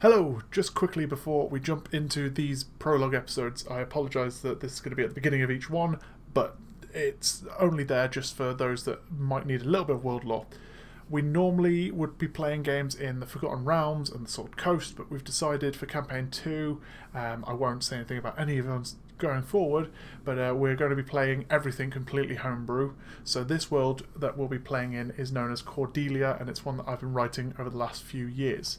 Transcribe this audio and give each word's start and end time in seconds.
Hello, 0.00 0.42
just 0.52 0.76
quickly 0.76 1.06
before 1.06 1.48
we 1.48 1.58
jump 1.58 1.92
into 1.92 2.30
these 2.30 2.62
prologue 2.62 3.14
episodes, 3.14 3.66
I 3.66 3.80
apologise 3.80 4.38
that 4.42 4.60
this 4.60 4.74
is 4.74 4.80
going 4.80 4.90
to 4.90 4.96
be 4.96 5.02
at 5.02 5.08
the 5.08 5.14
beginning 5.16 5.42
of 5.42 5.50
each 5.50 5.68
one, 5.68 5.98
but 6.32 6.56
it's 6.94 7.42
only 7.58 7.82
there 7.82 8.06
just 8.06 8.36
for 8.36 8.54
those 8.54 8.84
that 8.84 9.10
might 9.10 9.44
need 9.44 9.62
a 9.62 9.64
little 9.64 9.84
bit 9.84 9.96
of 9.96 10.04
world 10.04 10.22
lore. 10.22 10.46
We 11.10 11.22
normally 11.22 11.90
would 11.90 12.16
be 12.16 12.28
playing 12.28 12.62
games 12.62 12.94
in 12.94 13.18
the 13.18 13.26
Forgotten 13.26 13.64
Realms 13.64 14.08
and 14.08 14.24
the 14.24 14.30
Sword 14.30 14.56
Coast, 14.56 14.96
but 14.96 15.10
we've 15.10 15.24
decided 15.24 15.74
for 15.74 15.86
campaign 15.86 16.30
two, 16.30 16.80
um, 17.12 17.44
I 17.44 17.54
won't 17.54 17.82
say 17.82 17.96
anything 17.96 18.18
about 18.18 18.38
any 18.38 18.58
of 18.58 18.66
those 18.66 18.94
going 19.18 19.42
forward, 19.42 19.90
but 20.24 20.38
uh, 20.38 20.54
we're 20.54 20.76
going 20.76 20.90
to 20.90 20.96
be 20.96 21.02
playing 21.02 21.44
everything 21.50 21.90
completely 21.90 22.36
homebrew. 22.36 22.92
So 23.24 23.42
this 23.42 23.68
world 23.68 24.06
that 24.14 24.38
we'll 24.38 24.46
be 24.46 24.60
playing 24.60 24.92
in 24.92 25.10
is 25.18 25.32
known 25.32 25.50
as 25.50 25.60
Cordelia, 25.60 26.36
and 26.38 26.48
it's 26.48 26.64
one 26.64 26.76
that 26.76 26.86
I've 26.86 27.00
been 27.00 27.14
writing 27.14 27.52
over 27.58 27.68
the 27.68 27.78
last 27.78 28.04
few 28.04 28.26
years. 28.26 28.78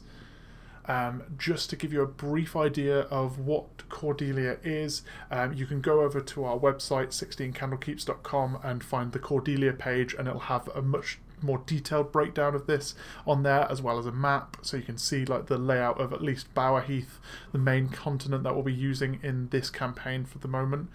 Um, 0.90 1.22
just 1.38 1.70
to 1.70 1.76
give 1.76 1.92
you 1.92 2.02
a 2.02 2.06
brief 2.06 2.56
idea 2.56 3.02
of 3.02 3.38
what 3.38 3.88
Cordelia 3.88 4.56
is, 4.64 5.02
um, 5.30 5.52
you 5.52 5.64
can 5.64 5.80
go 5.80 6.00
over 6.00 6.20
to 6.20 6.44
our 6.44 6.58
website, 6.58 7.10
16candlekeeps.com, 7.10 8.58
and 8.64 8.82
find 8.82 9.12
the 9.12 9.20
Cordelia 9.20 9.72
page, 9.72 10.14
and 10.14 10.26
it'll 10.26 10.40
have 10.40 10.66
a 10.74 10.82
much 10.82 11.20
more 11.40 11.62
detailed 11.64 12.10
breakdown 12.10 12.56
of 12.56 12.66
this 12.66 12.96
on 13.24 13.44
there, 13.44 13.70
as 13.70 13.80
well 13.80 14.00
as 14.00 14.06
a 14.06 14.10
map, 14.10 14.56
so 14.62 14.78
you 14.78 14.82
can 14.82 14.98
see 14.98 15.24
like 15.24 15.46
the 15.46 15.58
layout 15.58 16.00
of 16.00 16.12
at 16.12 16.22
least 16.22 16.52
Bower 16.54 16.80
Heath, 16.80 17.20
the 17.52 17.58
main 17.58 17.88
continent 17.88 18.42
that 18.42 18.54
we'll 18.56 18.64
be 18.64 18.72
using 18.72 19.20
in 19.22 19.48
this 19.50 19.70
campaign 19.70 20.24
for 20.24 20.38
the 20.38 20.48
moment. 20.48 20.90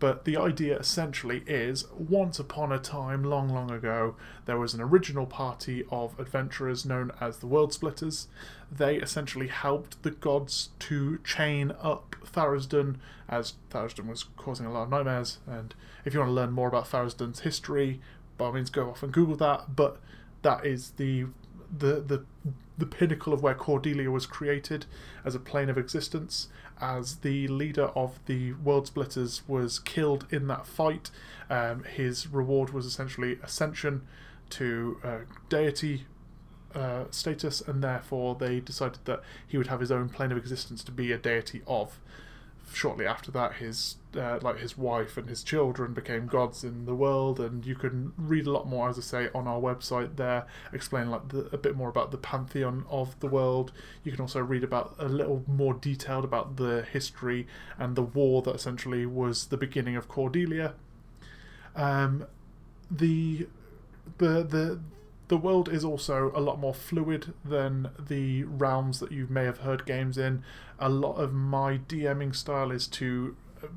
But 0.00 0.24
the 0.24 0.38
idea 0.38 0.78
essentially 0.78 1.44
is 1.46 1.84
once 1.92 2.38
upon 2.38 2.72
a 2.72 2.78
time, 2.78 3.22
long, 3.22 3.50
long 3.50 3.70
ago, 3.70 4.16
there 4.46 4.58
was 4.58 4.72
an 4.72 4.80
original 4.80 5.26
party 5.26 5.84
of 5.90 6.18
adventurers 6.18 6.86
known 6.86 7.12
as 7.20 7.38
the 7.38 7.46
World 7.46 7.74
Splitters. 7.74 8.26
They 8.72 8.96
essentially 8.96 9.48
helped 9.48 10.02
the 10.02 10.10
gods 10.10 10.70
to 10.80 11.18
chain 11.18 11.72
up 11.82 12.16
Tharizdun, 12.24 12.96
as 13.28 13.54
Tharizdun 13.70 14.06
was 14.06 14.24
causing 14.38 14.64
a 14.64 14.72
lot 14.72 14.84
of 14.84 14.90
nightmares. 14.90 15.38
And 15.46 15.74
if 16.06 16.14
you 16.14 16.20
want 16.20 16.30
to 16.30 16.34
learn 16.34 16.52
more 16.52 16.68
about 16.68 16.86
Tharizdun's 16.86 17.40
history, 17.40 18.00
by 18.38 18.46
all 18.46 18.52
means 18.52 18.70
go 18.70 18.88
off 18.88 19.02
and 19.02 19.12
Google 19.12 19.36
that. 19.36 19.76
But 19.76 20.00
that 20.40 20.64
is 20.64 20.92
the 20.92 21.26
the 21.70 22.00
the 22.00 22.24
the 22.78 22.86
pinnacle 22.86 23.34
of 23.34 23.42
where 23.42 23.54
Cordelia 23.54 24.10
was 24.10 24.24
created 24.24 24.86
as 25.24 25.34
a 25.34 25.38
plane 25.38 25.68
of 25.68 25.76
existence, 25.76 26.48
as 26.80 27.16
the 27.16 27.48
leader 27.48 27.86
of 27.96 28.18
the 28.26 28.52
World 28.54 28.86
Splitters 28.86 29.42
was 29.46 29.78
killed 29.78 30.26
in 30.30 30.46
that 30.48 30.66
fight. 30.66 31.10
Um, 31.48 31.84
his 31.84 32.26
reward 32.26 32.70
was 32.70 32.86
essentially 32.86 33.38
ascension 33.42 34.06
to 34.50 34.98
uh, 35.04 35.18
deity 35.48 36.06
uh, 36.74 37.04
status, 37.10 37.60
and 37.60 37.82
therefore 37.82 38.34
they 38.34 38.60
decided 38.60 39.00
that 39.04 39.22
he 39.46 39.58
would 39.58 39.66
have 39.66 39.80
his 39.80 39.90
own 39.90 40.08
plane 40.08 40.32
of 40.32 40.38
existence 40.38 40.84
to 40.84 40.92
be 40.92 41.12
a 41.12 41.18
deity 41.18 41.62
of 41.66 41.98
shortly 42.72 43.06
after 43.06 43.30
that, 43.32 43.54
his 43.54 43.96
uh, 44.16 44.38
like 44.42 44.58
his 44.58 44.76
wife 44.76 45.16
and 45.16 45.28
his 45.28 45.42
children 45.42 45.92
became 45.92 46.26
gods 46.26 46.64
in 46.64 46.84
the 46.84 46.94
world, 46.94 47.40
and 47.40 47.64
you 47.64 47.74
can 47.74 48.12
read 48.16 48.46
a 48.46 48.50
lot 48.50 48.66
more, 48.66 48.88
as 48.88 48.98
I 48.98 49.02
say, 49.02 49.28
on 49.34 49.46
our 49.46 49.60
website 49.60 50.16
there, 50.16 50.46
explaining 50.72 51.10
like 51.10 51.28
the, 51.28 51.48
a 51.52 51.58
bit 51.58 51.76
more 51.76 51.88
about 51.88 52.10
the 52.10 52.18
pantheon 52.18 52.84
of 52.90 53.18
the 53.20 53.28
world. 53.28 53.72
You 54.04 54.12
can 54.12 54.20
also 54.20 54.40
read 54.40 54.64
about 54.64 54.94
a 54.98 55.08
little 55.08 55.44
more 55.46 55.74
detailed 55.74 56.24
about 56.24 56.56
the 56.56 56.86
history 56.92 57.46
and 57.78 57.96
the 57.96 58.02
war 58.02 58.42
that 58.42 58.54
essentially 58.54 59.06
was 59.06 59.46
the 59.46 59.56
beginning 59.56 59.96
of 59.96 60.08
Cordelia. 60.08 60.74
Um, 61.76 62.26
the 62.90 63.46
the 64.18 64.42
the 64.42 64.80
the 65.28 65.36
world 65.36 65.68
is 65.68 65.84
also 65.84 66.32
a 66.34 66.40
lot 66.40 66.58
more 66.58 66.74
fluid 66.74 67.32
than 67.44 67.90
the 67.96 68.42
realms 68.42 68.98
that 68.98 69.12
you 69.12 69.28
may 69.30 69.44
have 69.44 69.58
heard 69.58 69.86
games 69.86 70.18
in. 70.18 70.42
A 70.80 70.88
lot 70.88 71.14
of 71.14 71.32
my 71.32 71.78
DMing 71.78 72.34
style 72.34 72.72
is 72.72 72.88
to 72.88 73.36
uh, 73.62 73.68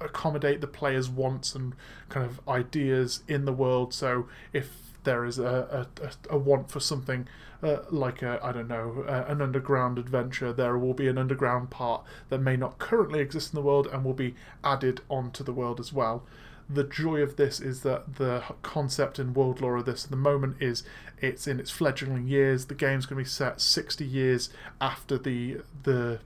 accommodate 0.00 0.60
the 0.60 0.66
player's 0.66 1.08
wants 1.08 1.54
and 1.54 1.74
kind 2.08 2.26
of 2.26 2.40
ideas 2.48 3.22
in 3.28 3.44
the 3.44 3.52
world. 3.52 3.94
So 3.94 4.28
if 4.52 4.70
there 5.04 5.24
is 5.24 5.38
a, 5.38 5.86
a, 6.02 6.10
a 6.30 6.38
want 6.38 6.70
for 6.70 6.80
something 6.80 7.26
uh, 7.62 7.78
like 7.90 8.22
a 8.22 8.38
I 8.42 8.52
don't 8.52 8.68
know 8.68 9.04
an 9.06 9.40
underground 9.40 9.98
adventure, 9.98 10.52
there 10.52 10.76
will 10.78 10.94
be 10.94 11.08
an 11.08 11.18
underground 11.18 11.70
part 11.70 12.04
that 12.28 12.38
may 12.38 12.56
not 12.56 12.78
currently 12.78 13.20
exist 13.20 13.52
in 13.52 13.56
the 13.56 13.62
world 13.62 13.86
and 13.86 14.04
will 14.04 14.14
be 14.14 14.34
added 14.64 15.00
onto 15.08 15.44
the 15.44 15.52
world 15.52 15.80
as 15.80 15.92
well 15.92 16.24
the 16.72 16.84
joy 16.84 17.20
of 17.20 17.36
this 17.36 17.60
is 17.60 17.82
that 17.82 18.16
the 18.16 18.44
concept 18.62 19.18
and 19.18 19.34
world 19.34 19.60
lore 19.60 19.78
of 19.78 19.86
this 19.86 20.04
at 20.04 20.10
the 20.10 20.16
moment 20.16 20.56
is 20.60 20.84
it's 21.18 21.46
in 21.48 21.58
its 21.58 21.70
fledgling 21.70 22.28
years. 22.28 22.66
The 22.66 22.74
game's 22.74 23.06
going 23.06 23.18
to 23.18 23.24
be 23.24 23.28
set 23.28 23.60
60 23.60 24.04
years 24.04 24.50
after 24.80 25.18
the 25.18 25.62
the 25.82 26.20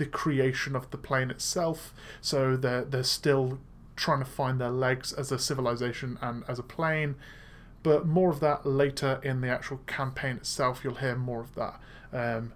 the 0.00 0.06
creation 0.06 0.74
of 0.74 0.90
the 0.90 0.96
plane 0.96 1.30
itself. 1.30 1.92
So 2.22 2.56
they're 2.56 2.84
they're 2.84 3.02
still 3.02 3.58
trying 3.96 4.20
to 4.20 4.24
find 4.24 4.58
their 4.58 4.70
legs 4.70 5.12
as 5.12 5.30
a 5.30 5.38
civilization 5.38 6.18
and 6.22 6.42
as 6.48 6.58
a 6.58 6.62
plane. 6.62 7.16
But 7.82 8.06
more 8.06 8.30
of 8.30 8.40
that 8.40 8.64
later 8.64 9.20
in 9.22 9.42
the 9.42 9.48
actual 9.48 9.80
campaign 9.86 10.36
itself. 10.36 10.80
You'll 10.82 10.94
hear 10.94 11.16
more 11.16 11.42
of 11.42 11.54
that. 11.54 11.80
Um, 12.12 12.52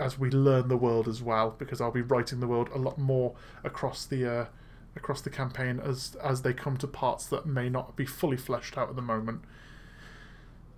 as 0.00 0.16
we 0.16 0.30
learn 0.30 0.68
the 0.68 0.76
world 0.76 1.08
as 1.08 1.20
well, 1.20 1.56
because 1.58 1.80
I'll 1.80 1.90
be 1.90 2.00
writing 2.00 2.38
the 2.38 2.46
world 2.46 2.70
a 2.72 2.78
lot 2.78 2.96
more 2.96 3.34
across 3.64 4.06
the 4.06 4.20
uh, 4.32 4.46
across 4.94 5.20
the 5.20 5.30
campaign 5.30 5.80
as 5.80 6.16
as 6.22 6.42
they 6.42 6.54
come 6.54 6.76
to 6.76 6.86
parts 6.86 7.26
that 7.26 7.44
may 7.44 7.68
not 7.68 7.96
be 7.96 8.06
fully 8.06 8.36
fleshed 8.36 8.78
out 8.78 8.88
at 8.88 8.94
the 8.94 9.02
moment. 9.02 9.42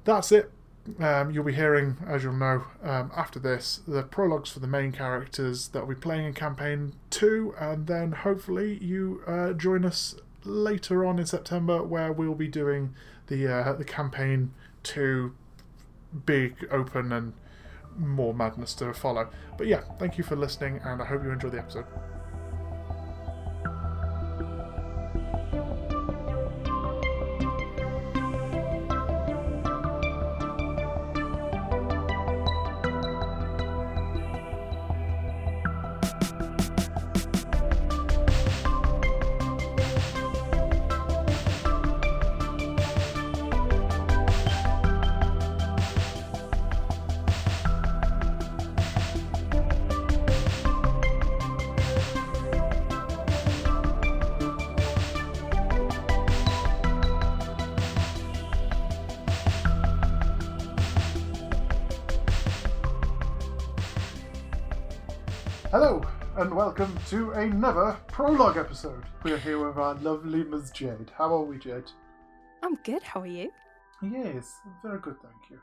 That's 0.05 0.33
it. 0.33 0.51
Um, 0.99 1.31
you'll 1.31 1.45
be 1.45 1.53
hearing, 1.53 1.97
as 2.07 2.23
you'll 2.23 2.35
know, 2.35 2.65
um, 2.83 3.11
after 3.17 3.39
this, 3.39 3.81
the 3.87 4.03
prologues 4.03 4.51
for 4.51 4.61
the 4.61 4.67
main 4.67 4.93
characters 4.93 5.69
that 5.69 5.81
will 5.81 5.95
be 5.95 6.01
playing 6.01 6.27
in 6.27 6.35
campaign 6.35 6.95
two, 7.11 7.55
and 7.59 7.87
then 7.87 8.13
hopefully 8.13 8.79
you 8.83 9.23
uh, 9.27 9.53
join 9.53 9.85
us 9.85 10.17
later 10.45 11.05
on 11.05 11.19
in 11.19 11.27
September, 11.27 11.83
where 11.83 12.13
we'll 12.13 12.35
be 12.35 12.49
doing 12.49 12.95
the 13.27 13.47
uh, 13.47 13.73
the 13.73 13.85
campaign 13.85 14.53
two, 14.83 15.35
big 16.25 16.67
open 16.71 17.13
and 17.13 17.33
more 17.99 18.35
madness 18.35 18.75
to 18.75 18.93
follow. 18.93 19.29
But 19.59 19.67
yeah, 19.67 19.83
thank 19.99 20.19
you 20.19 20.25
for 20.25 20.37
listening, 20.37 20.81
and 20.85 21.03
I 21.03 21.05
hope 21.07 21.25
you 21.25 21.31
enjoy 21.31 21.51
the 21.51 21.59
episode. 21.59 21.87
Prologue 67.67 68.57
episode. 68.57 69.03
We're 69.25 69.39
here 69.39 69.67
with 69.67 69.77
our 69.77 69.95
lovely 69.95 70.45
Ms. 70.45 70.71
Jade. 70.71 71.11
How 71.19 71.35
are 71.35 71.43
we, 71.43 71.59
Jade? 71.59 71.91
I'm 72.63 72.77
good. 72.85 73.03
How 73.03 73.23
are 73.23 73.27
you? 73.27 73.51
Yes, 74.01 74.55
very 74.85 75.01
good, 75.01 75.17
thank 75.21 75.51
you. 75.51 75.59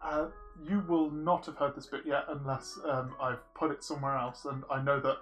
Uh, 0.00 0.26
you 0.62 0.84
will 0.86 1.10
not 1.10 1.46
have 1.46 1.56
heard 1.56 1.74
this 1.74 1.86
bit 1.86 2.02
yet 2.06 2.26
unless 2.28 2.78
um, 2.88 3.12
I've 3.20 3.42
put 3.54 3.72
it 3.72 3.82
somewhere 3.82 4.16
else, 4.16 4.44
and 4.44 4.62
I 4.70 4.80
know 4.80 5.00
that 5.00 5.16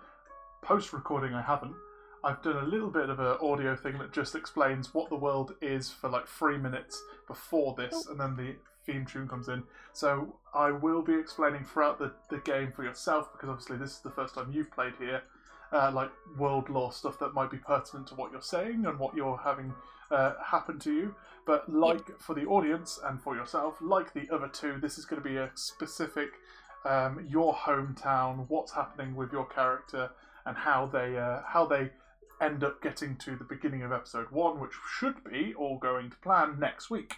post 0.60 0.92
recording 0.92 1.32
I 1.32 1.40
haven't. 1.40 1.74
I've 2.22 2.42
done 2.42 2.58
a 2.58 2.66
little 2.66 2.90
bit 2.90 3.08
of 3.08 3.18
an 3.18 3.38
audio 3.40 3.74
thing 3.74 3.96
that 3.96 4.12
just 4.12 4.34
explains 4.34 4.92
what 4.92 5.08
the 5.08 5.16
world 5.16 5.54
is 5.62 5.90
for 5.90 6.10
like 6.10 6.28
three 6.28 6.58
minutes 6.58 7.02
before 7.26 7.74
this, 7.78 8.08
and 8.08 8.20
then 8.20 8.36
the 8.36 8.56
theme 8.84 9.06
tune 9.06 9.26
comes 9.26 9.48
in. 9.48 9.62
So 9.94 10.36
I 10.52 10.70
will 10.70 11.00
be 11.00 11.14
explaining 11.14 11.64
throughout 11.64 11.98
the, 11.98 12.12
the 12.28 12.38
game 12.38 12.72
for 12.76 12.84
yourself 12.84 13.32
because 13.32 13.48
obviously 13.48 13.78
this 13.78 13.92
is 13.92 14.00
the 14.00 14.10
first 14.10 14.34
time 14.34 14.52
you've 14.52 14.70
played 14.70 14.92
here. 14.98 15.22
Uh, 15.72 15.90
like 15.92 16.10
world 16.38 16.68
lore 16.70 16.92
stuff 16.92 17.18
that 17.18 17.34
might 17.34 17.50
be 17.50 17.58
pertinent 17.58 18.06
to 18.06 18.14
what 18.14 18.30
you're 18.30 18.40
saying 18.40 18.86
and 18.86 18.98
what 18.98 19.14
you're 19.16 19.36
having 19.42 19.74
uh, 20.10 20.34
happen 20.44 20.78
to 20.78 20.92
you. 20.92 21.14
But 21.44 21.68
like 21.68 22.18
for 22.20 22.34
the 22.34 22.44
audience 22.46 23.00
and 23.04 23.20
for 23.20 23.34
yourself, 23.34 23.76
like 23.80 24.12
the 24.14 24.28
other 24.32 24.48
two, 24.48 24.78
this 24.80 24.96
is 24.98 25.04
going 25.04 25.22
to 25.22 25.28
be 25.28 25.36
a 25.36 25.50
specific 25.54 26.30
um, 26.84 27.26
your 27.28 27.52
hometown, 27.54 28.46
what's 28.48 28.72
happening 28.72 29.16
with 29.16 29.32
your 29.32 29.46
character, 29.46 30.10
and 30.44 30.56
how 30.56 30.86
they 30.86 31.18
uh, 31.18 31.40
how 31.46 31.66
they 31.66 31.90
end 32.40 32.62
up 32.62 32.80
getting 32.82 33.16
to 33.16 33.34
the 33.34 33.44
beginning 33.44 33.82
of 33.82 33.92
episode 33.92 34.30
one, 34.30 34.60
which 34.60 34.72
should 34.98 35.24
be 35.24 35.54
all 35.54 35.78
going 35.78 36.10
to 36.10 36.16
plan 36.18 36.58
next 36.60 36.90
week. 36.90 37.14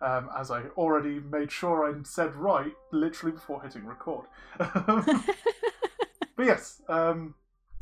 um, 0.00 0.30
as 0.36 0.50
I 0.50 0.62
already 0.76 1.20
made 1.20 1.52
sure 1.52 1.88
I 1.88 2.02
said 2.04 2.34
right 2.34 2.72
literally 2.90 3.32
before 3.32 3.62
hitting 3.62 3.84
record. 3.84 4.26
but 4.58 5.24
yes, 6.38 6.82
um, 6.88 7.34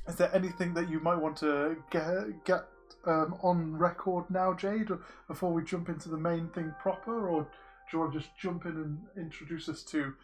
is 0.09 0.17
there 0.17 0.35
anything 0.35 0.75
that 0.75 0.89
you 0.89 1.01
might 1.01 1.17
want 1.19 1.37
to 1.39 1.77
get, 1.91 2.45
get 2.45 2.65
um, 3.07 3.37
on 3.43 3.77
record 3.77 4.25
now, 4.31 4.55
Jade, 4.55 4.89
before 5.29 5.53
we 5.53 5.63
jump 5.63 5.89
into 5.89 6.09
the 6.09 6.17
main 6.17 6.49
thing 6.49 6.75
proper, 6.81 7.29
or 7.29 7.43
do 7.43 7.49
you 7.93 7.99
want 8.01 8.13
to 8.13 8.19
just 8.19 8.31
jump 8.41 8.65
in 8.65 8.73
and 8.73 8.99
introduce 9.17 9.69
us 9.69 9.83
to 9.85 10.15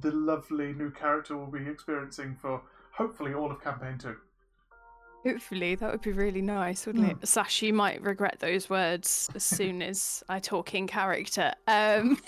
the 0.00 0.10
lovely 0.12 0.72
new 0.72 0.90
character 0.90 1.36
we'll 1.36 1.46
be 1.46 1.66
experiencing 1.68 2.36
for 2.40 2.62
hopefully 2.92 3.34
all 3.34 3.50
of 3.50 3.62
campaign 3.62 3.98
two? 3.98 4.16
Hopefully, 5.24 5.74
that 5.74 5.90
would 5.92 6.00
be 6.00 6.12
really 6.12 6.40
nice, 6.40 6.86
wouldn't 6.86 7.04
Hmm. 7.04 7.10
it? 7.22 7.28
Sash, 7.28 7.60
you 7.62 7.74
might 7.74 8.00
regret 8.02 8.38
those 8.40 8.70
words 8.70 9.28
as 9.34 9.42
soon 9.58 9.82
as 9.82 10.22
I 10.28 10.38
talk 10.38 10.74
in 10.74 10.86
character. 10.86 11.52
Um, 11.66 12.18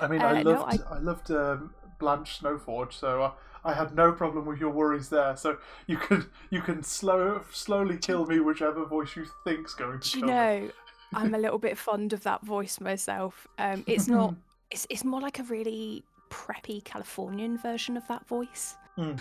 I 0.00 0.06
mean, 0.08 0.20
I 0.22 0.40
Uh, 0.40 0.42
no, 0.42 0.50
loved 0.52 0.82
I... 0.90 0.98
loved 0.98 1.30
um, 1.30 1.74
Blanche 1.98 2.40
Snowforge, 2.40 2.92
so 2.92 3.32
I 3.68 3.74
had 3.74 3.94
no 3.94 4.12
problem 4.12 4.46
with 4.46 4.58
your 4.58 4.70
worries 4.70 5.08
there. 5.10 5.36
So 5.36 5.58
you 5.86 5.98
can 5.98 6.30
you 6.50 6.62
can 6.62 6.82
slow 6.82 7.42
slowly 7.52 7.98
kill 7.98 8.24
me 8.26 8.40
whichever 8.40 8.84
voice 8.86 9.14
you 9.14 9.26
think's 9.44 9.74
going 9.74 10.00
to 10.00 10.10
do 10.10 10.18
you 10.20 10.24
me. 10.26 10.32
know, 10.32 10.70
I'm 11.14 11.34
a 11.34 11.38
little 11.38 11.58
bit 11.58 11.76
fond 11.76 12.12
of 12.14 12.22
that 12.22 12.42
voice 12.44 12.80
myself. 12.80 13.46
Um, 13.58 13.84
it's 13.86 14.08
not. 14.08 14.34
It's 14.70 14.86
it's 14.90 15.02
more 15.04 15.20
like 15.22 15.38
a 15.38 15.44
really 15.44 16.04
preppy 16.30 16.84
Californian 16.84 17.56
version 17.56 17.96
of 17.96 18.06
that 18.08 18.26
voice. 18.26 18.76
Mm. 18.98 19.18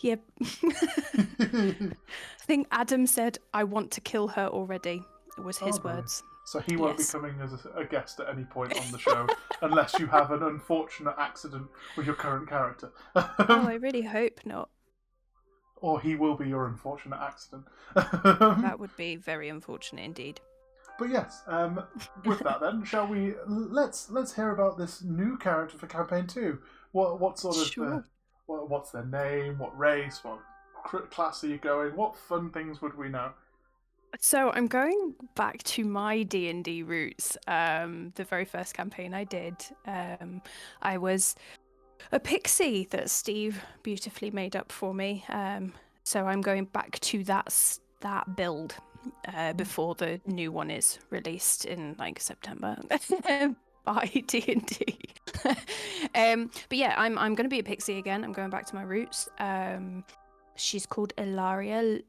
Yeah. 0.00 0.16
I 1.40 1.94
think 2.46 2.66
Adam 2.70 3.06
said, 3.06 3.38
"I 3.54 3.64
want 3.64 3.90
to 3.92 4.00
kill 4.00 4.28
her 4.28 4.46
already." 4.48 5.02
Was 5.38 5.58
his 5.58 5.78
Oh, 5.78 5.82
words. 5.84 6.22
So 6.48 6.60
he 6.60 6.76
won't 6.76 6.98
Yes. 6.98 7.12
be 7.12 7.18
coming 7.18 7.38
as 7.42 7.52
a, 7.52 7.68
a 7.80 7.84
guest 7.84 8.20
at 8.20 8.28
any 8.30 8.44
point 8.44 8.74
on 8.74 8.90
the 8.90 8.98
show 9.08 9.26
unless 9.60 9.98
you 9.98 10.06
have 10.06 10.30
an 10.30 10.42
unfortunate 10.42 11.14
accident 11.18 11.66
with 11.94 12.06
your 12.06 12.14
current 12.14 12.48
character. 12.48 12.90
Oh, 13.14 13.66
I 13.66 13.74
really 13.82 14.00
hope 14.00 14.40
not. 14.46 14.70
or 15.76 16.00
he 16.00 16.16
will 16.16 16.36
be 16.36 16.48
your 16.48 16.66
unfortunate 16.66 17.18
accident. 17.20 17.64
That 17.94 18.76
would 18.80 18.96
be 18.96 19.16
very 19.16 19.50
unfortunate 19.50 20.06
indeed. 20.06 20.40
But 20.98 21.10
yes, 21.10 21.42
um, 21.46 21.84
with 22.24 22.38
that 22.40 22.60
then, 22.62 22.82
shall 22.82 23.06
we? 23.06 23.34
Let's 23.46 24.08
let's 24.10 24.34
hear 24.34 24.50
about 24.50 24.78
this 24.78 25.02
new 25.02 25.36
character 25.36 25.76
for 25.76 25.86
campaign 25.86 26.26
two. 26.26 26.60
What 26.92 27.20
what 27.20 27.38
sort 27.38 27.56
of 27.56 27.62
uh, 27.62 27.66
Sure. 27.66 28.04
what, 28.46 28.70
what's 28.70 28.90
their 28.90 29.04
name? 29.04 29.58
What 29.58 29.78
race? 29.78 30.24
What 30.24 30.40
cr- 30.82 31.06
class 31.10 31.44
are 31.44 31.48
you 31.48 31.58
going? 31.58 31.94
What 31.94 32.16
fun 32.16 32.50
things 32.50 32.80
would 32.82 32.96
we 32.96 33.10
know? 33.10 33.32
So 34.20 34.50
I'm 34.50 34.66
going 34.66 35.14
back 35.34 35.62
to 35.64 35.84
my 35.84 36.22
D 36.22 36.48
and 36.48 36.64
D 36.64 36.82
roots. 36.82 37.36
Um, 37.46 38.12
the 38.16 38.24
very 38.24 38.44
first 38.44 38.74
campaign 38.74 39.14
I 39.14 39.24
did, 39.24 39.54
um, 39.86 40.42
I 40.82 40.98
was 40.98 41.34
a 42.12 42.20
pixie 42.20 42.86
that 42.90 43.10
Steve 43.10 43.62
beautifully 43.82 44.30
made 44.30 44.56
up 44.56 44.72
for 44.72 44.94
me. 44.94 45.24
Um, 45.28 45.72
so 46.04 46.26
I'm 46.26 46.40
going 46.40 46.64
back 46.66 46.98
to 47.00 47.24
that 47.24 47.78
that 48.00 48.36
build 48.36 48.74
uh, 49.32 49.52
before 49.52 49.94
the 49.94 50.20
new 50.26 50.52
one 50.52 50.70
is 50.70 50.98
released 51.10 51.64
in 51.64 51.96
like 51.98 52.20
September. 52.20 52.76
by 53.88 54.04
D 54.26 54.44
and 54.48 54.66
D. 54.66 54.98
Um, 56.14 56.50
but 56.68 56.78
yeah, 56.78 56.94
I'm 56.96 57.18
I'm 57.18 57.34
going 57.34 57.44
to 57.44 57.50
be 57.50 57.58
a 57.58 57.64
pixie 57.64 57.98
again. 57.98 58.22
I'm 58.24 58.32
going 58.32 58.50
back 58.50 58.66
to 58.66 58.74
my 58.74 58.82
roots. 58.82 59.28
Um, 59.38 60.04
she's 60.58 60.86
called 60.86 61.12
Ilaria. 61.16 62.00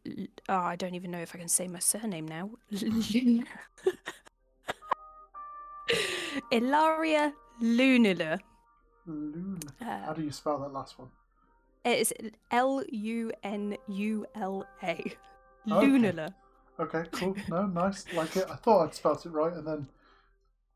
Oh, 0.49 0.55
I 0.55 0.75
don't 0.75 0.95
even 0.95 1.11
know 1.11 1.19
if 1.19 1.33
I 1.35 1.39
can 1.39 1.47
say 1.47 1.67
my 1.67 1.79
surname 1.79 2.27
now. 2.27 2.49
Ilaria 6.51 7.33
Lunula. 7.61 8.39
Luna. 9.05 9.59
How 9.81 10.11
Uh, 10.11 10.13
do 10.13 10.21
you 10.23 10.31
spell 10.31 10.59
that 10.59 10.73
last 10.73 10.99
one? 10.99 11.09
it's 11.85 12.13
L 12.51 12.83
U 12.91 13.31
N 13.43 13.77
U 13.87 14.25
L 14.35 14.65
A. 14.83 15.03
Lunula. 15.67 16.33
Okay, 16.79 17.03
cool. 17.11 17.35
No, 17.49 17.65
nice. 17.65 18.05
Like 18.13 18.35
it. 18.37 18.45
I 18.49 18.55
thought 18.55 18.85
I'd 18.85 18.93
spelt 18.95 19.25
it 19.25 19.29
right, 19.29 19.53
and 19.53 19.67
then, 19.67 19.87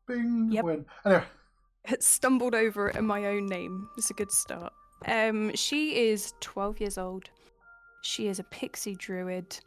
bing, 0.06 0.48
Yep. 0.52 0.64
win. 0.64 0.86
Anyway, 1.04 1.24
Stumbled 2.00 2.54
over 2.54 2.88
it 2.88 2.96
in 2.96 3.06
my 3.06 3.26
own 3.26 3.46
name. 3.46 3.88
It's 3.96 4.10
a 4.10 4.14
good 4.14 4.32
start. 4.32 4.72
Um, 5.06 5.54
she 5.54 6.08
is 6.10 6.32
12 6.40 6.80
years 6.80 6.98
old. 6.98 7.30
She 8.04 8.28
is 8.28 8.38
a 8.38 8.44
pixie 8.44 8.94
druid. 8.94 9.58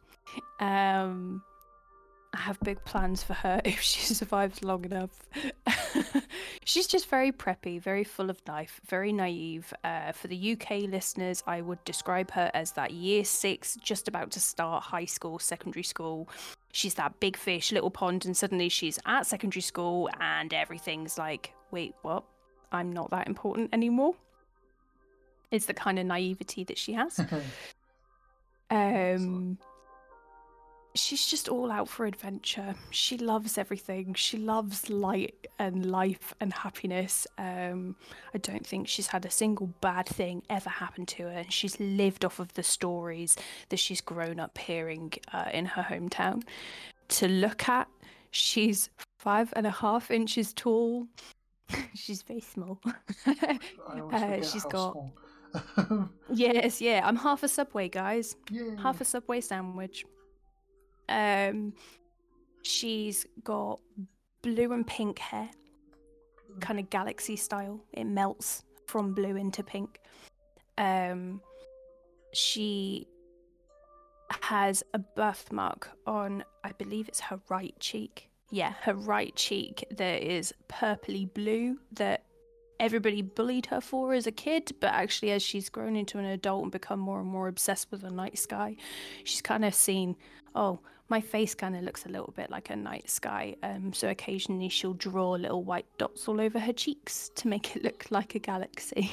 Um, 0.60 1.42
I 2.32 2.38
have 2.38 2.60
big 2.60 2.82
plans 2.84 3.22
for 3.22 3.34
her 3.34 3.60
if 3.64 3.80
she 3.80 4.14
survives 4.14 4.62
long 4.62 4.84
enough. 4.84 5.10
She's 6.64 6.86
just 6.86 7.08
very 7.08 7.32
preppy, 7.32 7.80
very 7.80 8.04
full 8.04 8.30
of 8.30 8.40
life, 8.46 8.80
very 8.86 9.12
naive. 9.12 9.72
Uh, 9.82 10.12
for 10.12 10.28
the 10.28 10.52
UK 10.52 10.82
listeners, 10.82 11.42
I 11.46 11.62
would 11.62 11.82
describe 11.84 12.30
her 12.32 12.50
as 12.54 12.72
that 12.72 12.92
year 12.92 13.24
six, 13.24 13.76
just 13.82 14.06
about 14.06 14.30
to 14.32 14.40
start 14.40 14.84
high 14.84 15.06
school, 15.06 15.38
secondary 15.40 15.82
school. 15.82 16.28
She's 16.72 16.94
that 16.94 17.18
big 17.18 17.36
fish, 17.36 17.72
little 17.72 17.90
pond, 17.90 18.24
and 18.24 18.36
suddenly 18.36 18.68
she's 18.68 19.00
at 19.04 19.26
secondary 19.26 19.62
school, 19.62 20.10
and 20.20 20.54
everything's 20.54 21.18
like, 21.18 21.54
wait, 21.72 21.94
what? 22.02 22.22
I'm 22.70 22.92
not 22.92 23.10
that 23.10 23.26
important 23.26 23.70
anymore. 23.72 24.14
It's 25.50 25.66
the 25.66 25.74
kind 25.74 25.98
of 25.98 26.06
naivety 26.06 26.62
that 26.64 26.78
she 26.78 26.92
has. 26.92 27.18
Um, 28.70 29.58
she's 30.94 31.26
just 31.26 31.48
all 31.48 31.70
out 31.70 31.88
for 31.88 32.06
adventure. 32.06 32.74
She 32.90 33.16
loves 33.18 33.56
everything. 33.58 34.14
She 34.14 34.36
loves 34.36 34.90
light 34.90 35.46
and 35.58 35.86
life 35.86 36.34
and 36.40 36.52
happiness. 36.52 37.26
Um, 37.38 37.96
I 38.34 38.38
don't 38.38 38.66
think 38.66 38.88
she's 38.88 39.06
had 39.08 39.24
a 39.24 39.30
single 39.30 39.68
bad 39.80 40.06
thing 40.06 40.42
ever 40.50 40.70
happen 40.70 41.06
to 41.06 41.24
her. 41.24 41.28
And 41.28 41.52
she's 41.52 41.78
lived 41.80 42.24
off 42.24 42.38
of 42.40 42.52
the 42.54 42.62
stories 42.62 43.36
that 43.68 43.78
she's 43.78 44.00
grown 44.00 44.40
up 44.40 44.58
hearing 44.58 45.12
uh, 45.32 45.46
in 45.52 45.66
her 45.66 45.82
hometown. 45.82 46.42
To 47.08 47.28
look 47.28 47.68
at, 47.68 47.88
she's 48.30 48.90
five 49.18 49.52
and 49.56 49.66
a 49.66 49.70
half 49.70 50.10
inches 50.10 50.52
tall. 50.52 51.06
she's 51.94 52.22
very 52.22 52.40
small. 52.40 52.80
Uh, 54.12 54.36
she's 54.42 54.64
got- 54.64 54.92
small. 54.92 55.12
yes, 56.32 56.80
yeah. 56.80 57.02
I'm 57.04 57.16
half 57.16 57.42
a 57.42 57.48
subway, 57.48 57.88
guys. 57.88 58.36
yeah. 58.50 58.76
half 58.80 59.00
a 59.00 59.04
subway 59.04 59.40
sandwich. 59.40 60.04
Um, 61.08 61.72
she's 62.62 63.26
got 63.42 63.80
blue 64.42 64.72
and 64.72 64.86
pink 64.86 65.18
hair, 65.18 65.48
kind 66.60 66.78
of 66.78 66.90
galaxy 66.90 67.36
style. 67.36 67.80
It 67.92 68.04
melts 68.04 68.64
from 68.86 69.14
blue 69.14 69.36
into 69.36 69.62
pink. 69.62 70.00
Um, 70.76 71.40
she 72.32 73.06
has 74.42 74.82
a 74.94 74.98
birthmark 74.98 75.90
on, 76.06 76.44
I 76.62 76.72
believe 76.72 77.08
it's 77.08 77.20
her 77.20 77.40
right 77.48 77.74
cheek. 77.80 78.28
Yeah, 78.50 78.72
her 78.82 78.94
right 78.94 79.34
cheek 79.34 79.84
that 79.96 80.22
is 80.22 80.54
purpley 80.68 81.32
blue 81.32 81.78
that 81.92 82.24
everybody 82.80 83.22
bullied 83.22 83.66
her 83.66 83.80
for 83.80 84.14
as 84.14 84.26
a 84.26 84.32
kid, 84.32 84.72
but 84.80 84.92
actually, 84.92 85.32
as 85.32 85.42
she's 85.42 85.68
grown 85.68 85.96
into 85.96 86.18
an 86.18 86.24
adult 86.24 86.62
and 86.64 86.72
become 86.72 87.00
more 87.00 87.20
and 87.20 87.28
more 87.28 87.48
obsessed 87.48 87.90
with 87.90 88.02
the 88.02 88.10
night 88.10 88.38
sky, 88.38 88.76
she's 89.24 89.42
kind 89.42 89.64
of 89.64 89.74
seen, 89.74 90.16
oh, 90.54 90.80
my 91.08 91.20
face 91.20 91.54
kind 91.54 91.74
of 91.74 91.82
looks 91.82 92.04
a 92.04 92.08
little 92.08 92.32
bit 92.36 92.50
like 92.50 92.70
a 92.70 92.76
night 92.76 93.08
sky. 93.08 93.56
Um, 93.62 93.92
so 93.92 94.08
occasionally 94.10 94.68
she'll 94.68 94.94
draw 94.94 95.30
little 95.32 95.64
white 95.64 95.86
dots 95.96 96.28
all 96.28 96.40
over 96.40 96.58
her 96.58 96.72
cheeks 96.72 97.30
to 97.36 97.48
make 97.48 97.74
it 97.76 97.82
look 97.82 98.06
like 98.10 98.34
a 98.34 98.38
galaxy. 98.38 99.10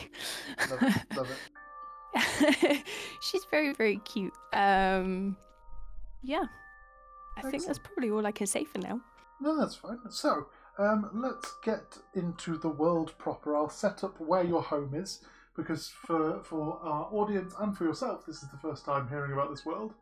Love 0.69 0.83
it. 0.83 0.95
Love 1.15 1.29
it. 1.31 2.83
she's 3.21 3.45
very, 3.51 3.73
very 3.73 3.97
cute. 4.05 4.33
Um, 4.53 5.37
yeah, 6.23 6.45
I 7.37 7.49
think 7.49 7.65
that's 7.65 7.79
probably 7.79 8.09
all 8.09 8.25
I 8.25 8.31
can 8.31 8.47
say 8.47 8.63
for 8.63 8.79
now. 8.79 9.01
No, 9.41 9.59
that's 9.59 9.75
fine. 9.75 9.99
So, 10.09 10.47
um, 10.77 11.09
let's 11.13 11.53
get 11.63 11.97
into 12.13 12.57
the 12.57 12.69
world 12.69 13.13
proper. 13.17 13.55
I'll 13.55 13.69
set 13.69 14.03
up 14.03 14.19
where 14.19 14.43
your 14.43 14.61
home 14.61 14.93
is 14.93 15.21
because 15.55 15.87
for 15.87 16.43
for 16.43 16.79
our 16.83 17.07
audience 17.11 17.53
and 17.59 17.77
for 17.77 17.85
yourself, 17.85 18.25
this 18.25 18.43
is 18.43 18.49
the 18.49 18.57
first 18.57 18.85
time 18.85 19.07
hearing 19.07 19.31
about 19.31 19.49
this 19.49 19.65
world, 19.65 19.93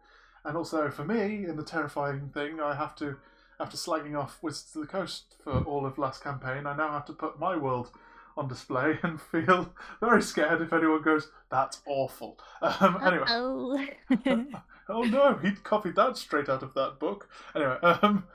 and 0.46 0.58
also 0.58 0.90
for 0.90 1.06
me, 1.06 1.46
in 1.46 1.56
the 1.56 1.64
terrifying 1.64 2.30
thing, 2.34 2.60
I 2.60 2.76
have 2.76 2.96
to 2.98 3.18
after 3.60 3.78
slagging 3.78 4.18
off 4.18 4.42
Wizards 4.42 4.76
of 4.76 4.82
the 4.82 4.88
Coast 4.88 5.36
for 5.44 5.60
all 5.64 5.86
of 5.86 5.98
last 5.98 6.24
campaign, 6.24 6.66
I 6.66 6.76
now 6.76 6.92
have 6.92 7.06
to 7.06 7.14
put 7.14 7.40
my 7.40 7.56
world 7.56 7.92
on 8.36 8.48
display 8.48 8.98
and 9.04 9.22
feel 9.22 9.74
very 10.00 10.22
scared 10.22 10.62
if 10.62 10.74
anyone 10.74 11.02
goes, 11.02 11.30
"That's 11.50 11.82
awful." 11.86 12.40
Um, 12.62 13.00
anyway. 13.04 13.98
Oh. 14.90 15.04
no, 15.04 15.38
he 15.42 15.52
copied 15.52 15.96
that 15.96 16.18
straight 16.18 16.50
out 16.50 16.62
of 16.62 16.74
that 16.74 17.00
book. 17.00 17.30
Anyway, 17.56 17.78
um, 17.82 18.26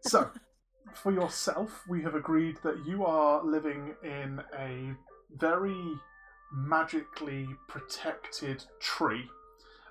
so 0.00 0.30
for 0.94 1.12
yourself, 1.12 1.84
we 1.88 2.02
have 2.02 2.14
agreed 2.14 2.58
that 2.62 2.84
you 2.86 3.04
are 3.04 3.44
living 3.44 3.94
in 4.02 4.42
a 4.58 4.92
very 5.36 5.98
magically 6.52 7.48
protected 7.68 8.64
tree, 8.80 9.28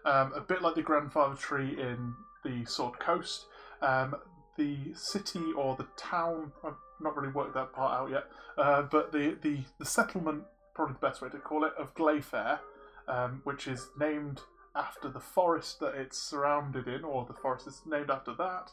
um, 0.06 0.34
a 0.34 0.42
bit 0.42 0.62
like 0.62 0.75
the 0.75 0.82
grandfather 0.82 1.36
tree 1.36 1.80
in 1.80 2.14
the 2.44 2.66
Sword 2.66 3.00
Coast. 3.00 3.46
Um, 3.82 4.16
the 4.58 4.78
city 4.94 5.52
or 5.58 5.75
the 5.75 5.88
town. 5.98 6.52
I've 6.64 6.74
not 7.02 7.16
really 7.16 7.32
worked 7.34 7.54
that 7.56 7.74
part 7.74 8.00
out 8.00 8.10
yet, 8.10 8.25
uh, 8.58 8.84
but 8.84 9.12
the, 9.12 9.38
the 9.42 9.60
the 9.80 9.86
settlement, 9.86 10.44
probably 10.74 10.94
the 11.00 11.08
best 11.08 11.22
way 11.22 11.30
to 11.30 11.38
call 11.38 11.66
it, 11.66 11.74
of 11.78 11.94
Glayfair, 11.96 12.60
um, 13.08 13.42
which 13.44 13.68
is 13.68 13.90
named 14.00 14.42
after 14.75 15.10
the 15.10 15.20
forest 15.20 15.80
that 15.80 15.96
it's 15.96 16.18
surrounded 16.18 16.88
in, 16.88 17.04
or 17.04 17.25
the 17.25 17.34
forest 17.34 17.68
is 17.68 17.82
named 17.86 18.10
after 18.10 18.34
that, 18.36 18.72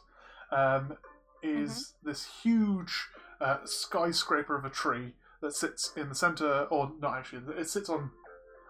um, 0.51 0.97
is 1.43 1.93
this 2.03 2.27
huge 2.41 3.07
uh, 3.41 3.57
skyscraper 3.65 4.57
of 4.57 4.65
a 4.65 4.69
tree 4.69 5.13
that 5.41 5.53
sits 5.53 5.91
in 5.95 6.09
the 6.09 6.15
center, 6.15 6.63
or 6.71 6.91
not 6.99 7.17
actually, 7.17 7.41
it 7.57 7.69
sits 7.69 7.89
on. 7.89 8.11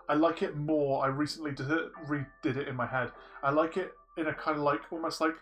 I 0.09 0.15
like 0.15 0.41
it 0.41 0.57
more. 0.57 1.03
I 1.03 1.07
recently 1.07 1.51
did 1.51 1.71
it, 1.71 1.91
redid 2.07 2.57
it 2.57 2.67
in 2.67 2.75
my 2.75 2.87
head. 2.87 3.11
I 3.41 3.51
like 3.51 3.77
it 3.77 3.93
in 4.17 4.27
a 4.27 4.33
kind 4.33 4.57
of 4.57 4.63
like 4.63 4.81
almost 4.91 5.21
like 5.21 5.35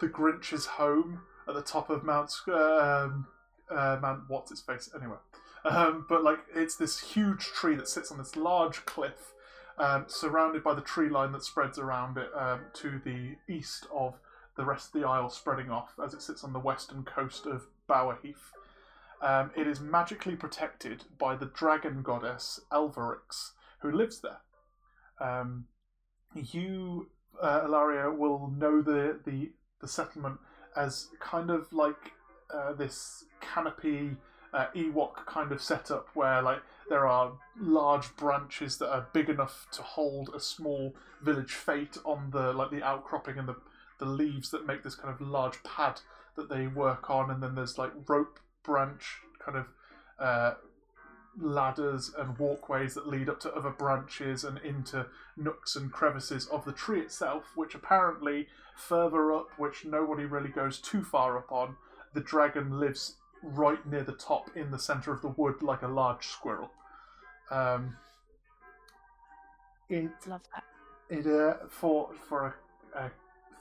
the 0.00 0.06
Grinch's 0.06 0.66
home 0.66 1.22
at 1.48 1.54
the 1.54 1.62
top 1.62 1.90
of 1.90 2.04
Mount 2.04 2.30
um, 2.48 3.26
uh, 3.70 3.98
Mount 4.00 4.22
what's 4.28 4.50
its 4.50 4.60
face 4.60 4.90
anyway. 4.94 5.16
Um, 5.64 6.06
but 6.08 6.22
like 6.22 6.40
it's 6.54 6.76
this 6.76 6.98
huge 7.00 7.44
tree 7.44 7.74
that 7.76 7.88
sits 7.88 8.10
on 8.12 8.18
this 8.18 8.36
large 8.36 8.84
cliff, 8.84 9.32
um, 9.78 10.04
surrounded 10.08 10.62
by 10.62 10.74
the 10.74 10.80
tree 10.80 11.08
line 11.08 11.32
that 11.32 11.44
spreads 11.44 11.78
around 11.78 12.18
it 12.18 12.28
um, 12.36 12.60
to 12.74 13.00
the 13.04 13.36
east 13.48 13.86
of 13.92 14.14
the 14.56 14.64
rest 14.64 14.94
of 14.94 15.00
the 15.00 15.06
isle, 15.06 15.30
spreading 15.30 15.70
off 15.70 15.94
as 16.02 16.14
it 16.14 16.22
sits 16.22 16.44
on 16.44 16.52
the 16.52 16.58
western 16.58 17.04
coast 17.04 17.46
of 17.46 17.66
Bower 17.86 18.18
Heath. 18.22 18.52
Um, 19.20 19.50
it 19.56 19.66
is 19.66 19.80
magically 19.80 20.34
protected 20.34 21.04
by 21.18 21.36
the 21.36 21.46
dragon 21.46 22.02
goddess 22.02 22.60
Elvarix, 22.72 23.52
who 23.80 23.90
lives 23.92 24.20
there. 24.20 24.40
Um, 25.20 25.66
you, 26.34 27.08
uh, 27.40 27.62
Ilaria, 27.64 28.10
will 28.10 28.52
know 28.56 28.82
the, 28.82 29.20
the 29.24 29.52
the 29.82 29.88
settlement 29.88 30.38
as 30.74 31.08
kind 31.20 31.50
of 31.50 31.70
like 31.72 32.12
uh, 32.54 32.72
this 32.72 33.24
canopy 33.40 34.16
uh, 34.54 34.66
Ewok 34.74 35.26
kind 35.26 35.52
of 35.52 35.60
setup 35.60 36.08
where 36.14 36.40
like 36.40 36.62
there 36.88 37.06
are 37.06 37.32
large 37.58 38.14
branches 38.16 38.78
that 38.78 38.90
are 38.90 39.08
big 39.12 39.28
enough 39.28 39.66
to 39.72 39.82
hold 39.82 40.30
a 40.34 40.40
small 40.40 40.94
village 41.22 41.52
fete 41.52 41.98
on 42.04 42.30
the 42.30 42.52
like 42.52 42.70
the 42.70 42.82
outcropping 42.82 43.38
and 43.38 43.48
the 43.48 43.56
the 44.02 44.08
leaves 44.08 44.50
that 44.50 44.66
make 44.66 44.82
this 44.82 44.96
kind 44.96 45.14
of 45.14 45.20
large 45.20 45.62
pad 45.62 46.00
that 46.36 46.48
they 46.48 46.66
work 46.66 47.08
on, 47.08 47.30
and 47.30 47.40
then 47.40 47.54
there's 47.54 47.78
like 47.78 47.92
rope 48.08 48.40
branch 48.64 49.20
kind 49.38 49.56
of 49.56 49.66
uh, 50.18 50.54
ladders 51.38 52.12
and 52.18 52.36
walkways 52.36 52.94
that 52.94 53.06
lead 53.06 53.28
up 53.28 53.38
to 53.38 53.54
other 53.54 53.70
branches 53.70 54.42
and 54.42 54.58
into 54.58 55.06
nooks 55.36 55.76
and 55.76 55.92
crevices 55.92 56.46
of 56.46 56.64
the 56.64 56.72
tree 56.72 57.00
itself, 57.00 57.52
which 57.54 57.76
apparently 57.76 58.48
further 58.76 59.32
up, 59.32 59.46
which 59.56 59.84
nobody 59.84 60.24
really 60.24 60.48
goes 60.50 60.80
too 60.80 61.04
far 61.04 61.38
up 61.38 61.52
on, 61.52 61.76
the 62.12 62.20
dragon 62.20 62.80
lives 62.80 63.14
right 63.40 63.86
near 63.86 64.02
the 64.02 64.12
top 64.12 64.50
in 64.56 64.72
the 64.72 64.78
center 64.80 65.12
of 65.12 65.22
the 65.22 65.28
wood 65.28 65.62
like 65.62 65.82
a 65.82 65.88
large 65.88 66.26
squirrel. 66.26 66.72
Um, 67.52 67.96
it 69.88 70.10
Love 70.26 70.42
that. 70.52 70.64
it 71.08 71.26
uh, 71.26 71.66
for 71.68 72.10
for 72.28 72.56
a, 72.94 72.98
a 72.98 73.10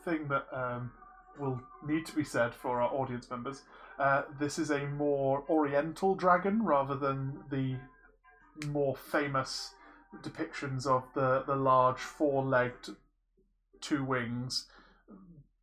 thing 0.03 0.27
that 0.27 0.47
um, 0.51 0.91
will 1.39 1.61
need 1.85 2.05
to 2.05 2.15
be 2.15 2.23
said 2.23 2.53
for 2.53 2.81
our 2.81 2.91
audience 2.93 3.29
members. 3.29 3.63
Uh, 3.99 4.23
this 4.39 4.57
is 4.57 4.69
a 4.71 4.87
more 4.87 5.43
oriental 5.49 6.15
dragon 6.15 6.63
rather 6.63 6.95
than 6.95 7.39
the 7.49 7.75
more 8.67 8.95
famous 8.95 9.73
depictions 10.23 10.85
of 10.85 11.03
the 11.13 11.43
the 11.47 11.55
large 11.55 11.99
four-legged, 11.99 12.95
two 13.79 14.03
wings, 14.03 14.67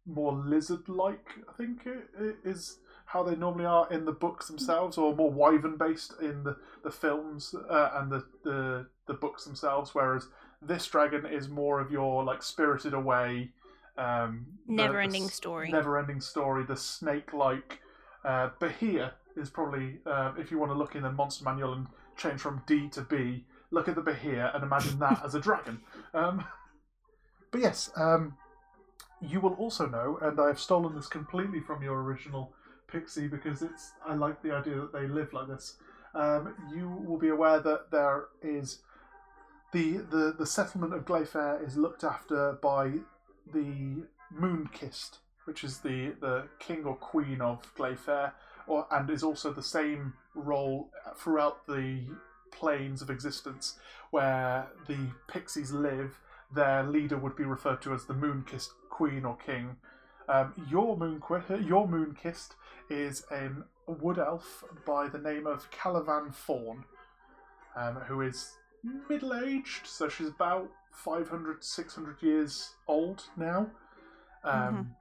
more 0.06 0.32
lizard-like. 0.32 1.28
I 1.48 1.52
think 1.52 1.86
it, 1.86 2.36
is 2.44 2.78
how 3.06 3.22
they 3.22 3.36
normally 3.36 3.64
are 3.64 3.90
in 3.90 4.04
the 4.04 4.12
books 4.12 4.48
themselves, 4.48 4.98
or 4.98 5.14
more 5.14 5.30
wyvern-based 5.30 6.14
in 6.20 6.44
the 6.44 6.56
the 6.82 6.90
films 6.90 7.54
uh, 7.68 7.90
and 7.94 8.10
the, 8.10 8.24
the 8.44 8.86
the 9.06 9.14
books 9.14 9.44
themselves. 9.44 9.94
Whereas 9.94 10.28
this 10.62 10.86
dragon 10.86 11.26
is 11.26 11.48
more 11.48 11.80
of 11.80 11.90
your 11.90 12.24
like 12.24 12.42
spirited 12.42 12.94
away 12.94 13.52
um 13.98 14.46
Never 14.66 14.98
the 14.98 15.04
ending 15.04 15.24
s- 15.24 15.32
story. 15.34 15.70
never 15.70 15.98
ending 15.98 16.20
story 16.20 16.64
the 16.64 16.76
snake 16.76 17.32
like 17.32 17.80
uh 18.24 18.50
behir 18.60 19.12
is 19.36 19.50
probably 19.50 19.98
uh, 20.06 20.32
if 20.38 20.50
you 20.50 20.58
want 20.58 20.72
to 20.72 20.76
look 20.78 20.94
in 20.96 21.02
the 21.02 21.12
monster 21.12 21.44
manual 21.44 21.72
and 21.72 21.86
change 22.16 22.40
from 22.40 22.62
d 22.66 22.88
to 22.88 23.02
b 23.02 23.44
look 23.70 23.88
at 23.88 23.94
the 23.94 24.02
behir 24.02 24.54
and 24.54 24.64
imagine 24.64 24.98
that 24.98 25.20
as 25.24 25.34
a 25.34 25.40
dragon 25.40 25.80
um 26.14 26.44
but 27.50 27.60
yes 27.60 27.90
um 27.96 28.34
you 29.20 29.40
will 29.40 29.54
also 29.54 29.86
know 29.86 30.18
and 30.22 30.40
i've 30.40 30.60
stolen 30.60 30.94
this 30.94 31.06
completely 31.06 31.60
from 31.60 31.82
your 31.82 32.02
original 32.02 32.52
pixie 32.86 33.28
because 33.28 33.62
it's 33.62 33.92
i 34.06 34.14
like 34.14 34.42
the 34.42 34.52
idea 34.52 34.74
that 34.76 34.92
they 34.92 35.06
live 35.06 35.32
like 35.32 35.48
this 35.48 35.74
um, 36.14 36.54
you 36.74 36.88
will 37.06 37.18
be 37.18 37.28
aware 37.28 37.60
that 37.60 37.90
there 37.90 38.24
is 38.42 38.78
the 39.72 39.98
the 39.98 40.34
the 40.38 40.46
settlement 40.46 40.94
of 40.94 41.04
Glayfair 41.04 41.64
is 41.64 41.76
looked 41.76 42.02
after 42.02 42.52
by 42.62 42.92
the 43.52 44.06
Moonkist, 44.34 45.18
which 45.44 45.64
is 45.64 45.78
the 45.78 46.14
the 46.20 46.48
king 46.58 46.84
or 46.84 46.96
queen 46.96 47.40
of 47.40 47.62
Glayfair, 47.76 48.32
or 48.66 48.86
and 48.90 49.10
is 49.10 49.22
also 49.22 49.52
the 49.52 49.62
same 49.62 50.14
role 50.34 50.90
throughout 51.16 51.66
the 51.66 52.04
planes 52.50 53.02
of 53.02 53.10
existence 53.10 53.78
where 54.10 54.68
the 54.86 55.10
pixies 55.26 55.72
live. 55.72 56.20
Their 56.54 56.82
leader 56.82 57.18
would 57.18 57.36
be 57.36 57.44
referred 57.44 57.82
to 57.82 57.92
as 57.92 58.06
the 58.06 58.14
Moonkist 58.14 58.70
queen 58.88 59.24
or 59.26 59.36
king. 59.36 59.76
Um, 60.28 60.52
your 60.70 60.96
moon 60.96 61.22
your 61.66 61.86
Moonkist 61.86 62.50
is 62.90 63.24
an 63.30 63.64
wood 63.86 64.18
elf 64.18 64.64
by 64.86 65.08
the 65.08 65.18
name 65.18 65.46
of 65.46 65.70
Calavan 65.70 66.34
Fawn, 66.34 66.84
um, 67.74 67.96
who 68.06 68.20
is 68.20 68.57
middle 69.08 69.34
aged, 69.34 69.86
so 69.86 70.08
she's 70.08 70.28
about 70.28 70.70
500, 70.92 71.64
600 71.64 72.22
years 72.22 72.70
old 72.86 73.24
now. 73.36 73.70
Um, 74.44 74.96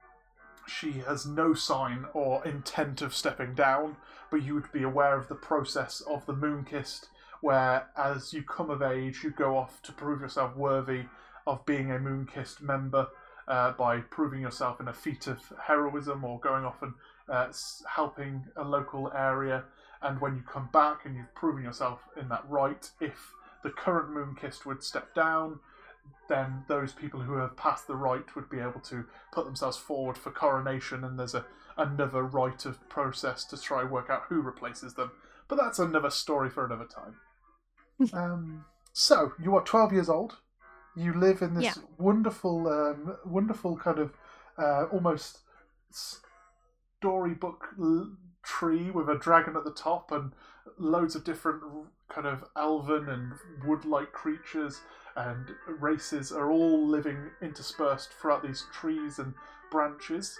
She 0.66 0.92
has 1.06 1.24
no 1.24 1.54
sign 1.54 2.04
or 2.12 2.44
intent 2.46 3.00
of 3.00 3.14
stepping 3.14 3.54
down, 3.54 3.96
but 4.30 4.42
you 4.42 4.54
would 4.54 4.70
be 4.70 4.82
aware 4.82 5.16
of 5.16 5.28
the 5.28 5.34
process 5.34 6.02
of 6.02 6.26
the 6.26 6.34
Moonkist, 6.34 7.06
where 7.40 7.86
as 7.96 8.34
you 8.34 8.42
come 8.42 8.68
of 8.68 8.82
age, 8.82 9.24
you 9.24 9.30
go 9.30 9.56
off 9.56 9.80
to 9.82 9.92
prove 9.92 10.20
yourself 10.20 10.54
worthy 10.56 11.04
of 11.46 11.64
being 11.64 11.90
a 11.90 11.94
Moonkist 11.94 12.60
member 12.60 13.08
uh, 13.46 13.72
by 13.72 14.00
proving 14.00 14.42
yourself 14.42 14.78
in 14.78 14.88
a 14.88 14.92
feat 14.92 15.26
of 15.26 15.40
heroism 15.62 16.22
or 16.22 16.38
going 16.40 16.66
off 16.66 16.82
and 16.82 16.92
uh, 17.30 17.48
helping 17.88 18.44
a 18.56 18.62
local 18.62 19.10
area. 19.14 19.64
And 20.02 20.20
when 20.20 20.36
you 20.36 20.42
come 20.42 20.68
back 20.70 21.06
and 21.06 21.16
you've 21.16 21.34
proven 21.34 21.64
yourself 21.64 22.00
in 22.20 22.28
that 22.28 22.44
right, 22.46 22.90
if 23.00 23.32
the 23.62 23.70
current 23.70 24.10
Moonkist 24.10 24.64
would 24.66 24.82
step 24.82 25.14
down, 25.14 25.60
then 26.28 26.64
those 26.68 26.92
people 26.92 27.20
who 27.20 27.34
have 27.34 27.56
passed 27.56 27.86
the 27.86 27.96
rite 27.96 28.34
would 28.36 28.48
be 28.48 28.58
able 28.60 28.80
to 28.80 29.04
put 29.32 29.44
themselves 29.44 29.76
forward 29.76 30.16
for 30.18 30.30
coronation, 30.30 31.04
and 31.04 31.18
there's 31.18 31.34
a 31.34 31.44
another 31.76 32.24
rite 32.24 32.66
of 32.66 32.88
process 32.88 33.44
to 33.44 33.56
try 33.60 33.82
and 33.82 33.90
work 33.90 34.10
out 34.10 34.24
who 34.28 34.40
replaces 34.40 34.94
them. 34.94 35.12
But 35.46 35.56
that's 35.56 35.78
another 35.78 36.10
story 36.10 36.50
for 36.50 36.66
another 36.66 36.86
time. 36.86 37.16
um, 38.12 38.64
so 38.92 39.32
you 39.40 39.54
are 39.56 39.62
12 39.62 39.92
years 39.92 40.08
old. 40.08 40.38
You 40.96 41.14
live 41.14 41.40
in 41.40 41.54
this 41.54 41.64
Yeah. 41.64 41.74
wonderful, 41.96 42.66
um, 42.66 43.16
wonderful 43.24 43.76
kind 43.76 44.00
of 44.00 44.12
uh, 44.58 44.86
almost 44.90 45.38
storybook 46.98 47.68
l- 47.78 48.16
tree 48.42 48.90
with 48.90 49.08
a 49.08 49.16
dragon 49.16 49.56
at 49.56 49.64
the 49.64 49.70
top 49.72 50.10
and 50.10 50.32
loads 50.78 51.14
of 51.14 51.24
different 51.24 51.62
kind 52.08 52.26
of 52.26 52.44
elven 52.56 53.08
and 53.08 53.32
wood-like 53.64 54.12
creatures 54.12 54.80
and 55.16 55.50
races 55.66 56.32
are 56.32 56.50
all 56.50 56.86
living 56.86 57.30
interspersed 57.42 58.12
throughout 58.12 58.42
these 58.42 58.66
trees 58.72 59.18
and 59.18 59.34
branches. 59.70 60.38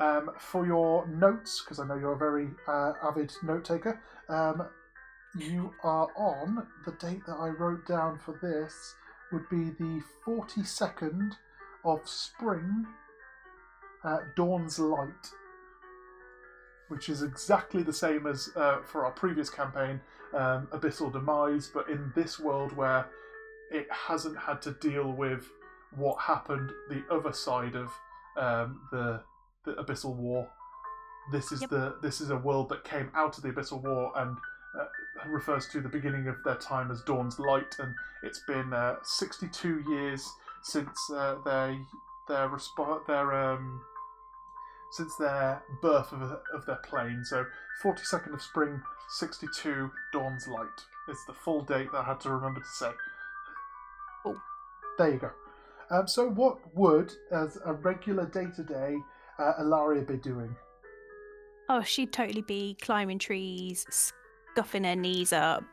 Um, 0.00 0.30
for 0.38 0.66
your 0.66 1.06
notes, 1.06 1.62
because 1.62 1.78
I 1.78 1.86
know 1.86 1.96
you're 1.96 2.14
a 2.14 2.18
very 2.18 2.48
uh, 2.66 2.94
avid 3.02 3.32
note 3.42 3.64
taker, 3.64 4.00
um, 4.28 4.66
you 5.36 5.72
are 5.82 6.08
on 6.16 6.66
the 6.84 6.92
date 6.92 7.24
that 7.26 7.36
I 7.36 7.48
wrote 7.48 7.86
down 7.86 8.18
for 8.18 8.38
this 8.42 8.94
would 9.32 9.48
be 9.48 9.70
the 9.82 10.02
42nd 10.26 11.32
of 11.84 12.00
spring, 12.04 12.86
uh, 14.04 14.18
Dawn's 14.36 14.78
Light, 14.78 15.30
which 16.92 17.08
is 17.08 17.22
exactly 17.22 17.82
the 17.82 17.92
same 17.92 18.26
as 18.26 18.50
uh, 18.54 18.82
for 18.84 19.06
our 19.06 19.12
previous 19.12 19.48
campaign, 19.48 19.98
um, 20.34 20.68
Abyssal 20.72 21.10
Demise, 21.10 21.70
but 21.72 21.88
in 21.88 22.12
this 22.14 22.38
world 22.38 22.76
where 22.76 23.06
it 23.70 23.86
hasn't 23.90 24.38
had 24.38 24.60
to 24.60 24.72
deal 24.72 25.10
with 25.10 25.48
what 25.96 26.20
happened 26.20 26.70
the 26.90 27.02
other 27.10 27.32
side 27.32 27.74
of 27.76 27.90
um, 28.36 28.82
the 28.92 29.22
the 29.64 29.72
Abyssal 29.74 30.14
War. 30.14 30.46
This 31.30 31.50
is 31.50 31.62
Yep. 31.62 31.70
the 31.70 31.96
this 32.02 32.20
is 32.20 32.28
a 32.28 32.36
world 32.36 32.68
that 32.68 32.84
came 32.84 33.10
out 33.14 33.38
of 33.38 33.42
the 33.42 33.50
Abyssal 33.52 33.82
War 33.82 34.12
and 34.16 34.36
uh, 34.78 34.84
refers 35.30 35.66
to 35.68 35.80
the 35.80 35.88
beginning 35.88 36.28
of 36.28 36.36
their 36.44 36.56
time 36.56 36.90
as 36.90 37.00
Dawn's 37.02 37.38
Light, 37.38 37.74
and 37.78 37.94
it's 38.22 38.42
been 38.46 38.74
uh, 38.74 38.96
62 39.02 39.84
years 39.88 40.28
since 40.62 40.98
uh, 41.10 41.36
their 41.46 41.74
their 42.28 42.48
resp- 42.50 43.06
their 43.06 43.32
um, 43.32 43.80
since 44.92 45.16
their 45.16 45.62
birth 45.80 46.12
of, 46.12 46.22
of 46.54 46.66
their 46.66 46.80
plane. 46.84 47.24
So 47.24 47.44
42nd 47.82 48.34
of 48.34 48.42
spring, 48.42 48.80
62 49.10 49.90
dawn's 50.12 50.46
light. 50.46 50.68
It's 51.08 51.24
the 51.26 51.34
full 51.34 51.62
date 51.62 51.90
that 51.92 51.98
I 51.98 52.04
had 52.04 52.20
to 52.20 52.30
remember 52.30 52.60
to 52.60 52.66
say. 52.66 52.90
Cool. 54.22 54.36
There 54.98 55.10
you 55.10 55.18
go. 55.18 55.30
Um, 55.90 56.06
so, 56.06 56.28
what 56.30 56.58
would, 56.74 57.12
as 57.32 57.58
a 57.66 57.74
regular 57.74 58.24
day 58.26 58.46
to 58.56 58.62
day, 58.62 58.96
Ilaria 59.58 60.02
be 60.02 60.16
doing? 60.16 60.54
Oh, 61.68 61.82
she'd 61.82 62.12
totally 62.12 62.42
be 62.42 62.76
climbing 62.80 63.18
trees, 63.18 63.84
scuffing 63.90 64.84
her 64.84 64.96
knees 64.96 65.32
up, 65.32 65.64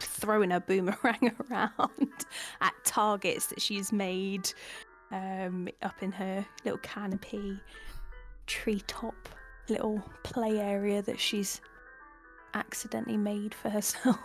throwing 0.00 0.50
her 0.50 0.60
boomerang 0.60 1.32
around 1.50 2.26
at 2.60 2.74
targets 2.84 3.46
that 3.46 3.60
she's 3.60 3.92
made 3.92 4.50
um, 5.12 5.68
up 5.82 6.02
in 6.02 6.12
her 6.12 6.44
little 6.64 6.78
canopy, 6.78 7.60
treetop 8.46 9.28
little 9.68 10.02
play 10.22 10.58
area 10.60 11.02
that 11.02 11.18
she's 11.18 11.60
accidentally 12.54 13.16
made 13.16 13.54
for 13.54 13.68
herself. 13.70 14.18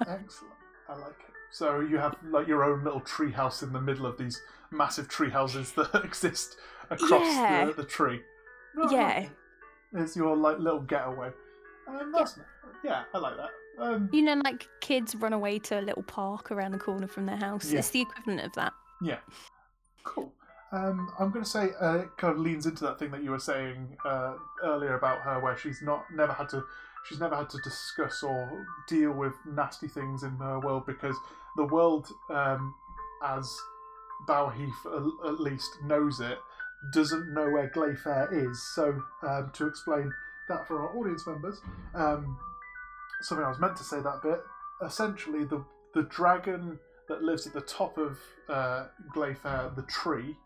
Excellent. 0.00 0.54
I 0.88 0.94
like 0.96 1.10
it. 1.10 1.32
So 1.50 1.80
you 1.80 1.96
have 1.96 2.16
like 2.30 2.46
your 2.46 2.64
own 2.64 2.84
little 2.84 3.00
tree 3.00 3.32
house 3.32 3.62
in 3.62 3.72
the 3.72 3.80
middle 3.80 4.04
of 4.06 4.18
these 4.18 4.40
massive 4.70 5.08
tree 5.08 5.30
houses 5.30 5.72
that 5.72 5.94
exist 6.04 6.56
across 6.90 7.22
Yeah. 7.34 7.66
the, 7.66 7.72
the 7.72 7.84
tree. 7.84 8.20
No, 8.74 8.90
Yeah. 8.90 9.06
like. 9.20 9.30
It's 9.94 10.16
your 10.16 10.36
like 10.36 10.58
little 10.58 10.80
getaway. 10.80 11.30
Um, 11.88 12.12
that's 12.12 12.38
yeah. 12.84 13.04
I 13.14 13.18
like 13.18 13.36
that. 13.36 13.50
Um, 13.78 14.10
you 14.12 14.22
know, 14.22 14.34
like 14.44 14.68
kids 14.80 15.14
run 15.14 15.32
away 15.32 15.58
to 15.60 15.78
a 15.78 15.82
little 15.82 16.02
park 16.02 16.50
around 16.50 16.72
the 16.72 16.78
corner 16.78 17.06
from 17.06 17.26
their 17.26 17.36
house. 17.36 17.70
Yeah. 17.70 17.78
It's 17.78 17.90
the 17.90 18.02
equivalent 18.02 18.40
of 18.44 18.52
that. 18.54 18.72
Yeah. 19.02 19.18
Cool. 20.04 20.32
Um, 20.72 21.12
I'm 21.18 21.30
going 21.30 21.44
to 21.44 21.50
say 21.50 21.70
uh, 21.80 21.98
it 21.98 22.16
kind 22.16 22.34
of 22.34 22.40
leans 22.40 22.66
into 22.66 22.84
that 22.84 22.98
thing 22.98 23.10
that 23.12 23.22
you 23.22 23.30
were 23.30 23.38
saying 23.38 23.96
uh, 24.04 24.34
earlier 24.64 24.96
about 24.96 25.20
her, 25.20 25.40
where 25.40 25.56
she's 25.56 25.80
not 25.80 26.04
never 26.12 26.32
had 26.32 26.48
to 26.50 26.64
she's 27.08 27.20
never 27.20 27.36
had 27.36 27.48
to 27.50 27.58
discuss 27.62 28.22
or 28.22 28.66
deal 28.88 29.12
with 29.12 29.32
nasty 29.46 29.88
things 29.88 30.22
in 30.22 30.30
her 30.36 30.58
world 30.60 30.84
because 30.86 31.16
the 31.56 31.64
world, 31.64 32.08
um, 32.30 32.74
as 33.22 33.56
Bauheath 34.28 34.86
at, 34.86 35.28
at 35.28 35.40
least 35.40 35.70
knows 35.84 36.20
it, 36.20 36.38
doesn't 36.92 37.32
know 37.32 37.48
where 37.50 37.70
Glayfair 37.70 38.32
is. 38.32 38.62
So 38.74 39.02
um, 39.22 39.50
to 39.54 39.66
explain 39.66 40.12
that 40.48 40.66
for 40.66 40.80
our 40.82 40.96
audience 40.96 41.26
members, 41.26 41.60
um, 41.94 42.38
something 43.22 43.44
I 43.44 43.48
was 43.48 43.58
meant 43.58 43.76
to 43.76 43.84
say 43.84 44.00
that 44.00 44.22
bit. 44.22 44.40
Essentially, 44.84 45.44
the 45.44 45.64
the 45.94 46.02
dragon 46.02 46.78
that 47.08 47.22
lives 47.22 47.46
at 47.46 47.54
the 47.54 47.62
top 47.62 47.96
of 47.96 48.18
uh, 48.48 48.86
Glayfair, 49.14 49.74
the 49.74 49.82
tree, 49.82 50.36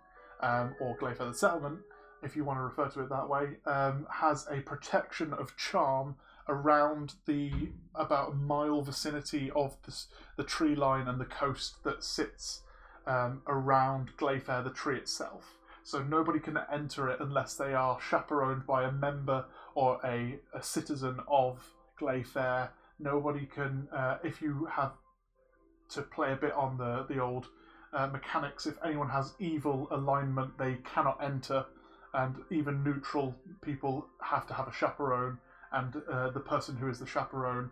um, 0.43 0.75
or 0.81 0.97
Glayfair, 0.97 1.31
the 1.31 1.35
settlement, 1.35 1.81
if 2.23 2.37
you 2.37 2.45
want 2.45 2.59
to 2.59 2.63
refer 2.63 2.89
to 2.89 3.01
it 3.01 3.09
that 3.09 3.29
way, 3.29 3.57
um, 3.67 4.07
has 4.11 4.47
a 4.51 4.61
protection 4.61 5.33
of 5.33 5.57
charm 5.57 6.17
around 6.49 7.15
the 7.27 7.51
about 7.95 8.33
a 8.33 8.35
mile 8.35 8.83
vicinity 8.83 9.51
of 9.55 9.77
the, 9.85 10.05
the 10.37 10.45
tree 10.45 10.75
line 10.75 11.09
and 11.09 11.21
the 11.21 11.25
coast 11.25 11.83
that 11.85 12.03
sits 12.03 12.63
um, 13.07 13.43
around 13.47 14.11
Glayfair, 14.19 14.65
the 14.65 14.71
tree 14.71 14.97
itself. 14.97 15.57
So 15.83 16.03
nobody 16.03 16.41
can 16.41 16.59
enter 16.73 17.09
it 17.09 17.21
unless 17.21 17.55
they 17.55 17.73
are 17.73 17.99
chaperoned 18.01 18.67
by 18.67 18.85
a 18.85 18.93
member 18.93 19.47
or 19.75 19.99
a, 20.05 20.39
a 20.53 20.63
citizen 20.63 21.21
of 21.27 21.63
Glayfair. 21.99 22.71
Nobody 22.99 23.47
can, 23.47 23.89
uh, 23.95 24.19
if 24.23 24.43
you 24.43 24.69
have 24.71 24.93
to 25.91 26.03
play 26.03 26.33
a 26.33 26.37
bit 26.37 26.53
on 26.53 26.77
the 26.79 27.07
the 27.09 27.21
old 27.21 27.49
uh, 27.93 28.07
mechanics. 28.09 28.67
If 28.67 28.77
anyone 28.85 29.09
has 29.09 29.35
evil 29.39 29.89
alignment, 29.91 30.57
they 30.59 30.79
cannot 30.95 31.23
enter, 31.23 31.65
and 32.15 32.37
even 32.51 32.83
neutral 32.83 33.35
people 33.63 34.07
have 34.21 34.47
to 34.49 34.55
have 34.55 34.69
a 34.69 34.73
chaperone. 34.73 35.39
And 35.73 36.03
uh, 36.11 36.31
the 36.31 36.41
person 36.41 36.77
who 36.77 36.89
is 36.89 36.99
the 36.99 37.07
chaperone 37.07 37.71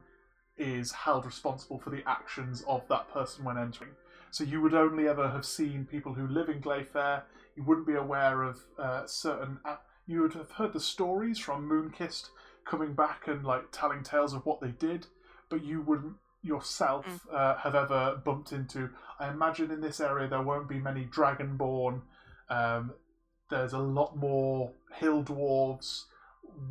is 0.56 0.92
held 0.92 1.24
responsible 1.24 1.78
for 1.78 1.90
the 1.90 2.02
actions 2.06 2.64
of 2.66 2.82
that 2.88 3.12
person 3.12 3.44
when 3.44 3.58
entering. 3.58 3.90
So 4.30 4.44
you 4.44 4.60
would 4.60 4.74
only 4.74 5.08
ever 5.08 5.28
have 5.30 5.46
seen 5.46 5.86
people 5.90 6.14
who 6.14 6.26
live 6.26 6.48
in 6.48 6.60
Glayfair. 6.60 7.22
You 7.56 7.64
wouldn't 7.64 7.86
be 7.86 7.94
aware 7.94 8.42
of 8.42 8.58
uh, 8.78 9.06
certain. 9.06 9.58
You 10.06 10.22
would 10.22 10.34
have 10.34 10.52
heard 10.52 10.72
the 10.72 10.80
stories 10.80 11.38
from 11.38 11.68
Moonkist 11.68 12.30
coming 12.64 12.94
back 12.94 13.26
and 13.26 13.44
like 13.44 13.64
telling 13.72 14.02
tales 14.02 14.34
of 14.34 14.44
what 14.44 14.60
they 14.60 14.70
did, 14.70 15.06
but 15.48 15.64
you 15.64 15.80
wouldn't 15.80 16.14
yourself 16.42 17.26
uh, 17.32 17.56
have 17.56 17.74
ever 17.74 18.20
bumped 18.24 18.52
into. 18.52 18.90
I 19.18 19.30
imagine 19.30 19.70
in 19.70 19.80
this 19.80 20.00
area 20.00 20.28
there 20.28 20.42
won't 20.42 20.68
be 20.68 20.78
many 20.78 21.04
dragonborn. 21.04 22.02
Um, 22.48 22.92
there's 23.50 23.72
a 23.72 23.78
lot 23.78 24.16
more 24.16 24.72
hill 24.94 25.22
dwarves, 25.22 26.04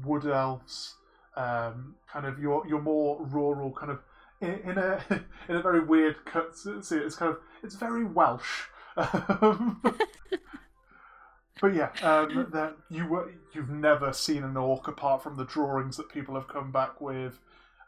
wood 0.03 0.25
elves, 0.25 0.95
um, 1.35 1.95
kind 2.11 2.25
of 2.25 2.39
your 2.39 2.67
your 2.67 2.81
more 2.81 3.23
rural 3.25 3.71
kind 3.71 3.91
of 3.91 3.99
in, 4.41 4.71
in 4.71 4.77
a 4.77 5.03
in 5.49 5.55
a 5.55 5.61
very 5.61 5.83
weird 5.83 6.25
cut. 6.25 6.55
See, 6.57 6.95
it's 6.95 7.15
kind 7.15 7.31
of 7.31 7.39
it's 7.63 7.75
very 7.75 8.05
Welsh. 8.05 8.65
But 11.61 11.73
yeah, 11.73 11.89
um, 12.03 12.47
that 12.53 12.77
you 12.89 13.07
were 13.07 13.31
you've 13.53 13.69
never 13.69 14.13
seen 14.13 14.43
an 14.43 14.57
orc 14.57 14.87
apart 14.87 15.23
from 15.23 15.37
the 15.37 15.45
drawings 15.45 15.97
that 15.97 16.09
people 16.09 16.35
have 16.35 16.47
come 16.47 16.71
back 16.71 17.01
with. 17.01 17.39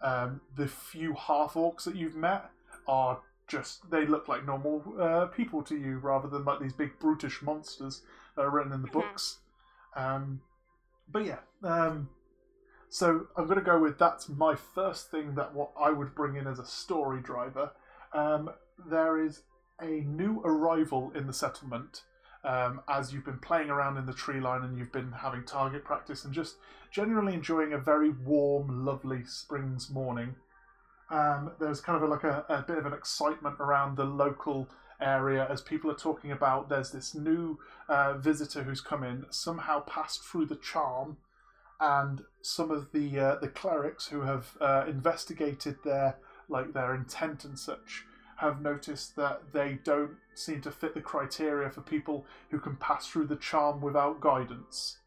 Um, 0.02 0.42
the 0.56 0.68
few 0.68 1.14
half 1.14 1.54
orcs 1.54 1.84
that 1.84 1.96
you've 1.96 2.16
met 2.16 2.50
are 2.88 3.22
just 3.48 3.90
they 3.90 4.06
look 4.06 4.28
like 4.28 4.46
normal 4.46 4.84
uh, 5.00 5.26
people 5.26 5.64
to 5.64 5.76
you 5.76 5.98
rather 5.98 6.28
than 6.28 6.46
like 6.46 6.60
these 6.60 6.74
big 6.74 6.98
brutish 7.00 7.42
monsters 7.42 8.04
that 8.36 8.44
are 8.44 8.50
written 8.52 8.72
in 8.72 8.82
the 8.82 8.88
Mhm. 8.88 8.94
books. 8.94 9.40
Um, 9.96 10.42
but 11.12 11.26
yeah, 11.26 11.40
um, 11.64 12.10
so 12.90 13.28
I'm 13.36 13.46
going 13.46 13.60
to 13.60 13.66
go 13.66 13.80
with 13.80 13.98
that's 13.98 14.30
my 14.30 14.56
first 14.56 15.12
thing 15.12 15.36
that 15.36 15.54
what 15.54 15.72
I 15.80 15.90
would 15.90 16.16
bring 16.16 16.36
in 16.36 16.48
as 16.48 16.60
a 16.60 16.66
story 16.66 17.22
driver. 17.22 17.72
Um, 18.14 18.52
there 18.78 19.20
is 19.20 19.44
a 19.82 20.02
new 20.02 20.42
arrival 20.44 21.12
in 21.12 21.28
the 21.28 21.34
settlement 21.34 22.04
um, 22.44 22.82
as 22.88 23.14
you've 23.14 23.26
been 23.26 23.40
playing 23.40 23.70
around 23.70 23.98
in 23.98 24.06
the 24.06 24.14
tree 24.14 24.40
line 24.40 24.64
and 24.64 24.78
you've 24.78 24.92
been 24.92 25.12
having 25.12 25.44
target 25.44 25.84
practice 25.84 26.24
and 26.24 26.34
just 26.34 26.56
generally 26.92 27.34
enjoying 27.34 27.74
a 27.74 27.78
very 27.78 28.10
warm, 28.10 28.86
lovely 28.86 29.24
spring's 29.26 29.90
morning. 29.90 30.36
Um, 31.12 31.52
there's 31.60 31.82
kind 31.82 32.02
of 32.02 32.04
a, 32.04 32.12
like 32.12 32.24
a, 32.24 32.46
a 32.50 32.62
bit 32.62 32.78
of 32.78 32.86
an 32.86 32.94
excitement 32.94 33.56
around 33.60 33.98
the 33.98 34.06
local 34.06 34.70
area 35.02 35.48
as 35.50 35.62
people 35.62 35.90
are 35.90 35.96
talking 35.96 36.32
about 36.32 36.70
there's 36.70 36.92
this 36.92 37.16
new 37.16 37.58
uh, 37.88 38.14
visitor 38.18 38.64
who's 38.64 38.82
come 38.82 39.04
in, 39.04 39.26
somehow 39.30 39.82
passed 39.82 40.24
through 40.24 40.46
the 40.46 40.56
charm, 40.56 41.18
and 41.80 42.22
some 42.42 42.72
of 42.72 42.92
the 42.92 43.18
uh, 43.20 43.36
the 43.40 43.48
clerics 43.48 44.08
who 44.08 44.22
have 44.22 44.58
uh, 44.60 44.86
investigated 44.88 45.78
their 45.84 46.18
like 46.50 46.74
their 46.74 46.94
intent 46.94 47.46
and 47.46 47.58
such 47.58 48.06
have 48.40 48.62
noticed 48.62 49.18
that 49.18 49.52
they 49.52 49.80
don't 49.84 50.12
seem 50.34 50.62
to 50.62 50.72
fit 50.72 50.94
the 50.94 51.02
criteria 51.02 51.70
for 51.70 51.82
people 51.82 52.26
who 52.52 52.60
can 52.60 52.78
pass 52.78 53.06
through 53.06 53.28
the 53.28 53.36
charm 53.36 53.82
without 53.82 54.22
guidance. 54.22 54.98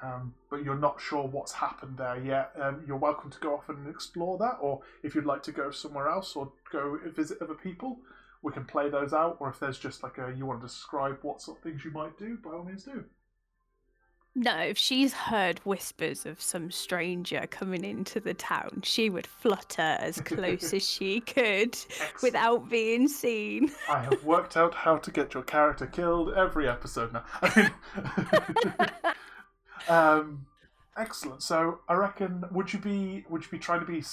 Um, 0.00 0.34
but 0.48 0.62
you're 0.62 0.76
not 0.76 1.00
sure 1.00 1.26
what's 1.26 1.54
happened 1.54 1.98
there 1.98 2.16
yet. 2.16 2.52
Um, 2.60 2.84
you're 2.86 2.96
welcome 2.96 3.30
to 3.30 3.40
go 3.40 3.54
off 3.54 3.68
and 3.68 3.88
explore 3.88 4.38
that, 4.38 4.58
or 4.60 4.82
if 5.02 5.16
you'd 5.16 5.26
like 5.26 5.42
to 5.44 5.52
go 5.52 5.72
somewhere 5.72 6.08
else 6.08 6.36
or 6.36 6.52
go 6.70 6.98
visit 7.16 7.42
other 7.42 7.54
people, 7.54 7.98
we 8.40 8.52
can 8.52 8.64
play 8.64 8.88
those 8.88 9.12
out. 9.12 9.38
Or 9.40 9.50
if 9.50 9.58
there's 9.58 9.78
just 9.78 10.04
like 10.04 10.18
a 10.18 10.32
you 10.36 10.46
want 10.46 10.60
to 10.60 10.66
describe 10.68 11.18
what 11.22 11.42
sort 11.42 11.58
of 11.58 11.64
things 11.64 11.84
you 11.84 11.90
might 11.90 12.16
do, 12.16 12.38
by 12.44 12.50
all 12.50 12.62
means 12.62 12.84
do. 12.84 13.04
No, 14.40 14.56
if 14.56 14.78
she's 14.78 15.12
heard 15.12 15.58
whispers 15.64 16.24
of 16.24 16.40
some 16.40 16.70
stranger 16.70 17.48
coming 17.50 17.84
into 17.84 18.20
the 18.20 18.34
town, 18.34 18.82
she 18.84 19.10
would 19.10 19.26
flutter 19.26 19.96
as 19.98 20.20
close 20.20 20.72
as 20.72 20.88
she 20.88 21.18
could 21.26 21.76
without 22.22 22.70
being 22.70 23.08
seen. 23.08 23.72
I 23.88 24.04
have 24.04 24.22
worked 24.22 24.56
out 24.56 24.74
how 24.74 24.98
to 24.98 25.10
get 25.10 25.34
your 25.34 25.42
character 25.42 25.88
killed 25.88 26.34
every 26.34 26.68
episode 26.68 27.12
now. 27.12 27.24
I 27.42 27.70
mean, 28.76 28.90
um, 29.88 30.46
excellent. 30.96 31.42
So 31.42 31.80
I 31.88 31.94
reckon, 31.94 32.44
would 32.52 32.72
you 32.72 32.78
be 32.78 33.24
would 33.28 33.42
you 33.42 33.50
be 33.50 33.58
trying 33.58 33.80
to 33.80 33.86
be 33.86 34.04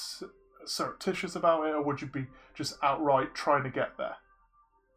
surreptitious 0.66 1.36
about 1.36 1.68
it, 1.68 1.76
or 1.76 1.84
would 1.84 2.02
you 2.02 2.08
be 2.08 2.26
just 2.56 2.78
outright 2.82 3.36
trying 3.36 3.62
to 3.62 3.70
get 3.70 3.96
there? 4.00 4.16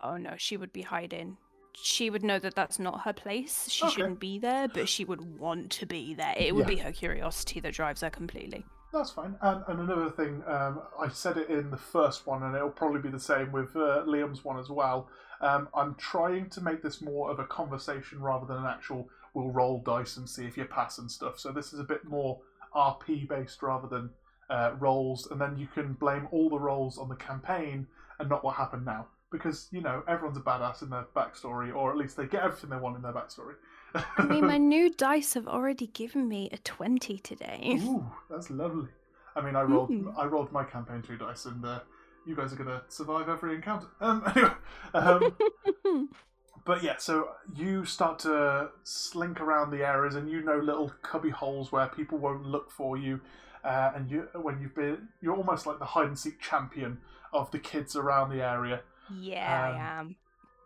Oh 0.01 0.17
no, 0.17 0.37
she 0.38 0.57
would 0.57 0.73
be 0.73 0.83
hiding. 0.83 1.37
She 1.83 2.11
would 2.11 2.23
know 2.23 2.38
that 2.38 2.55
that's 2.55 2.79
not 2.79 3.03
her 3.03 3.12
place. 3.12 3.69
She 3.69 3.87
Okay. 3.87 3.95
shouldn't 3.95 4.21
be 4.21 4.38
there, 4.38 4.69
but 4.69 4.88
she 4.88 5.05
would 5.05 5.38
want 5.38 5.71
to 5.73 5.87
be 5.87 6.14
there. 6.14 6.35
It 6.37 6.55
would 6.55 6.69
Yeah. 6.69 6.75
be 6.75 6.81
her 6.81 6.93
curiosity 6.93 7.61
that 7.61 7.73
drives 7.75 8.01
her 8.01 8.11
completely. 8.11 8.64
That's 8.93 9.11
fine. 9.11 9.37
And, 9.43 9.62
and 9.69 9.81
another 9.81 10.11
thing, 10.11 10.43
um, 10.47 10.81
I 10.99 11.09
said 11.09 11.37
it 11.37 11.51
in 11.51 11.71
the 11.71 11.77
first 11.77 12.27
one, 12.27 12.43
and 12.43 12.57
it'll 12.57 12.71
probably 12.71 13.01
be 13.01 13.11
the 13.11 13.21
same 13.21 13.53
with 13.53 13.77
uh, 13.77 14.05
Liam's 14.07 14.45
one 14.45 14.59
as 14.59 14.71
well. 14.71 15.09
Um, 15.41 15.69
I'm 15.75 15.95
trying 15.97 16.49
to 16.51 16.61
make 16.62 16.83
this 16.83 17.01
more 17.03 17.31
of 17.31 17.38
a 17.38 17.45
conversation 17.45 18.21
rather 18.21 18.47
than 18.47 18.57
an 18.57 18.67
actual 18.67 19.09
we'll 19.35 19.51
roll 19.51 19.81
dice 19.83 20.17
and 20.17 20.29
see 20.29 20.47
if 20.47 20.57
you 20.57 20.64
pass 20.64 20.99
and 20.99 21.11
stuff. 21.11 21.38
So 21.38 21.53
this 21.53 21.73
is 21.75 21.81
a 21.81 21.85
bit 21.85 22.05
more 22.05 22.41
RP 22.75 23.29
based 23.29 23.62
rather 23.62 23.87
than 23.87 24.11
uh, 24.51 24.73
rolls, 24.79 25.29
and 25.31 25.38
then 25.41 25.59
you 25.59 25.67
can 25.67 25.93
blame 25.93 26.27
all 26.33 26.49
the 26.49 26.59
rolls 26.59 26.97
on 26.97 27.11
the 27.11 27.14
campaign 27.17 27.87
and 28.19 28.29
not 28.31 28.43
what 28.43 28.57
happened 28.57 28.87
now. 28.87 29.07
Because, 29.31 29.69
you 29.71 29.81
know, 29.83 30.03
everyone's 30.09 30.38
a 30.38 30.41
badass 30.41 30.83
in 30.83 30.91
their 30.91 31.07
backstory, 31.14 31.75
or 31.75 31.91
at 31.91 31.99
least 31.99 32.17
they 32.17 32.27
get 32.27 32.43
everything 32.43 32.71
they 32.71 32.77
want 32.77 32.97
in 32.97 33.03
their 33.03 33.12
backstory. 33.12 33.55
I 33.95 34.25
mean, 34.25 34.47
my 34.47 34.59
new 34.75 34.91
dice 34.91 35.35
have 35.35 35.47
already 35.47 35.88
given 35.88 36.29
me 36.29 36.49
a 36.53 36.59
20 36.59 37.19
today. 37.19 37.79
Ooh, 37.83 38.11
that's 38.31 38.51
lovely. 38.51 38.88
I 39.37 39.41
mean, 39.41 39.55
I 39.55 39.62
rolled 39.62 39.91
Mm. 39.91 40.14
I 40.19 40.25
rolled 40.27 40.51
my 40.51 40.64
campaign 40.64 41.03
two 41.03 41.17
dice, 41.17 41.45
and 41.47 41.64
uh, 41.64 41.81
you 42.27 42.35
guys 42.35 42.53
are 42.53 42.57
gonna 42.57 42.83
survive 42.88 43.29
every 43.29 43.55
encounter. 43.55 43.87
Um, 44.01 44.23
anyway, 44.35 44.53
um, 44.95 46.09
but 46.64 46.83
yeah, 46.83 46.97
so 46.99 47.29
you 47.55 47.85
start 47.85 48.19
to 48.21 48.71
slink 48.83 49.41
around 49.41 49.71
the 49.71 49.87
areas, 49.87 50.17
and 50.17 50.29
you 50.31 50.43
know 50.43 50.59
little 50.59 50.93
cubby 51.03 51.31
holes 51.31 51.71
where 51.71 51.87
people 51.87 52.19
won't 52.19 52.45
look 52.45 52.71
for 52.71 52.97
you. 52.97 53.21
Uh, 53.64 53.93
and 53.95 54.11
you, 54.11 54.29
when 54.35 54.61
you've 54.61 54.75
been, 54.75 55.09
you're 55.21 55.35
almost 55.37 55.67
like 55.67 55.79
the 55.79 55.85
hide 55.85 56.07
and 56.07 56.19
seek 56.19 56.41
champion 56.41 56.99
of 57.33 57.51
the 57.51 57.59
kids 57.59 57.95
around 57.97 58.31
the 58.31 58.43
area. 58.43 58.81
Yeah, 59.09 59.64
Um, 59.68 59.75
I 59.75 59.79
am. 60.01 60.16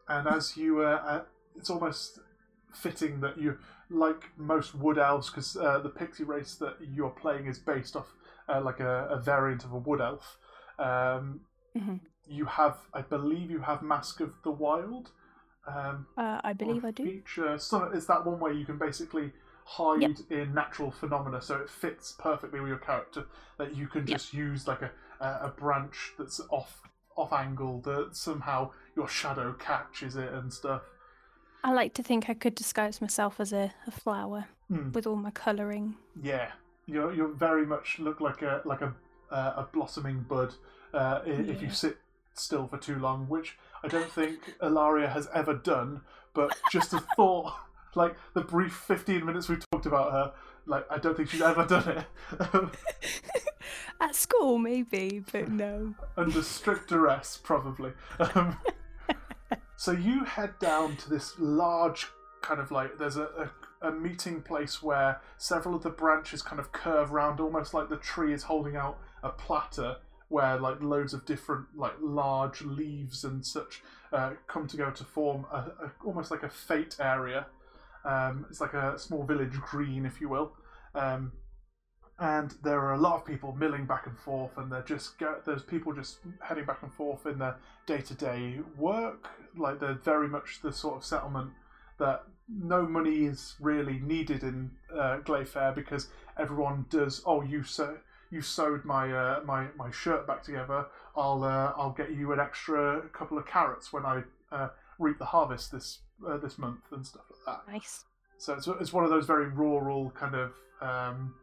And 0.08 0.28
as 0.28 0.56
you, 0.56 0.82
uh, 0.82 1.02
uh, 1.06 1.22
it's 1.56 1.70
almost 1.70 2.18
fitting 2.74 3.20
that 3.20 3.38
you, 3.38 3.58
like 3.90 4.30
most 4.36 4.74
wood 4.74 4.98
elves, 4.98 5.30
because 5.30 5.56
uh, 5.56 5.78
the 5.78 5.88
pixie 5.88 6.24
race 6.24 6.54
that 6.56 6.76
you're 6.80 7.10
playing 7.10 7.46
is 7.46 7.58
based 7.58 7.96
off 7.96 8.08
uh, 8.48 8.60
like 8.60 8.80
a, 8.80 9.06
a 9.10 9.18
variant 9.18 9.64
of 9.64 9.72
a 9.72 9.78
wood 9.78 10.00
elf. 10.00 10.38
Um, 10.78 11.40
Mhm. 11.76 12.00
You 12.28 12.44
have, 12.46 12.76
I 12.94 13.02
believe, 13.02 13.50
you 13.50 13.60
have 13.60 13.82
Mask 13.82 14.20
of 14.20 14.32
the 14.44 14.50
Wild. 14.50 15.10
Um, 15.66 16.06
Uh, 16.16 16.40
I 16.44 16.52
believe 16.52 16.84
I 16.84 16.90
do. 16.90 17.04
Feature. 17.04 17.58
So 17.58 17.84
it's 17.84 18.06
that 18.06 18.24
one 18.26 18.38
where 18.40 18.52
you 18.52 18.64
can 18.64 18.78
basically 18.78 19.32
hide 19.64 20.20
in 20.30 20.54
natural 20.54 20.90
phenomena, 20.90 21.40
so 21.40 21.56
it 21.56 21.70
fits 21.70 22.12
perfectly 22.12 22.60
with 22.60 22.68
your 22.68 22.78
character. 22.78 23.24
That 23.58 23.74
you 23.76 23.86
can 23.88 24.06
Yep. 24.06 24.16
just 24.18 24.34
use 24.34 24.66
like 24.68 24.82
a 24.82 24.90
a 25.20 25.52
branch 25.56 26.14
that's 26.18 26.40
off 26.50 26.82
off 27.16 27.32
angle 27.32 27.80
that 27.82 28.10
somehow 28.16 28.70
your 28.96 29.08
shadow 29.08 29.52
catches 29.54 30.16
it 30.16 30.32
and 30.32 30.52
stuff. 30.52 30.82
I 31.64 31.72
like 31.72 31.94
to 31.94 32.02
think 32.02 32.28
I 32.28 32.34
could 32.34 32.54
disguise 32.54 33.00
myself 33.00 33.38
as 33.38 33.52
a, 33.52 33.72
a 33.86 33.90
flower 33.90 34.46
Hmm. 34.68 34.90
with 34.92 35.06
all 35.06 35.16
my 35.16 35.30
colouring. 35.30 35.96
Yeah, 36.20 36.52
you 36.86 37.10
you 37.12 37.34
very 37.36 37.66
much 37.66 37.98
look 37.98 38.20
like 38.20 38.42
a 38.42 38.62
like 38.64 38.80
a 38.80 38.94
uh, 39.30 39.52
a 39.56 39.68
blossoming 39.72 40.20
bud 40.28 40.54
uh, 40.92 41.20
i- 41.24 41.28
if 41.30 41.62
you 41.62 41.70
sit 41.70 41.98
still 42.34 42.66
for 42.66 42.78
too 42.78 42.96
long, 42.98 43.28
which 43.28 43.56
I 43.84 43.88
don't 43.88 44.10
think 44.10 44.54
Ilaria 44.62 45.08
has 45.08 45.28
ever 45.32 45.54
done. 45.54 46.00
But 46.34 46.56
just 46.70 46.92
a 46.94 47.00
thought, 47.16 47.54
like 47.94 48.16
the 48.34 48.40
brief 48.40 48.72
fifteen 48.74 49.24
minutes 49.24 49.48
we 49.48 49.56
talked 49.70 49.86
about 49.86 50.12
her, 50.12 50.32
like 50.66 50.86
I 50.90 50.98
don't 50.98 51.16
think 51.16 51.28
she's 51.30 51.42
ever 51.42 51.64
done 51.66 51.88
it 51.88 52.06
At 54.02 54.16
school, 54.16 54.58
maybe, 54.58 55.22
but 55.30 55.48
no. 55.48 55.94
under 56.16 56.42
strict 56.42 56.88
duress, 56.88 57.38
probably. 57.40 57.92
Um, 58.18 58.58
so 59.76 59.92
you 59.92 60.24
head 60.24 60.58
down 60.58 60.96
to 60.96 61.08
this 61.08 61.38
large 61.38 62.08
kind 62.42 62.58
of 62.58 62.72
like 62.72 62.98
there's 62.98 63.16
a, 63.16 63.48
a, 63.80 63.88
a 63.88 63.92
meeting 63.92 64.42
place 64.42 64.82
where 64.82 65.20
several 65.38 65.76
of 65.76 65.84
the 65.84 65.90
branches 65.90 66.42
kind 66.42 66.58
of 66.58 66.72
curve 66.72 67.12
round 67.12 67.38
almost 67.38 67.72
like 67.72 67.88
the 67.88 67.96
tree 67.96 68.34
is 68.34 68.42
holding 68.42 68.74
out 68.74 68.98
a 69.22 69.28
platter 69.28 69.98
where 70.28 70.58
like 70.58 70.82
loads 70.82 71.14
of 71.14 71.24
different 71.24 71.66
like 71.76 71.94
large 72.00 72.62
leaves 72.62 73.22
and 73.22 73.46
such 73.46 73.84
uh, 74.12 74.32
come 74.48 74.66
together 74.66 74.90
to 74.90 75.04
form 75.04 75.46
a, 75.52 75.58
a, 75.58 75.92
almost 76.04 76.32
like 76.32 76.42
a 76.42 76.48
fete 76.48 76.96
area 76.98 77.46
um, 78.04 78.44
it's 78.50 78.60
like 78.60 78.74
a 78.74 78.98
small 78.98 79.22
village 79.22 79.52
green 79.52 80.04
if 80.04 80.20
you 80.20 80.28
will 80.28 80.52
um, 80.96 81.30
and 82.18 82.54
there 82.62 82.80
are 82.80 82.92
a 82.92 82.98
lot 82.98 83.16
of 83.16 83.24
people 83.24 83.52
milling 83.52 83.86
back 83.86 84.06
and 84.06 84.18
forth 84.18 84.56
and 84.56 84.70
they're 84.70 84.82
just 84.82 85.18
go- 85.18 85.40
there's 85.44 85.62
people 85.62 85.92
just 85.92 86.18
heading 86.40 86.64
back 86.64 86.82
and 86.82 86.92
forth 86.92 87.26
in 87.26 87.38
their 87.38 87.56
day-to-day 87.86 88.60
work. 88.76 89.28
Like 89.56 89.80
they're 89.80 89.94
very 89.94 90.28
much 90.28 90.60
the 90.62 90.72
sort 90.72 90.96
of 90.96 91.04
settlement 91.04 91.50
that 91.98 92.24
no 92.48 92.86
money 92.86 93.24
is 93.24 93.54
really 93.60 93.98
needed 94.00 94.42
in 94.42 94.70
uh, 94.92 95.18
Glayfair 95.24 95.74
because 95.74 96.08
everyone 96.38 96.86
does 96.90 97.22
oh 97.24 97.42
you 97.42 97.62
sew 97.62 97.96
you 98.30 98.40
sewed 98.40 98.84
my 98.84 99.12
uh, 99.12 99.40
my 99.44 99.68
my 99.76 99.90
shirt 99.90 100.26
back 100.26 100.42
together. 100.42 100.86
I'll 101.16 101.44
uh, 101.44 101.72
I'll 101.76 101.94
get 101.96 102.12
you 102.12 102.32
an 102.32 102.40
extra 102.40 103.02
couple 103.12 103.38
of 103.38 103.46
carrots 103.46 103.92
when 103.92 104.04
I 104.04 104.22
uh, 104.50 104.68
reap 104.98 105.18
the 105.18 105.26
harvest 105.26 105.70
this 105.72 106.00
uh, 106.26 106.38
this 106.38 106.58
month 106.58 106.80
and 106.92 107.06
stuff 107.06 107.24
like 107.30 107.56
that. 107.66 107.72
Nice. 107.72 108.04
so 108.38 108.54
it's, 108.54 108.66
it's 108.80 108.92
one 108.92 109.04
of 109.04 109.10
those 109.10 109.26
very 109.26 109.48
rural 109.48 110.10
kind 110.10 110.34
of 110.34 110.52
um, 110.80 111.34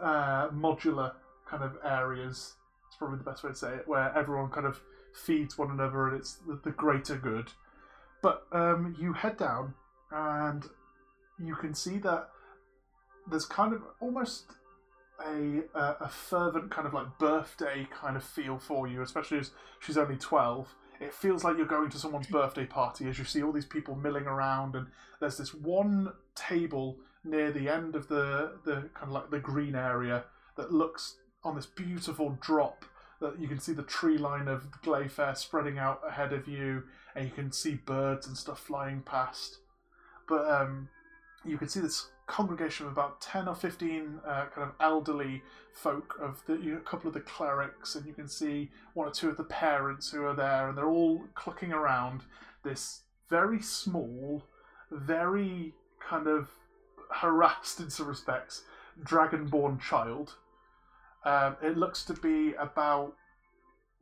uh, 0.00 0.48
modular 0.48 1.12
kind 1.48 1.62
of 1.62 1.76
areas. 1.84 2.54
It's 2.88 2.96
probably 2.96 3.18
the 3.18 3.24
best 3.24 3.44
way 3.44 3.50
to 3.50 3.56
say 3.56 3.74
it, 3.74 3.88
where 3.88 4.16
everyone 4.16 4.50
kind 4.50 4.66
of 4.66 4.80
feeds 5.12 5.56
one 5.56 5.70
another 5.70 6.08
and 6.08 6.16
it's 6.16 6.34
the, 6.46 6.60
the 6.62 6.70
greater 6.70 7.16
good. 7.16 7.50
But 8.22 8.46
um, 8.52 8.96
you 8.98 9.12
head 9.12 9.36
down 9.36 9.74
and 10.10 10.64
you 11.38 11.54
can 11.54 11.74
see 11.74 11.98
that 11.98 12.28
there's 13.28 13.44
kind 13.44 13.72
of 13.72 13.82
almost 14.00 14.44
a, 15.24 15.62
a, 15.74 15.96
a 16.00 16.08
fervent 16.08 16.70
kind 16.70 16.86
of 16.86 16.94
like 16.94 17.18
birthday 17.18 17.86
kind 17.90 18.16
of 18.16 18.24
feel 18.24 18.58
for 18.58 18.86
you, 18.86 19.02
especially 19.02 19.38
as 19.38 19.50
she's 19.80 19.96
only 19.96 20.16
12. 20.16 20.74
It 21.00 21.12
feels 21.12 21.44
like 21.44 21.56
you're 21.56 21.66
going 21.66 21.90
to 21.90 21.98
someone's 21.98 22.26
birthday 22.28 22.64
party 22.64 23.08
as 23.08 23.18
you 23.18 23.24
see 23.24 23.42
all 23.42 23.52
these 23.52 23.66
people 23.66 23.94
milling 23.94 24.26
around 24.26 24.74
and 24.74 24.86
there's 25.20 25.36
this 25.36 25.52
one 25.52 26.12
table 26.34 26.96
near 27.26 27.50
the 27.50 27.68
end 27.68 27.94
of 27.94 28.08
the 28.08 28.52
the 28.64 28.88
kind 28.94 29.08
of 29.08 29.10
like 29.10 29.30
the 29.30 29.38
green 29.38 29.74
area 29.74 30.24
that 30.56 30.72
looks 30.72 31.16
on 31.44 31.54
this 31.54 31.66
beautiful 31.66 32.36
drop 32.40 32.84
that 33.20 33.40
you 33.40 33.48
can 33.48 33.58
see 33.58 33.72
the 33.72 33.82
tree 33.82 34.18
line 34.18 34.48
of 34.48 34.68
Glayfair 34.82 35.36
spreading 35.36 35.78
out 35.78 36.00
ahead 36.06 36.32
of 36.32 36.46
you 36.46 36.82
and 37.14 37.24
you 37.24 37.30
can 37.30 37.50
see 37.50 37.74
birds 37.74 38.26
and 38.26 38.36
stuff 38.36 38.60
flying 38.60 39.00
past. 39.00 39.58
But 40.28 40.50
um, 40.50 40.88
you 41.44 41.56
can 41.56 41.68
see 41.68 41.80
this 41.80 42.08
congregation 42.26 42.86
of 42.86 42.92
about 42.92 43.20
10 43.20 43.48
or 43.48 43.54
15 43.54 44.20
uh, 44.26 44.46
kind 44.54 44.68
of 44.68 44.72
elderly 44.80 45.42
folk 45.72 46.18
of 46.20 46.42
the 46.46 46.54
you 46.54 46.72
know, 46.72 46.78
a 46.78 46.80
couple 46.80 47.08
of 47.08 47.14
the 47.14 47.20
clerics 47.20 47.94
and 47.94 48.04
you 48.04 48.12
can 48.12 48.28
see 48.28 48.70
one 48.94 49.06
or 49.06 49.12
two 49.12 49.28
of 49.28 49.36
the 49.36 49.44
parents 49.44 50.10
who 50.10 50.24
are 50.24 50.34
there 50.34 50.68
and 50.68 50.76
they're 50.76 50.88
all 50.88 51.22
clucking 51.34 51.72
around 51.72 52.22
this 52.64 53.02
very 53.30 53.62
small 53.62 54.42
very 54.90 55.72
kind 56.00 56.26
of 56.26 56.48
harassed 57.10 57.80
in 57.80 57.90
some 57.90 58.06
respects 58.06 58.62
dragonborn 59.04 59.80
child. 59.80 60.34
Um, 61.24 61.56
it 61.62 61.76
looks 61.76 62.04
to 62.04 62.14
be 62.14 62.54
about 62.54 63.14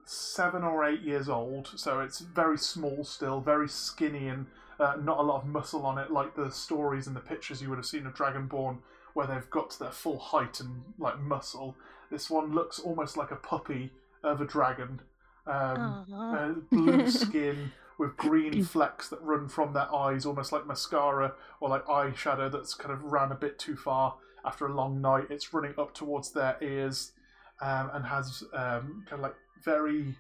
seven 0.05 0.62
or 0.62 0.85
eight 0.85 1.01
years 1.01 1.29
old, 1.29 1.71
so 1.77 2.01
it's 2.01 2.21
very 2.21 2.59
small 2.59 3.05
still, 3.05 3.40
very 3.40 3.69
skinny, 3.69 4.29
and 4.29 4.47
uh, 4.79 4.97
not 5.03 5.19
a 5.19 5.23
lot 5.23 5.43
of 5.43 5.49
muscle 5.49 5.87
on 5.87 5.99
it, 5.99 6.11
like 6.11 6.35
the 6.35 6.51
stories 6.51 7.07
and 7.07 7.17
the 7.17 7.21
pictures 7.21 7.62
you 7.62 7.71
would 7.71 7.79
have 7.79 7.87
seen 7.87 8.07
of 8.07 8.14
Dragonborn, 8.14 8.79
where 9.14 9.27
they've 9.27 9.49
got 9.51 9.71
to 9.71 9.79
their 9.79 9.93
full 9.93 10.19
height 10.19 10.61
and 10.61 10.83
like 10.99 11.19
muscle. 11.19 11.77
This 12.11 12.29
one 12.29 12.53
looks 12.53 12.79
almost 12.79 13.17
like 13.17 13.31
a 13.31 13.37
puppy 13.37 13.90
of 14.23 14.40
a 14.40 14.45
dragon. 14.45 15.01
Um, 15.47 16.07
uh, 16.12 16.53
blue 16.71 17.11
skin 17.11 17.73
with 17.98 18.16
green 18.16 18.64
flecks 18.64 19.09
that 19.09 19.22
run 19.22 19.48
from 19.48 19.72
their 19.72 19.92
eyes, 19.94 20.26
almost 20.26 20.52
like 20.52 20.66
mascara 20.66 21.35
or 21.61 21.68
like 21.68 21.85
eyeshadow 21.87 22.50
that's 22.50 22.74
kind 22.74 22.92
of 22.92 23.04
ran 23.04 23.33
a 23.33 23.37
bit 23.37 23.59
too 23.59 23.76
far 23.76 24.16
after 24.44 24.66
a 24.66 24.74
long 24.74 25.00
night. 25.00 25.26
It's 25.30 25.54
running 25.54 25.74
up 25.78 25.94
towards 25.94 26.33
their 26.33 26.57
ears 26.61 27.12
um, 27.61 27.90
and 27.94 28.07
has 28.07 28.42
um, 28.52 29.04
kind 29.09 29.12
of 29.12 29.20
like 29.20 29.37
very 29.64 30.16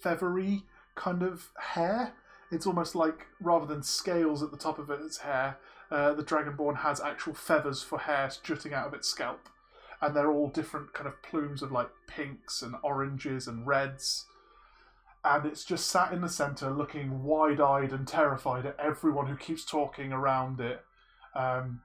feathery 0.00 0.64
kind 0.94 1.22
of 1.22 1.50
hair. 1.60 2.12
It's 2.50 2.66
almost 2.66 2.94
like 2.94 3.26
rather 3.40 3.66
than 3.66 3.82
scales 3.82 4.42
at 4.42 4.50
the 4.50 4.56
top 4.56 4.78
of 4.78 4.90
it, 4.90 5.00
its 5.00 5.18
hair, 5.18 5.58
uh, 5.90 6.12
the 6.14 6.24
Dragonborn 6.24 6.78
has 6.78 7.00
actual 7.00 7.34
feathers 7.34 7.82
for 7.82 7.98
hair 8.00 8.30
jutting 8.42 8.74
out 8.74 8.86
of 8.86 8.94
its 8.94 9.08
scalp. 9.08 9.48
And 10.00 10.14
they're 10.14 10.30
all 10.30 10.48
different 10.48 10.92
kind 10.92 11.08
of 11.08 11.22
plumes 11.22 11.62
of 11.62 11.72
like 11.72 11.88
pinks 12.06 12.62
and 12.62 12.74
oranges 12.82 13.46
and 13.46 13.66
reds 13.66 14.26
and 15.24 15.46
it's 15.46 15.64
just 15.64 15.88
sat 15.88 16.12
in 16.12 16.20
the 16.20 16.28
center 16.28 16.70
looking 16.70 17.24
wide-eyed 17.24 17.92
and 17.92 18.06
terrified 18.06 18.66
at 18.66 18.78
everyone 18.78 19.26
who 19.26 19.36
keeps 19.36 19.64
talking 19.64 20.12
around 20.12 20.60
it 20.60 20.84
um, 21.34 21.80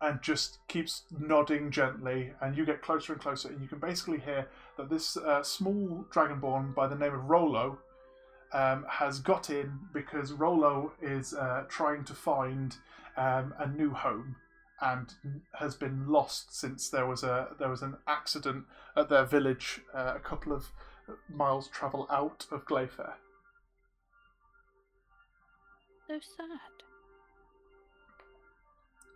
and 0.00 0.20
just 0.22 0.58
keeps 0.68 1.04
nodding 1.18 1.70
gently 1.70 2.32
and 2.40 2.56
you 2.56 2.64
get 2.64 2.82
closer 2.82 3.12
and 3.12 3.22
closer 3.22 3.48
and 3.48 3.62
you 3.62 3.68
can 3.68 3.78
basically 3.78 4.18
hear 4.18 4.48
that 4.76 4.90
this 4.90 5.16
uh, 5.16 5.42
small 5.42 6.04
dragonborn 6.12 6.74
by 6.74 6.86
the 6.86 6.96
name 6.96 7.14
of 7.14 7.24
rolo 7.24 7.78
um, 8.52 8.84
has 8.88 9.20
got 9.20 9.50
in 9.50 9.78
because 9.92 10.32
rolo 10.32 10.92
is 11.00 11.34
uh, 11.34 11.64
trying 11.68 12.04
to 12.04 12.14
find 12.14 12.76
um, 13.16 13.54
a 13.58 13.68
new 13.68 13.90
home 13.90 14.36
and 14.80 15.14
has 15.54 15.74
been 15.74 16.08
lost 16.08 16.56
since 16.56 16.88
there 16.88 17.06
was 17.06 17.24
a 17.24 17.48
there 17.58 17.68
was 17.68 17.82
an 17.82 17.96
accident 18.06 18.64
at 18.96 19.08
their 19.08 19.24
village 19.24 19.80
uh, 19.94 20.12
a 20.14 20.20
couple 20.20 20.52
of 20.52 20.66
miles 21.32 21.68
travel 21.68 22.06
out 22.10 22.46
of 22.50 22.64
Glayfair. 22.66 23.14
So 26.06 26.18
sad. 26.20 26.48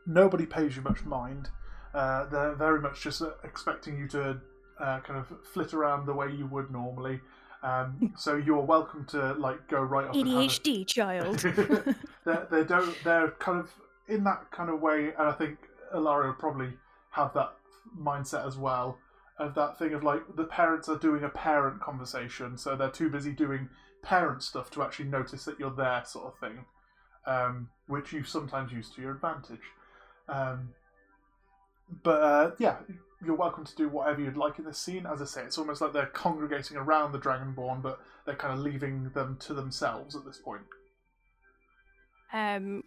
Nobody 0.07 0.47
pays 0.47 0.77
you 0.77 0.83
much 0.83 1.05
mind. 1.05 1.49
Uh, 1.95 2.27
they're 2.27 2.55
very 2.55 2.81
much 2.81 3.03
just 3.03 3.23
uh, 3.23 3.31
expecting 3.45 3.99
you 3.99 4.09
to 4.09 4.41
uh, 4.79 5.01
kind 5.01 5.19
of 5.19 5.33
flit 5.53 5.75
around 5.75 6.07
the 6.07 6.13
way 6.13 6.31
you 6.31 6.47
would 6.47 6.71
normally. 6.71 7.21
Um, 7.63 8.13
so 8.17 8.37
you're 8.37 8.61
welcome 8.61 9.05
to 9.07 9.35
like 9.35 9.69
go 9.69 9.81
right 9.81 10.09
up 10.09 10.15
and 10.15 10.29
a- 10.29 10.33
ADHD 10.33 10.87
child. 10.87 11.39
they 12.25 12.39
they 12.51 12.65
don't 12.65 12.97
they're 13.05 13.31
kind 13.39 13.61
of 13.61 13.71
in 14.09 14.25
that 14.25 14.51
kind 14.51 14.69
of 14.69 14.81
way, 14.81 15.13
and 15.17 15.29
I 15.29 15.33
think 15.33 15.59
Ilaria 15.95 16.33
probably 16.33 16.73
have 17.11 17.33
that 17.35 17.55
mindset 17.97 18.47
as 18.47 18.57
well 18.57 18.99
of 19.39 19.55
that 19.55 19.79
thing 19.79 19.95
of 19.95 20.03
like 20.03 20.23
the 20.37 20.45
parents 20.45 20.89
are 20.89 20.99
doing 20.99 21.25
a 21.25 21.29
parent 21.29 21.81
conversation, 21.81 22.59
so 22.59 22.77
they're 22.77 22.91
too 22.91 23.11
busy 23.11 23.33
doing 23.33 23.69
parent 24.03 24.43
stuff 24.43 24.71
to 24.71 24.83
actually 24.83 25.07
notice 25.07 25.45
that 25.45 25.59
you're 25.59 25.75
there, 25.75 26.03
sort 26.07 26.27
of 26.27 26.39
thing, 26.39 26.65
um, 27.27 27.69
which 27.87 28.13
you 28.13 28.25
sometimes 28.25 28.73
use 28.73 28.91
to 28.91 29.03
your 29.03 29.13
advantage. 29.13 29.61
Um, 30.29 30.71
but 32.03 32.23
uh, 32.23 32.51
yeah, 32.59 32.77
you're 33.25 33.37
welcome 33.37 33.65
to 33.65 33.77
do 33.77 33.89
whatever 33.89 34.21
you'd 34.21 34.37
like 34.37 34.59
in 34.59 34.65
this 34.65 34.79
scene. 34.79 35.07
As 35.07 35.23
I 35.23 35.27
say, 35.27 35.43
it's 35.43 35.59
almost 35.59 35.81
like 35.81 35.93
they're 35.93 36.07
congregating 36.07 36.77
around 36.77 37.13
the 37.13 37.19
Dragonborn, 37.19 37.83
but 37.83 38.01
they're 38.27 38.35
kind 38.35 38.53
of 38.53 38.61
leaving 38.61 39.11
them 39.11 39.37
to 39.41 39.55
themselves 39.55 40.17
at 40.17 40.25
this 40.25 40.39
point. 40.39 40.63
Um. 42.33 42.85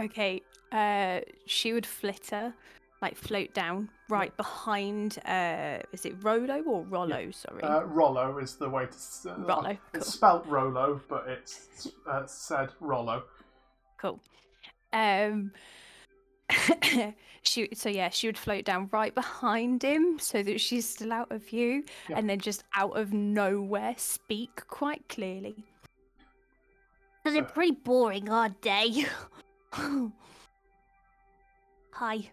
Okay. 0.00 0.42
Uh, 0.72 1.20
she 1.46 1.72
would 1.72 1.86
flitter, 1.86 2.52
like 3.04 3.16
float 3.16 3.52
down 3.52 3.88
right 4.08 4.34
behind. 4.36 5.18
Uh, 5.26 5.78
is 5.92 6.06
it 6.06 6.14
Rolo 6.22 6.62
or 6.62 6.84
Rollo? 6.84 7.30
Sorry. 7.30 7.62
Uh, 7.62 7.82
Rollo 7.82 8.38
is 8.38 8.56
the 8.56 8.68
way 8.68 8.84
to. 8.86 8.90
s- 8.92 9.26
Uh, 9.28 9.34
Rollo. 9.38 9.70
It's 9.92 10.04
Cool. 10.06 10.12
spelt 10.18 10.46
Rolo, 10.46 11.00
but 11.08 11.28
it's 11.28 11.88
uh, 12.10 12.24
said 12.26 12.70
Rollo. 12.80 13.24
Cool. 13.98 14.20
Um. 14.92 15.52
she 17.42 17.68
so 17.74 17.88
yeah 17.88 18.08
she 18.10 18.26
would 18.28 18.36
float 18.38 18.64
down 18.64 18.88
right 18.92 19.14
behind 19.14 19.82
him 19.82 20.18
so 20.18 20.42
that 20.42 20.60
she's 20.60 20.86
still 20.88 21.10
out 21.12 21.30
of 21.32 21.42
view 21.46 21.84
Yeah. 22.08 22.18
and 22.18 22.28
then 22.28 22.38
just 22.38 22.64
out 22.76 22.96
of 22.98 23.12
nowhere 23.14 23.94
speak 23.96 24.66
quite 24.68 25.08
clearly 25.08 25.56
So 27.24 27.32
they're 27.32 27.42
pretty 27.44 27.72
boring, 27.72 28.28
aren't? 28.30 28.56
Hi, 31.92 32.30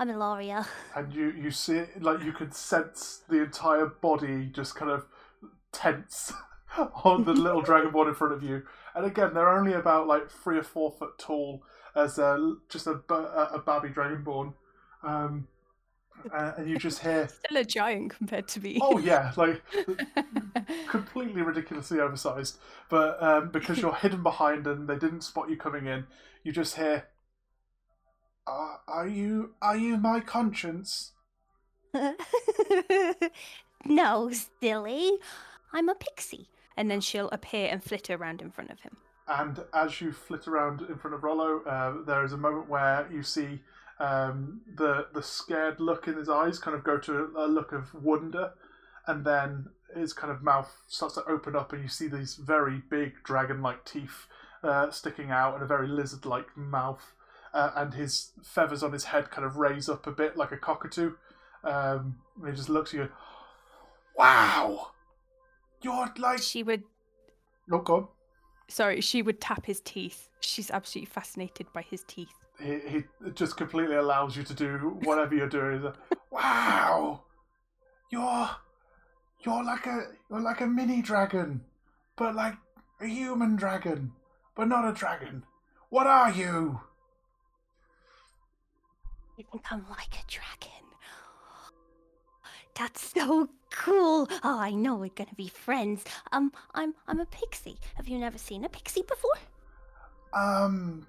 I'm 0.00 0.08
in 0.08 0.16
Ilaria. 0.16 0.66
and 0.96 1.12
you 1.12 1.30
you 1.30 1.50
see 1.50 1.76
it, 1.76 2.02
like 2.02 2.24
you 2.24 2.32
could 2.32 2.54
sense 2.54 3.20
the 3.28 3.42
entire 3.42 3.86
body 3.86 4.46
just 4.46 4.74
kind 4.74 4.90
of 4.90 5.04
tense 5.72 6.32
on 7.04 7.24
the 7.24 7.34
little 7.34 7.62
dragonborn 7.62 8.08
in 8.08 8.14
front 8.14 8.32
of 8.32 8.42
you. 8.42 8.62
And 8.94 9.04
again 9.04 9.34
they're 9.34 9.50
only 9.50 9.74
about 9.74 10.08
like 10.08 10.30
three 10.30 10.56
or 10.56 10.62
four 10.62 10.90
foot 10.90 11.18
tall 11.18 11.62
as 11.94 12.18
a, 12.18 12.54
just 12.70 12.86
a, 12.86 12.94
ba- 12.94 13.50
a, 13.52 13.56
a 13.56 13.58
babby 13.58 13.90
dragonborn. 13.90 14.54
Um, 15.02 15.48
uh, 16.32 16.52
and 16.56 16.68
you 16.68 16.78
just 16.78 17.00
hear 17.00 17.28
still 17.44 17.58
a 17.58 17.64
giant 17.64 18.16
compared 18.16 18.48
to 18.48 18.60
me. 18.60 18.78
Oh 18.80 18.98
yeah 18.98 19.32
like 19.36 19.62
completely 20.88 21.42
ridiculously 21.42 22.00
oversized. 22.00 22.56
But 22.88 23.22
um, 23.22 23.50
because 23.50 23.82
you're 23.82 23.94
hidden 23.94 24.22
behind 24.22 24.66
and 24.66 24.88
they 24.88 24.96
didn't 24.96 25.22
spot 25.22 25.50
you 25.50 25.58
coming 25.58 25.86
in 25.86 26.06
you 26.42 26.52
just 26.52 26.76
hear 26.76 27.04
uh, 28.46 28.76
are 28.88 29.06
you 29.08 29.54
are 29.62 29.76
you 29.76 29.96
my 29.96 30.20
conscience 30.20 31.12
no, 33.84 34.30
silly. 34.60 35.12
I'm 35.72 35.88
a 35.88 35.94
pixie. 35.94 36.48
and 36.76 36.90
then 36.90 37.00
she'll 37.00 37.28
appear 37.30 37.68
and 37.70 37.82
flitter 37.82 38.14
around 38.14 38.40
in 38.40 38.50
front 38.50 38.70
of 38.70 38.80
him 38.80 38.96
And 39.28 39.60
as 39.74 40.00
you 40.00 40.12
flit 40.12 40.46
around 40.48 40.82
in 40.82 40.96
front 40.98 41.14
of 41.14 41.22
Rollo, 41.22 41.62
uh, 41.64 42.04
there 42.06 42.24
is 42.24 42.32
a 42.32 42.36
moment 42.36 42.68
where 42.68 43.08
you 43.12 43.22
see 43.22 43.60
um, 43.98 44.60
the 44.76 45.06
the 45.12 45.22
scared 45.22 45.78
look 45.78 46.08
in 46.08 46.16
his 46.16 46.28
eyes 46.28 46.58
kind 46.58 46.74
of 46.76 46.82
go 46.84 46.98
to 46.98 47.32
a 47.36 47.46
look 47.46 47.72
of 47.72 47.92
wonder, 47.94 48.52
and 49.06 49.24
then 49.24 49.66
his 49.94 50.12
kind 50.12 50.32
of 50.32 50.42
mouth 50.42 50.70
starts 50.88 51.16
to 51.16 51.24
open 51.28 51.54
up, 51.54 51.72
and 51.72 51.82
you 51.82 51.88
see 51.88 52.08
these 52.08 52.36
very 52.36 52.82
big 52.90 53.22
dragon-like 53.24 53.84
teeth 53.84 54.26
uh, 54.62 54.90
sticking 54.90 55.30
out, 55.30 55.54
and 55.54 55.62
a 55.62 55.66
very 55.66 55.86
lizard-like 55.88 56.56
mouth, 56.56 57.12
uh, 57.52 57.70
and 57.76 57.94
his 57.94 58.32
feathers 58.42 58.82
on 58.82 58.92
his 58.92 59.04
head 59.04 59.30
kind 59.30 59.46
of 59.46 59.56
raise 59.56 59.88
up 59.88 60.06
a 60.06 60.12
bit 60.12 60.36
like 60.36 60.52
a 60.52 60.56
cockatoo. 60.56 61.14
Um, 61.64 62.16
and 62.40 62.50
he 62.50 62.56
just 62.56 62.68
looks 62.68 62.94
at 62.94 63.00
you. 63.00 63.08
Wow, 64.16 64.92
you're 65.82 66.12
like 66.18 66.42
she 66.42 66.62
would 66.62 66.84
oh 67.72 67.78
god. 67.78 68.06
sorry 68.68 69.00
she 69.00 69.22
would 69.22 69.40
tap 69.40 69.64
his 69.64 69.80
teeth 69.80 70.28
she's 70.40 70.70
absolutely 70.70 71.10
fascinated 71.10 71.66
by 71.72 71.80
his 71.80 72.04
teeth 72.06 72.34
he, 72.62 72.78
he 72.88 73.04
just 73.34 73.56
completely 73.56 73.96
allows 73.96 74.36
you 74.36 74.42
to 74.44 74.54
do 74.54 74.98
whatever 75.04 75.34
you're 75.34 75.48
doing. 75.48 75.82
Like, 75.82 75.94
wow, 76.30 77.22
you're 78.10 78.50
you're 79.44 79.64
like 79.64 79.86
a 79.86 80.02
you're 80.28 80.40
like 80.40 80.60
a 80.60 80.66
mini 80.66 81.02
dragon, 81.02 81.62
but 82.16 82.34
like 82.34 82.54
a 83.00 83.06
human 83.06 83.56
dragon, 83.56 84.12
but 84.54 84.68
not 84.68 84.88
a 84.88 84.92
dragon. 84.92 85.44
What 85.88 86.06
are 86.06 86.30
you? 86.30 86.80
You 89.40 89.46
think 89.50 89.72
I'm 89.72 89.86
like 89.88 90.12
a 90.12 90.30
dragon? 90.30 90.84
That's 92.78 93.00
so 93.00 93.48
cool. 93.72 94.28
Oh, 94.44 94.58
I 94.60 94.72
know 94.72 94.96
we're 94.96 95.08
gonna 95.08 95.30
be 95.34 95.48
friends. 95.48 96.04
Um, 96.30 96.52
I'm 96.74 96.92
I'm 97.08 97.20
a 97.20 97.24
pixie. 97.24 97.78
Have 97.94 98.06
you 98.06 98.18
never 98.18 98.36
seen 98.36 98.66
a 98.66 98.68
pixie 98.68 99.00
before? 99.00 99.38
Um, 100.34 101.06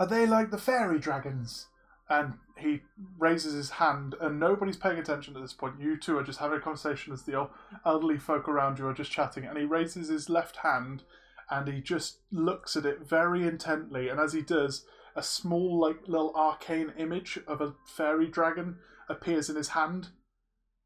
are 0.00 0.06
they 0.08 0.26
like 0.26 0.50
the 0.50 0.58
fairy 0.58 0.98
dragons? 0.98 1.68
And 2.10 2.34
he 2.56 2.80
raises 3.18 3.52
his 3.52 3.70
hand, 3.70 4.16
and 4.20 4.40
nobody's 4.40 4.76
paying 4.76 4.98
attention 4.98 5.36
at 5.36 5.42
this 5.42 5.52
point. 5.52 5.78
You 5.78 5.96
two 5.96 6.18
are 6.18 6.24
just 6.24 6.40
having 6.40 6.58
a 6.58 6.60
conversation 6.60 7.12
as 7.12 7.22
the 7.22 7.48
elderly 7.86 8.18
folk 8.18 8.48
around 8.48 8.80
you 8.80 8.88
are 8.88 8.94
just 8.94 9.12
chatting. 9.12 9.44
And 9.44 9.56
he 9.56 9.64
raises 9.64 10.08
his 10.08 10.28
left 10.28 10.56
hand, 10.56 11.04
and 11.48 11.68
he 11.68 11.80
just 11.80 12.16
looks 12.32 12.74
at 12.74 12.84
it 12.84 13.08
very 13.08 13.46
intently. 13.46 14.08
And 14.08 14.18
as 14.18 14.32
he 14.32 14.42
does, 14.42 14.84
a 15.18 15.22
small, 15.22 15.80
like, 15.80 16.06
little 16.06 16.32
arcane 16.34 16.92
image 16.98 17.38
of 17.46 17.60
a 17.60 17.74
fairy 17.84 18.26
dragon 18.26 18.76
appears 19.08 19.50
in 19.50 19.56
his 19.56 19.68
hand. 19.68 20.08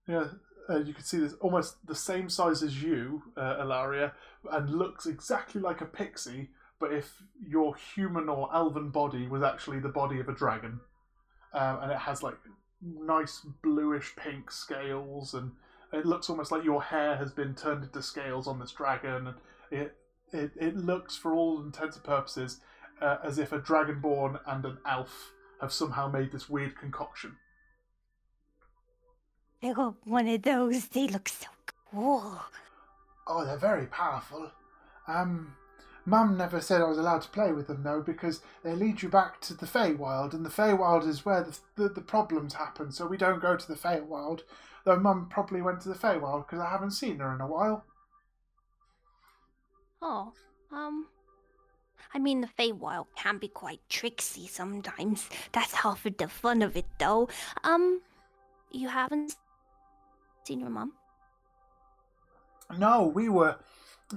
Yeah, 0.09 0.29
uh, 0.69 0.79
you 0.79 0.95
can 0.95 1.05
see 1.05 1.19
this 1.19 1.35
almost 1.35 1.87
the 1.87 1.95
same 1.95 2.29
size 2.29 2.63
as 2.63 2.83
you, 2.83 3.23
uh, 3.37 3.59
Ilaria, 3.61 4.15
and 4.51 4.71
looks 4.71 5.07
exactly 5.07 5.61
like 5.61 5.81
a 5.81 5.87
pixie 5.87 6.51
but 6.83 6.93
if 6.93 7.23
your 7.41 7.77
human 7.77 8.29
or 8.29 8.53
elven 8.53 8.91
body 8.91 9.29
was 9.29 9.41
actually 9.41 9.79
the 9.79 9.89
body 9.89 10.19
of 10.19 10.29
a 10.29 10.35
dragon, 10.35 10.81
um, 11.55 11.79
and 11.81 11.93
it 11.93 11.99
has 11.99 12.25
like 12.25 12.35
nice 12.83 13.47
bluish 13.63 14.17
pink 14.17 14.51
scales, 14.51 15.33
and 15.33 15.53
it 15.93 16.05
looks 16.05 16.29
almost 16.29 16.51
like 16.51 16.65
your 16.65 16.83
hair 16.83 17.15
has 17.17 17.31
been 17.31 17.55
turned 17.55 17.85
into 17.85 18.03
scales 18.03 18.49
on 18.49 18.59
this 18.59 18.73
dragon, 18.73 19.29
and 19.29 19.37
it 19.71 19.97
it, 20.33 20.51
it 20.57 20.77
looks 20.77 21.17
for 21.17 21.33
all 21.33 21.63
intents 21.63 21.95
and 21.95 22.05
purposes 22.05 22.59
uh, 23.01 23.19
as 23.25 23.39
if 23.39 23.53
a 23.53 23.59
dragonborn 23.59 24.41
and 24.47 24.65
an 24.65 24.79
elf 24.87 25.33
have 25.61 25.73
somehow 25.73 26.09
made 26.09 26.33
this 26.33 26.49
weird 26.49 26.77
concoction. 26.77 27.37
I 29.63 29.73
got 29.73 29.95
one 30.05 30.27
of 30.27 30.43
those. 30.43 30.89
They 30.89 31.07
look 31.07 31.29
so 31.29 31.47
cool. 31.91 32.41
Oh, 33.27 33.45
they're 33.45 33.57
very 33.57 33.87
powerful. 33.87 34.51
Um, 35.07 35.55
Mum 36.05 36.37
never 36.37 36.61
said 36.61 36.81
I 36.81 36.89
was 36.89 36.99
allowed 36.99 37.23
to 37.23 37.29
play 37.29 37.53
with 37.53 37.69
them 37.69 37.85
though, 37.85 38.03
because 38.03 38.41
they 38.65 38.75
lead 38.75 39.03
you 39.03 39.09
back 39.09 39.41
to 39.43 39.55
the 39.55 39.67
Feywild, 39.67 40.35
and 40.35 40.45
the 40.45 40.51
Feywild 40.51 41.07
is 41.07 41.25
where 41.25 41.45
the, 41.45 41.59
the, 41.77 41.89
the 41.89 42.01
problems 42.01 42.55
happen. 42.55 42.91
So 42.91 43.07
we 43.07 43.17
don't 43.17 43.41
go 43.41 43.57
to 43.57 43.69
the 43.69 43.79
Feywild. 43.79 44.41
Though 44.85 44.99
Mum 44.99 45.29
probably 45.31 45.63
went 45.63 45.81
to 45.83 45.89
the 45.89 45.95
Feywild 45.95 46.47
because 46.47 46.59
I 46.59 46.69
haven't 46.71 46.91
seen 46.91 47.19
her 47.19 47.33
in 47.33 47.41
a 47.41 47.47
while. 47.47 47.85
Oh, 50.01 50.33
um. 50.73 51.07
I 52.15 52.19
mean, 52.19 52.41
the 52.41 52.49
Feywild 52.59 53.07
can 53.17 53.39
be 53.39 53.49
quite 53.49 53.81
tricksy 53.89 54.47
sometimes. 54.47 55.29
That's 55.53 55.75
half 55.75 56.05
of 56.07 56.17
the 56.17 56.29
fun 56.29 56.63
of 56.63 56.77
it, 56.77 56.87
though. 56.99 57.29
Um, 57.65 58.03
you 58.71 58.89
haven't 58.89 59.37
seen 60.45 60.61
your 60.61 60.71
mum? 60.71 60.93
No, 62.77 63.05
we 63.05 63.29
were 63.29 63.57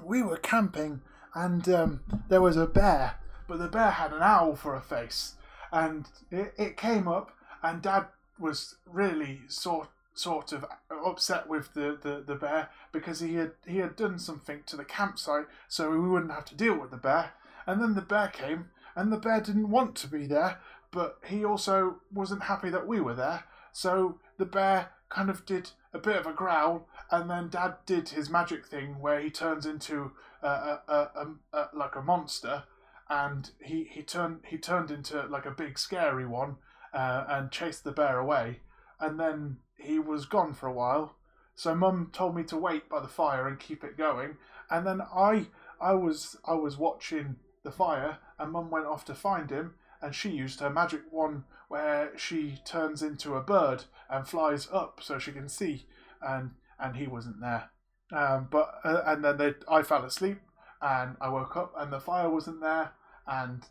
we 0.04 0.21
were 0.21 0.38
camping, 0.38 1.02
and 1.34 1.67
um, 1.69 2.02
there 2.30 2.41
was 2.41 2.58
a 2.58 2.65
bear, 2.65 3.15
but 3.48 3.60
the 3.60 3.67
bear 3.67 3.91
had 3.91 4.13
an 4.13 4.21
owl 4.21 4.56
for 4.56 4.76
a 4.76 4.82
face, 4.82 5.36
and 5.71 6.08
it, 6.32 6.54
it 6.58 6.78
came 6.78 7.08
up, 7.08 7.32
and 7.63 7.82
Dad 7.82 8.08
was 8.39 8.76
really 8.86 9.41
sort 9.48 9.89
sort 10.13 10.54
of 10.54 10.65
upset 11.06 11.50
with 11.50 11.74
the, 11.74 11.98
the, 12.02 12.24
the 12.26 12.36
bear 12.36 12.69
because 12.93 13.19
he 13.19 13.36
had 13.36 13.52
he 13.67 13.80
had 13.80 13.95
done 13.95 14.17
something 14.17 14.63
to 14.65 14.78
the 14.78 14.86
campsite, 14.86 15.45
so 15.67 15.91
we 15.91 16.00
wouldn't 16.00 16.32
have 16.32 16.45
to 16.45 16.56
deal 16.56 16.80
with 16.80 16.91
the 16.91 16.98
bear. 16.98 17.34
And 17.67 17.82
then 17.82 17.95
the 17.95 18.01
bear 18.01 18.28
came, 18.28 18.69
and 18.95 19.12
the 19.12 19.17
bear 19.17 19.41
didn't 19.41 19.69
want 19.69 19.95
to 19.95 20.08
be 20.08 20.25
there, 20.28 20.60
but 20.91 21.19
he 21.28 21.43
also 21.43 21.97
wasn't 22.13 22.43
happy 22.43 22.69
that 22.69 22.88
we 22.88 23.01
were 23.01 23.15
there. 23.15 23.43
So 23.71 24.19
the 24.38 24.45
bear 24.45 24.91
kind 25.10 25.30
of 25.30 25.45
did 25.45 25.71
a 25.93 25.99
bit 25.99 26.17
of 26.17 26.25
a 26.25 26.34
growl, 26.34 26.88
and 27.12 27.30
then 27.30 27.49
Dad 27.49 27.75
did 27.86 28.10
his 28.10 28.30
magic 28.30 28.65
thing 28.65 28.99
where 28.99 29.19
he 29.19 29.30
turns 29.30 29.65
into 29.65 30.12
a, 30.41 30.47
a, 30.47 30.82
a, 30.93 31.28
a, 31.54 31.69
like 31.73 31.95
a 31.95 32.01
monster, 32.01 32.63
and 33.10 33.51
he, 33.62 33.88
he 33.91 34.01
turned 34.01 34.39
he 34.47 34.58
turned 34.58 34.91
into 34.91 35.25
like 35.28 35.45
a 35.45 35.51
big 35.51 35.78
scary 35.78 36.25
one, 36.25 36.58
uh, 36.93 37.25
and 37.28 37.51
chased 37.51 37.84
the 37.84 37.91
bear 37.91 38.17
away, 38.19 38.60
and 38.99 39.19
then 39.19 39.58
he 39.78 39.99
was 39.99 40.25
gone 40.25 40.54
for 40.54 40.67
a 40.67 40.73
while. 40.73 41.15
So 41.56 41.75
Mum 41.75 42.10
told 42.12 42.36
me 42.36 42.43
to 42.45 42.58
wait 42.58 42.89
by 42.89 42.99
the 42.99 43.08
fire 43.08 43.47
and 43.47 43.60
keep 43.60 43.84
it 43.84 43.97
going, 43.97 44.38
and 44.69 44.86
then 44.86 45.01
I 45.01 45.47
I 45.80 45.93
was 45.93 46.38
I 46.45 46.54
was 46.54 46.78
watching 46.78 47.38
the 47.65 47.71
fire, 47.71 48.19
and 48.39 48.54
Mum 48.54 48.69
went 48.69 48.86
off 48.86 49.04
to 49.06 49.13
find 49.13 49.49
him, 49.49 49.73
and 50.01 50.15
she 50.15 50.30
used 50.30 50.62
her 50.62 50.69
magic 50.69 51.01
wand 51.12 51.43
where 51.67 52.17
she 52.17 52.60
turns 52.63 53.01
into 53.01 53.36
a 53.36 53.41
bird 53.41 53.84
and 54.10 54.28
flies 54.28 54.69
up 54.71 55.01
so 55.04 55.19
she 55.19 55.34
can 55.34 55.49
see, 55.49 55.86
and 56.21 56.51
and 56.80 56.95
he 56.95 57.08
wasn't 57.08 57.41
there. 57.41 57.69
Um, 58.12 58.47
but 58.49 58.75
uh, 58.86 59.01
and 59.06 59.23
then 59.23 59.38
they, 59.38 59.56
I 59.67 59.82
fell 59.82 60.06
asleep, 60.06 60.39
and 60.82 61.17
I 61.19 61.28
woke 61.28 61.58
up, 61.58 61.73
and 61.78 61.91
the 61.91 61.99
fire 61.99 62.30
wasn't 62.30 62.62
there, 62.62 62.91
and 63.28 63.63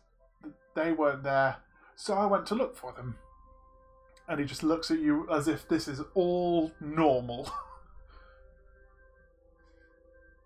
they 0.75 0.91
weren't 0.91 1.23
there, 1.23 1.57
so 1.95 2.13
I 2.13 2.25
went 2.27 2.45
to 2.47 2.55
look 2.55 2.75
for 2.75 2.91
them. 2.91 3.15
And 4.27 4.39
he 4.39 4.45
just 4.45 4.63
looks 4.63 4.89
at 4.89 4.99
you 4.99 5.27
as 5.31 5.47
if 5.47 5.67
this 5.67 5.87
is 5.87 6.01
all 6.13 6.71
normal. 6.79 7.49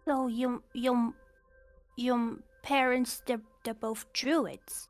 So 0.06 0.26
your 0.26 0.62
your 0.74 1.14
your 1.96 2.40
parents 2.62 3.22
they're 3.26 3.42
they're 3.64 3.74
both 3.74 4.12
druids. 4.14 4.90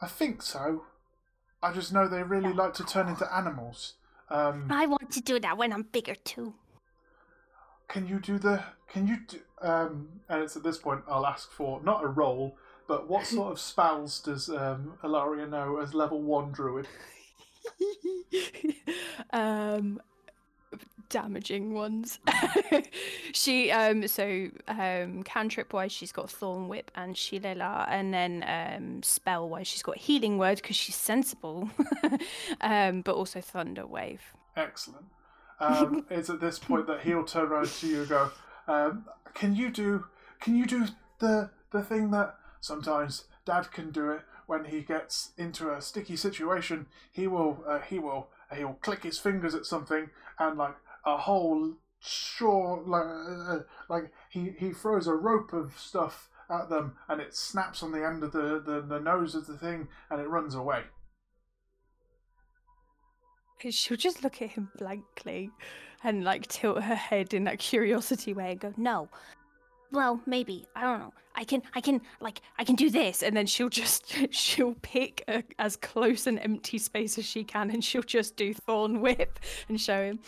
I 0.00 0.06
think 0.08 0.42
so. 0.42 0.84
I 1.62 1.72
just 1.72 1.92
know 1.92 2.06
they 2.08 2.22
really 2.22 2.52
like 2.52 2.74
to 2.74 2.84
turn 2.84 3.08
into 3.08 3.32
animals. 3.34 3.94
Um, 4.28 4.66
I 4.70 4.86
want 4.86 5.10
to 5.12 5.20
do 5.20 5.38
that 5.40 5.56
when 5.56 5.72
I'm 5.72 5.82
bigger 5.84 6.14
too. 6.14 6.54
can 7.88 8.06
you 8.06 8.18
do 8.18 8.38
the? 8.38 8.62
Can 8.88 9.06
you 9.06 9.18
do? 9.26 9.38
Um, 9.60 10.08
and 10.28 10.42
it's 10.42 10.56
at 10.56 10.62
this 10.62 10.78
point 10.78 11.02
I'll 11.08 11.26
ask 11.26 11.50
for 11.50 11.80
not 11.82 12.04
a 12.04 12.08
roll, 12.08 12.56
but 12.86 13.08
what 13.08 13.26
sort 13.26 13.52
of 13.52 13.58
spells 13.70 14.20
does 14.20 14.48
um, 14.50 14.94
Ilaria 15.02 15.46
know 15.46 15.78
as 15.78 15.94
level 15.94 16.20
one 16.22 16.52
druid? 16.52 16.86
um 19.32 20.00
damaging 21.08 21.74
ones 21.74 22.18
she 23.32 23.70
um 23.70 24.06
so 24.06 24.48
um 24.68 25.22
cantrip 25.22 25.72
wise 25.72 25.92
she's 25.92 26.12
got 26.12 26.30
thorn 26.30 26.68
whip 26.68 26.90
and 26.94 27.16
shillelagh 27.16 27.86
and 27.88 28.12
then 28.12 28.44
um 28.46 29.02
spell 29.02 29.48
wise 29.48 29.66
she's 29.66 29.82
got 29.82 29.96
healing 29.96 30.38
word 30.38 30.56
because 30.56 30.76
she's 30.76 30.96
sensible 30.96 31.70
um 32.60 33.00
but 33.02 33.14
also 33.14 33.40
thunder 33.40 33.86
wave 33.86 34.32
Excellent. 34.56 35.06
Um, 35.60 36.06
it's 36.10 36.30
at 36.30 36.40
this 36.40 36.58
point 36.58 36.86
that 36.86 37.00
he'll 37.02 37.24
turn 37.24 37.46
around 37.46 37.68
to 37.68 37.86
you 37.86 38.00
and 38.00 38.08
go, 38.08 38.30
um, 38.68 39.06
"Can 39.34 39.54
you 39.54 39.70
do? 39.70 40.06
Can 40.40 40.56
you 40.56 40.66
do 40.66 40.86
the 41.18 41.50
the 41.70 41.82
thing 41.82 42.10
that 42.10 42.36
sometimes 42.60 43.24
Dad 43.44 43.70
can 43.72 43.90
do 43.90 44.10
it 44.10 44.22
when 44.46 44.66
he 44.66 44.80
gets 44.80 45.30
into 45.36 45.72
a 45.72 45.80
sticky 45.80 46.16
situation? 46.16 46.86
He 47.10 47.26
will 47.26 47.64
uh, 47.66 47.80
he 47.80 47.98
will 47.98 48.28
he 48.54 48.64
will 48.64 48.74
click 48.74 49.02
his 49.02 49.18
fingers 49.18 49.54
at 49.54 49.66
something 49.66 50.10
and 50.38 50.58
like 50.58 50.76
a 51.06 51.16
whole 51.16 51.74
shore 52.00 52.82
like 52.86 53.04
uh, 53.06 53.62
like 53.88 54.12
he 54.30 54.52
he 54.58 54.72
throws 54.72 55.06
a 55.06 55.14
rope 55.14 55.52
of 55.52 55.72
stuff 55.78 56.28
at 56.50 56.68
them 56.68 56.94
and 57.08 57.20
it 57.20 57.34
snaps 57.34 57.82
on 57.82 57.92
the 57.92 58.04
end 58.06 58.22
of 58.22 58.32
the, 58.32 58.62
the, 58.64 58.82
the 58.86 59.00
nose 59.00 59.34
of 59.34 59.46
the 59.46 59.56
thing 59.56 59.88
and 60.10 60.20
it 60.20 60.28
runs 60.28 60.54
away. 60.54 60.82
because 63.56 63.74
she'll 63.74 63.96
just 63.96 64.22
look 64.22 64.42
at 64.42 64.50
him 64.50 64.68
blankly 64.76 65.50
and 66.02 66.22
like 66.22 66.46
tilt 66.48 66.82
her 66.82 66.94
head 66.94 67.32
in 67.32 67.44
that 67.44 67.58
curiosity 67.58 68.34
way 68.34 68.50
and 68.52 68.60
go 68.60 68.74
no 68.76 69.08
Well, 69.90 70.20
maybe 70.26 70.66
I 70.76 70.82
don't 70.82 70.98
know. 71.00 71.12
I 71.36 71.44
can, 71.44 71.62
I 71.74 71.80
can, 71.80 72.00
like, 72.20 72.40
I 72.58 72.64
can 72.64 72.76
do 72.76 72.90
this, 72.90 73.22
and 73.22 73.36
then 73.36 73.46
she'll 73.46 73.68
just, 73.68 74.14
she'll 74.32 74.76
pick 74.82 75.24
a, 75.26 75.42
as 75.58 75.76
close 75.76 76.26
an 76.28 76.38
empty 76.38 76.78
space 76.78 77.18
as 77.18 77.24
she 77.24 77.42
can, 77.42 77.70
and 77.70 77.82
she'll 77.84 78.02
just 78.02 78.36
do 78.36 78.54
Thorn 78.54 79.00
Whip 79.00 79.40
and 79.68 79.80
show 79.80 80.00
him. 80.02 80.20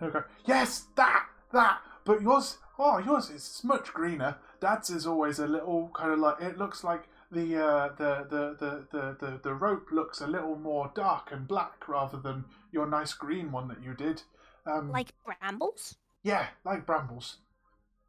Go, 0.00 0.24
yes, 0.46 0.86
that, 0.96 1.26
that. 1.52 1.78
But 2.04 2.22
yours, 2.22 2.58
oh, 2.78 2.98
yours 2.98 3.30
is 3.30 3.60
much 3.62 3.92
greener. 3.92 4.36
Dad's 4.60 4.90
is 4.90 5.06
always 5.06 5.38
a 5.38 5.46
little 5.46 5.90
kind 5.94 6.12
of 6.12 6.18
like 6.18 6.40
it 6.40 6.58
looks 6.58 6.82
like 6.84 7.08
the 7.30 7.56
uh, 7.56 7.88
the, 7.96 8.26
the, 8.28 8.56
the, 8.58 8.86
the 8.90 9.16
the 9.26 9.40
the 9.42 9.54
rope 9.54 9.88
looks 9.92 10.20
a 10.20 10.26
little 10.26 10.56
more 10.56 10.90
dark 10.94 11.30
and 11.32 11.46
black 11.46 11.88
rather 11.88 12.18
than 12.18 12.44
your 12.72 12.86
nice 12.86 13.12
green 13.12 13.52
one 13.52 13.68
that 13.68 13.82
you 13.82 13.94
did. 13.94 14.22
Um, 14.66 14.90
Like 14.90 15.12
brambles? 15.24 15.96
yeah, 16.22 16.46
like 16.64 16.84
brambles. 16.86 17.38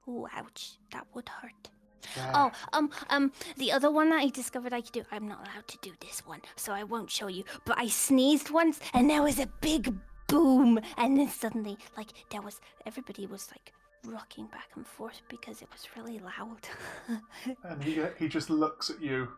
Ooh, 0.07 0.27
ouch. 0.33 0.77
That 0.91 1.05
would 1.13 1.29
hurt. 1.29 1.69
Yeah. 2.17 2.31
Oh, 2.33 2.51
um, 2.73 2.89
um, 3.09 3.31
the 3.57 3.71
other 3.71 3.91
one 3.91 4.09
that 4.09 4.21
I 4.21 4.27
discovered 4.27 4.73
I 4.73 4.81
could 4.81 4.91
do. 4.91 5.03
I'm 5.11 5.27
not 5.27 5.47
allowed 5.47 5.67
to 5.67 5.77
do 5.81 5.93
this 6.01 6.25
one, 6.25 6.41
so 6.55 6.73
I 6.73 6.83
won't 6.83 7.09
show 7.11 7.27
you. 7.27 7.43
But 7.63 7.77
I 7.77 7.87
sneezed 7.87 8.49
once, 8.49 8.79
and 8.93 9.09
there 9.09 9.21
was 9.21 9.39
a 9.39 9.47
big 9.61 9.93
boom, 10.31 10.79
and 10.97 11.17
then 11.17 11.29
suddenly, 11.29 11.77
like, 11.97 12.09
there 12.31 12.41
was 12.41 12.59
everybody 12.85 13.25
was 13.25 13.49
like 13.51 13.73
rocking 14.05 14.47
back 14.47 14.69
and 14.75 14.87
forth 14.87 15.21
because 15.29 15.61
it 15.61 15.67
was 15.71 15.87
really 15.95 16.19
loud. 16.19 16.67
And 17.63 17.83
he 17.83 18.01
he 18.17 18.27
just 18.27 18.49
looks 18.49 18.89
at 18.89 19.01
you 19.01 19.29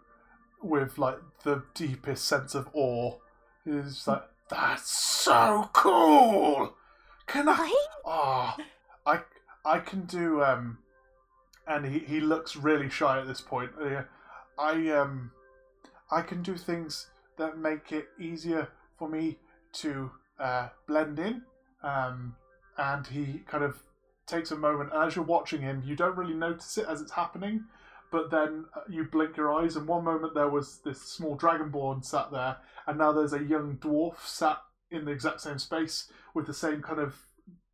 with 0.62 0.98
like 0.98 1.20
the 1.44 1.64
deepest 1.74 2.26
sense 2.26 2.56
of 2.56 2.70
awe. 2.74 3.16
He's 3.66 4.08
like, 4.08 4.24
"That's 4.50 4.90
so 4.90 5.70
cool! 5.74 6.76
Can 7.28 7.50
I? 7.50 7.58
Right? 7.58 7.88
Oh, 8.06 8.56
I 9.06 9.20
I 9.66 9.80
can 9.80 10.06
do." 10.06 10.44
Um, 10.44 10.78
and 11.68 11.86
he 11.86 12.00
he 12.00 12.20
looks 12.20 12.56
really 12.56 12.90
shy 12.90 13.20
at 13.20 13.28
this 13.28 13.42
point. 13.42 13.72
I 14.58 14.90
um, 14.92 15.32
I 16.12 16.22
can 16.22 16.44
do 16.44 16.56
things 16.56 17.08
that 17.38 17.58
make 17.58 17.92
it 17.92 18.08
easier 18.20 18.70
for 18.98 19.10
me 19.10 19.40
to 19.74 20.12
uh, 20.44 20.70
blend 20.88 21.20
in. 21.20 21.42
Um, 21.84 22.36
and 22.78 23.08
he 23.08 23.42
kind 23.48 23.64
of 23.64 23.82
takes 24.28 24.52
a 24.52 24.56
moment. 24.56 24.92
As 24.94 25.16
you're 25.16 25.26
watching 25.26 25.62
him, 25.62 25.84
you 25.86 25.96
don't 25.96 26.18
really 26.18 26.34
notice 26.34 26.78
it 26.78 26.86
as 26.88 27.02
it's 27.02 27.12
happening 27.12 27.66
but 28.14 28.30
then 28.30 28.66
uh, 28.76 28.82
you 28.88 29.06
blink 29.06 29.36
your 29.36 29.52
eyes, 29.52 29.76
and 29.76 29.88
one 29.88 30.04
moment 30.04 30.36
there 30.36 30.48
was 30.48 30.82
this 30.86 31.02
small 31.02 31.36
dragonborn 31.36 32.06
sat 32.06 32.32
there, 32.32 32.58
and 32.86 33.00
now 33.00 33.12
there's 33.12 33.34
a 33.34 33.44
young 33.44 33.78
dwarf 33.78 34.20
sat 34.24 34.60
in 34.92 35.04
the 35.06 35.12
exact 35.12 35.42
same 35.42 35.58
space 35.58 36.12
with 36.36 36.46
the 36.46 36.54
same 36.54 36.84
kind 36.84 37.00
of 37.00 37.16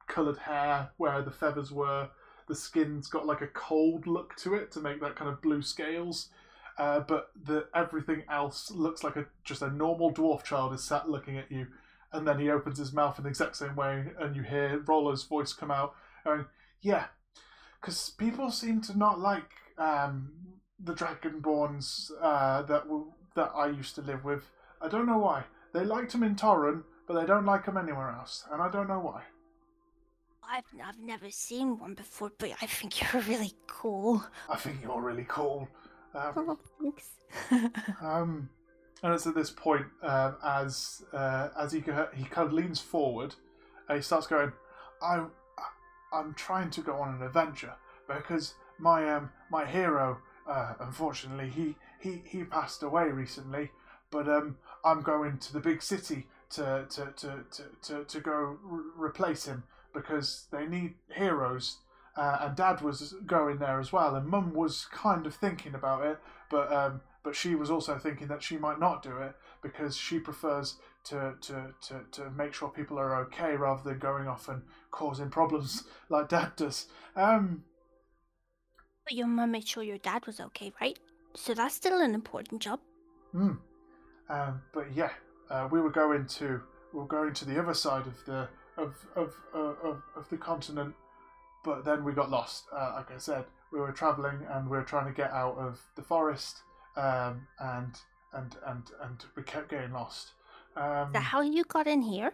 coloured 0.08 0.38
hair 0.38 0.92
where 0.96 1.22
the 1.22 1.30
feathers 1.30 1.74
were. 1.74 2.08
The 2.48 2.56
skin's 2.56 3.10
got 3.10 3.28
like 3.28 3.42
a 3.42 3.48
cold 3.48 4.08
look 4.08 4.34
to 4.38 4.56
it 4.56 4.72
to 4.72 4.80
make 4.80 5.02
that 5.02 5.18
kind 5.18 5.30
of 5.30 5.42
blue 5.42 5.62
scales. 5.62 6.30
Uh, 6.78 7.02
but 7.02 7.32
the 7.44 7.66
everything 7.76 8.24
else 8.32 8.72
looks 8.72 9.04
like 9.04 9.18
a 9.18 9.26
just 9.44 9.62
a 9.62 9.70
normal 9.70 10.14
dwarf 10.14 10.44
child 10.44 10.74
is 10.74 10.82
sat 10.82 11.10
looking 11.10 11.38
at 11.38 11.52
you, 11.52 11.68
and 12.12 12.28
then 12.28 12.40
he 12.40 12.50
opens 12.50 12.78
his 12.78 12.94
mouth 12.94 13.18
in 13.18 13.24
the 13.24 13.30
exact 13.30 13.56
same 13.56 13.76
way, 13.76 14.06
and 14.20 14.36
you 14.36 14.44
hear 14.44 14.80
Rollo's 14.88 15.24
voice 15.24 15.54
come 15.54 15.72
out, 15.72 15.94
going, 16.26 16.46
"Yeah, 16.82 17.06
because 17.80 18.10
people 18.12 18.52
seem 18.52 18.82
to 18.82 18.98
not 18.98 19.20
like 19.20 19.52
um, 19.78 20.32
the 20.80 20.94
dragonborns 20.94 22.12
uh, 22.22 22.62
that 22.64 22.84
w- 22.84 23.14
that 23.36 23.52
I 23.56 23.68
used 23.68 23.96
to 23.96 24.02
live 24.02 24.24
with. 24.24 24.44
I 24.82 24.88
don't 24.88 25.06
know 25.06 25.18
why. 25.20 25.44
They 25.74 25.86
liked 25.86 26.12
them 26.14 26.24
in 26.24 26.36
Torren, 26.36 26.84
but 27.08 27.20
they 27.20 27.26
don't 27.26 27.46
like 27.46 27.66
them 27.66 27.78
anywhere 27.78 28.10
else, 28.10 28.46
and 28.52 28.62
I 28.62 28.70
don't 28.70 28.88
know 28.88 29.00
why. 29.00 29.24
I've 30.44 30.64
I've 30.84 31.00
never 31.00 31.30
seen 31.30 31.78
one 31.78 31.94
before, 31.94 32.32
but 32.38 32.52
I 32.62 32.66
think 32.66 33.00
you're 33.14 33.22
really 33.24 33.54
cool. 33.68 34.24
I 34.50 34.56
think 34.58 34.82
you're 34.82 35.02
really 35.02 35.26
cool." 35.28 35.68
Um, 36.16 36.34
Oh, 36.36 36.60
thanks. 36.82 37.10
um, 38.02 38.50
and 39.02 39.14
it's 39.14 39.28
at 39.28 39.36
this 39.36 39.50
point 39.50 39.86
um, 40.04 40.36
as 40.44 41.04
uh, 41.14 41.50
as 41.58 41.72
he 41.72 41.80
he 41.80 42.24
kind 42.26 42.48
of 42.48 42.54
leans 42.54 42.80
forward, 42.80 43.36
and 43.88 43.98
he 43.98 44.02
starts 44.02 44.28
going, 44.28 44.52
"I 45.02 45.26
I'm 46.14 46.34
trying 46.34 46.70
to 46.72 46.82
go 46.82 46.96
on 46.96 47.16
an 47.16 47.22
adventure 47.22 47.76
because 48.08 48.56
my 48.78 49.10
um 49.12 49.32
my 49.50 49.66
hero, 49.66 50.20
uh, 50.48 50.74
unfortunately, 50.80 51.50
he 51.50 51.76
he 52.00 52.22
he 52.26 52.44
passed 52.44 52.84
away 52.84 53.10
recently, 53.10 53.72
but 54.12 54.28
um 54.28 54.58
I'm 54.84 55.02
going 55.02 55.38
to 55.40 55.54
the 55.54 55.60
big 55.60 55.82
city 55.82 56.28
to 56.52 56.86
to 56.90 57.14
to 57.18 57.46
to 57.52 57.64
to, 57.84 58.04
to 58.04 58.20
go 58.20 58.58
re- 58.64 59.08
replace 59.08 59.46
him 59.46 59.64
because 59.94 60.48
they 60.52 60.66
need 60.66 60.96
heroes." 61.10 61.78
Uh, 62.18 62.38
and 62.42 62.56
Dad 62.56 62.82
was 62.82 63.16
going 63.26 63.60
there 63.60 63.80
as 63.80 63.94
well, 63.94 64.14
and 64.14 64.28
Mum 64.28 64.54
was 64.54 64.88
kind 64.92 65.26
of 65.26 65.34
thinking 65.34 65.74
about 65.74 66.06
it, 66.06 66.20
but 66.50 66.70
um, 66.74 67.00
but 67.24 67.36
she 67.36 67.56
was 67.56 67.70
also 67.70 67.98
thinking 67.98 68.28
that 68.28 68.44
she 68.44 68.58
might 68.58 68.80
not 68.80 69.04
do 69.04 69.18
it 69.18 69.34
because 69.62 69.96
she 69.98 70.20
prefers 70.20 70.78
to, 71.06 71.34
to, 71.42 71.74
to, 71.82 72.02
to 72.12 72.30
make 72.32 72.54
sure 72.54 72.70
people 72.70 72.98
are 72.98 73.22
okay 73.24 73.56
rather 73.56 73.82
than 73.84 74.00
going 74.00 74.28
off 74.28 74.48
and 74.48 74.62
causing 74.92 75.30
problems 75.30 75.84
like 76.10 76.30
Dad 76.30 76.56
does. 76.56 76.88
Um, 77.16 77.64
But 79.04 79.14
your 79.14 79.28
mum 79.28 79.52
made 79.52 79.68
sure 79.68 79.84
your 79.84 79.98
dad 79.98 80.26
was 80.26 80.40
okay, 80.40 80.72
right? 80.82 80.98
So 81.36 81.54
that's 81.54 81.76
still 81.76 82.02
an 82.02 82.14
important 82.14 82.62
job. 82.62 82.80
hmm. 83.32 83.54
um, 84.30 84.62
but 84.74 84.94
yeah, 84.96 85.12
uh, 85.50 85.68
we 85.72 85.82
were 85.82 85.92
going 85.92 86.26
to 86.26 86.62
we 86.94 87.00
were 87.00 87.08
going 87.08 87.34
to 87.34 87.46
the 87.46 87.60
other 87.60 87.74
side 87.74 88.08
of 88.08 88.26
the 88.26 88.48
of 88.78 88.96
of 89.16 89.34
uh, 89.54 89.88
of, 89.88 90.02
of 90.16 90.30
the 90.30 90.38
continent, 90.38 90.96
but 91.64 91.86
then 91.86 92.04
we 92.04 92.14
got 92.14 92.32
lost. 92.32 92.66
Uh, 92.76 92.94
like 92.96 93.12
I 93.12 93.18
said, 93.18 93.46
we 93.72 93.80
were 93.80 93.92
traveling 93.92 94.46
and 94.50 94.70
we 94.70 94.78
were 94.78 94.84
trying 94.84 95.06
to 95.06 95.14
get 95.14 95.32
out 95.32 95.58
of 95.58 95.80
the 95.96 96.02
forest, 96.02 96.62
um, 97.00 97.48
and 97.60 97.98
and 98.34 98.56
and 98.66 98.84
and 99.02 99.26
we 99.36 99.44
kept 99.44 99.70
getting 99.70 99.94
lost. 99.94 100.32
Um, 100.76 101.12
that 101.14 101.24
how 101.24 101.42
you 101.42 101.64
got 101.64 101.88
in 101.88 102.02
here? 102.02 102.34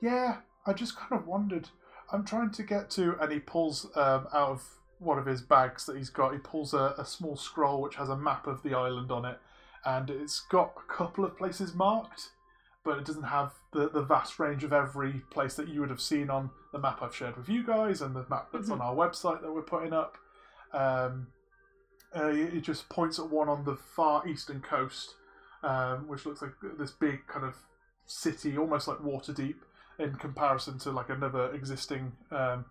Yeah, 0.00 0.36
I 0.66 0.72
just 0.72 0.96
kind 0.96 1.12
of 1.12 1.26
wondered. 1.26 1.68
I'm 2.12 2.24
trying 2.24 2.50
to 2.50 2.62
get 2.62 2.90
to, 2.90 3.16
and 3.20 3.32
he 3.32 3.40
pulls 3.40 3.86
um, 3.96 4.26
out 4.32 4.50
of 4.50 4.64
one 4.98 5.18
of 5.18 5.26
his 5.26 5.40
bags 5.40 5.86
that 5.86 5.96
he's 5.96 6.10
got. 6.10 6.32
He 6.32 6.38
pulls 6.38 6.74
a, 6.74 6.94
a 6.98 7.04
small 7.04 7.36
scroll 7.36 7.80
which 7.80 7.96
has 7.96 8.08
a 8.08 8.16
map 8.16 8.46
of 8.46 8.62
the 8.62 8.74
island 8.74 9.10
on 9.10 9.24
it, 9.24 9.38
and 9.84 10.10
it's 10.10 10.40
got 10.40 10.74
a 10.76 10.92
couple 10.92 11.24
of 11.24 11.36
places 11.38 11.74
marked, 11.74 12.30
but 12.84 12.98
it 12.98 13.04
doesn't 13.04 13.22
have 13.24 13.52
the, 13.72 13.88
the 13.88 14.02
vast 14.02 14.38
range 14.38 14.64
of 14.64 14.72
every 14.72 15.22
place 15.30 15.54
that 15.54 15.68
you 15.68 15.80
would 15.80 15.90
have 15.90 16.00
seen 16.00 16.28
on 16.28 16.50
the 16.72 16.78
map 16.78 17.00
I've 17.00 17.16
shared 17.16 17.36
with 17.36 17.48
you 17.48 17.64
guys 17.64 18.02
and 18.02 18.14
the 18.14 18.26
map 18.28 18.48
that's 18.52 18.70
on 18.70 18.80
our 18.80 18.94
website 18.94 19.40
that 19.40 19.52
we're 19.52 19.62
putting 19.62 19.92
up. 19.92 20.18
Um, 20.72 21.28
uh, 22.16 22.26
it 22.26 22.60
just 22.60 22.88
points 22.88 23.18
at 23.18 23.30
one 23.30 23.48
on 23.48 23.64
the 23.64 23.76
far 23.76 24.26
eastern 24.28 24.60
coast, 24.60 25.14
um, 25.62 26.08
which 26.08 26.26
looks 26.26 26.42
like 26.42 26.52
this 26.78 26.90
big 26.90 27.26
kind 27.26 27.44
of 27.44 27.54
city, 28.06 28.58
almost 28.58 28.88
like 28.88 28.98
Waterdeep, 28.98 29.56
in 29.98 30.14
comparison 30.16 30.78
to 30.80 30.90
like 30.90 31.10
another 31.10 31.52
existing 31.54 32.12
um, 32.30 32.64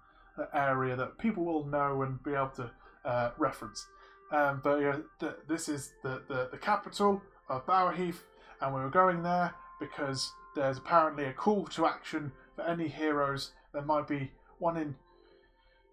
area 0.53 0.95
that 0.95 1.17
people 1.17 1.43
will 1.45 1.65
know 1.65 2.01
and 2.03 2.21
be 2.23 2.33
able 2.33 2.49
to 2.49 2.71
uh, 3.05 3.31
reference. 3.37 3.87
Um, 4.31 4.61
but 4.63 4.77
yeah, 4.79 4.97
th- 5.19 5.33
this 5.47 5.67
is 5.67 5.93
the, 6.03 6.21
the, 6.27 6.49
the 6.51 6.57
capital 6.57 7.21
of 7.49 7.65
Bowerheath, 7.65 8.19
and 8.61 8.73
we 8.73 8.81
were 8.81 8.89
going 8.89 9.23
there 9.23 9.53
because 9.79 10.31
there's 10.55 10.77
apparently 10.77 11.25
a 11.25 11.33
call 11.33 11.65
to 11.67 11.85
action 11.85 12.31
for 12.55 12.63
any 12.63 12.87
heroes 12.87 13.51
that 13.73 13.85
might 13.85 14.07
be 14.07 14.31
wanting 14.59 14.95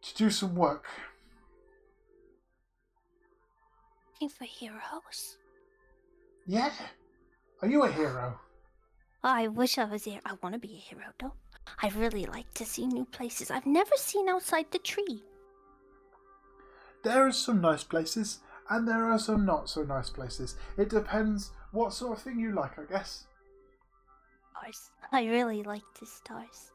to 0.03 0.15
do 0.15 0.31
some 0.31 0.55
work. 0.55 0.87
Looking 4.21 4.37
for 4.37 4.45
heroes. 4.47 5.37
Yeah? 6.45 6.73
Are 7.63 7.69
you 7.69 7.85
a 7.85 7.93
hero? 7.93 8.41
I 9.23 9.47
wish 9.47 9.79
I 9.79 9.85
was 9.85 10.03
here. 10.03 10.19
I 10.25 10.33
want 10.43 10.55
to 10.55 10.59
be 10.59 10.75
a 10.75 10.89
hero, 10.89 11.05
though. 11.21 11.35
I 11.81 11.89
really 11.91 12.27
like 12.27 12.53
to 12.55 12.65
see 12.65 12.89
new 12.89 13.05
places 13.05 13.49
I've 13.49 13.67
never 13.67 13.95
seen 13.97 14.29
outside 14.29 14.67
the 14.73 14.81
tree. 14.81 15.23
There 17.05 17.29
are 17.29 17.31
some 17.31 17.61
nice 17.61 17.85
places, 17.85 18.41
and 18.69 18.89
there 18.89 19.05
are 19.05 19.21
some 19.21 19.47
not 19.47 19.71
so 19.71 19.85
nice 19.85 20.11
places. 20.11 20.57
It 20.77 20.89
depends 20.91 21.53
what 21.71 21.93
sort 21.93 22.19
of 22.19 22.25
thing 22.25 22.41
you 22.41 22.53
like, 22.53 22.77
I 22.77 22.91
guess. 22.91 23.27
Stars. 24.51 24.91
I 25.13 25.27
really 25.27 25.63
like 25.63 25.85
the 26.01 26.07
stars. 26.07 26.73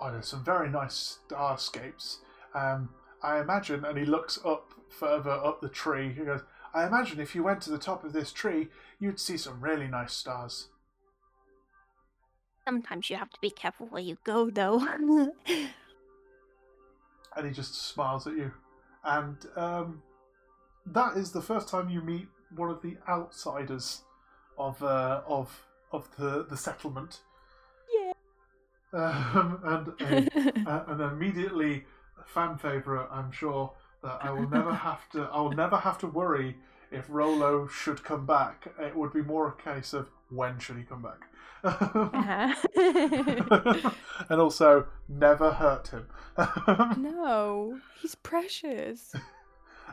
Oh, 0.00 0.10
there's 0.10 0.26
some 0.26 0.44
very 0.44 0.68
nice 0.68 1.20
starscapes. 1.28 2.16
Um, 2.54 2.88
I 3.22 3.38
imagine, 3.38 3.84
and 3.84 3.96
he 3.96 4.04
looks 4.04 4.40
up 4.44 4.72
further 4.90 5.30
up 5.30 5.60
the 5.60 5.68
tree. 5.68 6.12
He 6.12 6.24
goes, 6.24 6.40
I 6.74 6.86
imagine 6.86 7.20
if 7.20 7.34
you 7.34 7.42
went 7.42 7.60
to 7.62 7.70
the 7.70 7.78
top 7.78 8.04
of 8.04 8.12
this 8.12 8.32
tree, 8.32 8.68
you'd 8.98 9.20
see 9.20 9.36
some 9.36 9.60
really 9.60 9.88
nice 9.88 10.12
stars. 10.12 10.68
Sometimes 12.64 13.08
you 13.08 13.16
have 13.16 13.30
to 13.30 13.40
be 13.40 13.50
careful 13.50 13.86
where 13.86 14.02
you 14.02 14.18
go, 14.24 14.50
though. 14.50 14.86
And 17.36 17.46
he 17.46 17.52
just 17.52 17.74
smiles 17.74 18.26
at 18.26 18.32
you. 18.32 18.50
And 19.04 19.36
um, 19.54 20.02
that 20.86 21.16
is 21.16 21.30
the 21.30 21.42
first 21.42 21.68
time 21.68 21.88
you 21.88 22.00
meet 22.00 22.26
one 22.56 22.68
of 22.68 22.82
the 22.82 22.96
outsiders 23.08 24.02
of 24.58 24.82
uh, 24.82 25.20
of 25.26 25.66
of 25.92 26.08
the, 26.16 26.44
the 26.48 26.56
settlement. 26.56 27.20
Yeah. 27.94 28.12
Um, 28.92 29.60
and 29.62 29.88
a, 30.00 30.60
a- 30.66 30.84
an 30.94 31.00
immediately 31.00 31.84
fan 32.26 32.58
favorite, 32.58 33.06
I'm 33.10 33.30
sure 33.30 33.72
that 34.02 34.18
I 34.22 34.30
will 34.30 34.48
never 34.58 34.72
have 34.74 35.08
to. 35.10 35.22
I 35.24 35.40
will 35.40 35.52
never 35.52 35.76
have 35.78 35.98
to 35.98 36.06
worry 36.06 36.56
if 36.90 37.06
Rollo 37.08 37.66
should 37.68 38.02
come 38.04 38.26
back. 38.26 38.68
It 38.80 38.96
would 38.96 39.12
be 39.12 39.22
more 39.22 39.48
a 39.48 39.62
case 39.62 39.92
of 39.92 40.08
when 40.30 40.58
should 40.58 40.76
he 40.76 40.82
come 40.82 41.02
back, 41.02 41.20
Uh-huh. 41.64 42.54
and 44.28 44.40
also 44.40 44.86
never 45.08 45.52
hurt 45.52 45.88
him. 45.88 46.06
no, 46.98 47.78
he's 48.00 48.14
precious. 48.14 49.14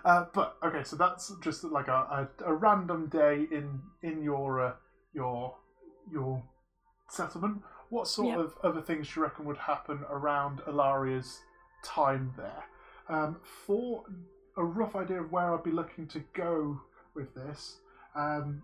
Uh, 0.03 0.26
but 0.34 0.58
okay, 0.64 0.84
so 0.84 0.95
that's 0.95 1.32
just 1.41 1.64
like 1.64 1.88
a, 1.88 1.91
a, 1.91 2.30
a 2.45 2.53
random 2.53 3.08
day 3.08 3.47
in 3.51 3.82
in 4.03 4.22
your 4.22 4.62
uh, 4.62 4.74
your 5.14 5.56
your 6.12 6.43
settlement. 7.10 7.62
What 7.89 8.08
sort 8.08 8.38
Yep. 8.38 8.39
of 8.45 8.58
other 8.64 8.82
things 8.82 9.08
do 9.08 9.20
you 9.20 9.24
reckon 9.24 9.45
would 9.45 9.58
happen 9.58 9.99
around 10.10 10.60
Ilaria's 10.68 11.39
time 11.84 12.34
there? 12.38 12.64
Um, 13.08 13.38
for 13.66 14.03
a 14.58 14.64
rough 14.64 14.95
idea 14.95 15.22
of 15.22 15.32
where 15.32 15.53
I'd 15.53 15.64
be 15.64 15.72
looking 15.72 16.08
to 16.08 16.24
go 16.34 16.82
with 17.14 17.34
this, 17.36 17.78
um, 18.16 18.64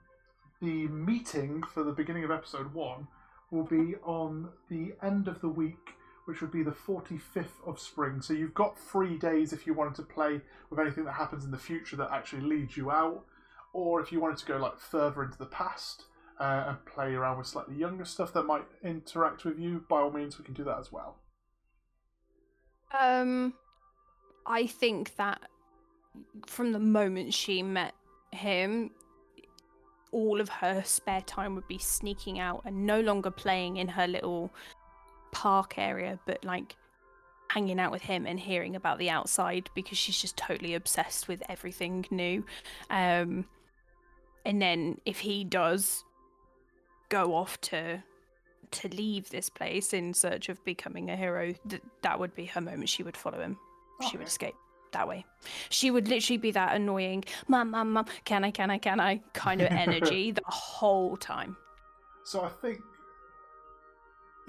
the 0.62 0.88
meeting 0.88 1.64
for 1.64 1.84
the 1.84 1.92
beginning 1.92 2.24
of 2.24 2.32
episode 2.32 2.74
one 2.74 3.08
will 3.52 3.64
be 3.64 3.96
on 4.04 4.50
the 4.70 4.94
end 5.04 5.28
of 5.28 5.42
the 5.42 5.50
week, 5.50 5.96
which 6.26 6.42
would 6.42 6.52
be 6.52 6.64
the 6.64 6.72
45th 6.72 7.68
of 7.68 7.80
spring. 7.80 8.22
So 8.22 8.34
you've 8.34 8.54
got 8.54 8.80
three 8.80 9.18
days 9.18 9.52
if 9.52 9.68
you 9.68 9.74
wanted 9.74 9.96
to 9.96 10.04
play 10.04 10.42
with 10.70 10.80
anything 10.80 11.06
that 11.06 11.14
happens 11.14 11.44
in 11.44 11.52
the 11.52 11.58
future 11.58 11.96
that 11.98 12.12
actually 12.12 12.44
leads 12.44 12.78
you 12.78 12.90
out, 12.90 13.26
or 13.74 14.02
if 14.02 14.12
you 14.12 14.20
wanted 14.20 14.38
to 14.38 14.46
go 14.46 14.58
like 14.58 14.80
further 14.80 15.24
into 15.24 15.38
the 15.38 15.46
past 15.46 16.06
uh, 16.40 16.66
and 16.68 16.86
play 16.86 17.14
around 17.14 17.38
with 17.38 17.48
slightly 17.48 17.76
younger 17.76 18.06
stuff 18.06 18.34
that 18.34 18.44
might 18.44 18.66
interact 18.84 19.46
with 19.46 19.60
you. 19.60 19.84
By 19.88 20.00
all 20.00 20.12
means, 20.12 20.40
we 20.40 20.46
can 20.46 20.54
do 20.54 20.64
that 20.64 20.80
as 20.80 20.92
well. 20.92 21.18
Um, 23.00 23.54
I 24.46 24.68
think 24.68 25.16
that 25.16 25.42
from 26.46 26.72
the 26.72 26.80
moment 26.80 27.34
she 27.34 27.64
met 27.64 27.94
him, 28.32 28.92
all 30.12 30.42
of 30.42 30.50
her 30.50 30.84
spare 30.86 31.22
time 31.22 31.56
would 31.56 31.68
be 31.68 31.78
sneaking 31.78 32.40
out 32.40 32.62
and 32.66 32.86
no 32.86 33.00
longer 33.00 33.32
playing 33.32 33.78
in 33.78 33.88
her 33.88 34.08
little 34.08 34.52
park 35.32 35.78
area, 35.78 36.20
but 36.26 36.44
like 36.44 36.76
hanging 37.50 37.80
out 37.80 37.92
with 37.92 38.02
him 38.02 38.26
and 38.26 38.40
hearing 38.40 38.76
about 38.76 38.98
the 38.98 39.10
outside 39.10 39.70
because 39.76 39.98
she's 39.98 40.20
just 40.20 40.38
totally 40.38 40.74
obsessed 40.74 41.28
with 41.28 41.44
everything 41.50 42.06
new. 42.10 42.44
Um, 42.90 43.46
and 44.46 44.62
then 44.62 45.00
if 45.06 45.20
he 45.20 45.44
does 45.44 46.04
go 47.10 47.36
off 47.36 47.60
to 47.62 48.02
to 48.72 48.88
leave 48.88 49.30
this 49.30 49.50
place 49.50 49.92
in 49.92 50.14
search 50.14 50.48
of 50.48 50.64
becoming 50.64 51.10
a 51.10 51.18
hero, 51.18 51.54
th- 51.68 51.82
that 52.04 52.18
would 52.18 52.34
be 52.36 52.46
her 52.46 52.62
moment. 52.62 52.88
She 52.88 53.04
would 53.04 53.18
follow 53.18 53.42
him. 53.42 53.58
She 54.02 54.18
would 54.18 54.28
escape 54.28 54.56
that 54.92 55.08
way. 55.08 55.26
She 55.70 55.92
would 55.92 56.08
literally 56.08 56.38
be 56.38 56.52
that 56.52 56.76
annoying, 56.76 57.24
mum, 57.48 57.72
mum, 57.72 57.94
mum, 57.94 58.06
can 58.26 58.44
I, 58.44 58.52
can 58.52 58.70
I, 58.70 58.78
can 58.78 59.00
I 59.00 59.22
kind 59.34 59.62
of 59.62 59.72
energy 59.72 60.32
the 60.32 60.42
whole 60.46 61.18
time. 61.18 61.56
So 62.24 62.42
I 62.42 62.50
think 62.50 62.82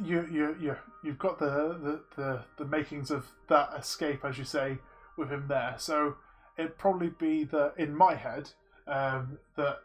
you 0.04 0.26
you 0.30 0.56
you 0.60 0.76
you've 1.04 1.18
got 1.18 1.38
the, 1.38 1.46
the 1.46 2.00
the 2.16 2.40
the 2.58 2.64
makings 2.64 3.10
of 3.10 3.26
that 3.48 3.70
escape, 3.78 4.24
as 4.24 4.38
you 4.38 4.44
say, 4.44 4.78
with 5.16 5.30
him 5.30 5.46
there. 5.48 5.74
So 5.78 6.16
it'd 6.58 6.78
probably 6.78 7.10
be 7.18 7.44
that 7.44 7.74
in 7.78 7.94
my 7.94 8.14
head 8.14 8.50
um, 8.86 9.38
that 9.56 9.80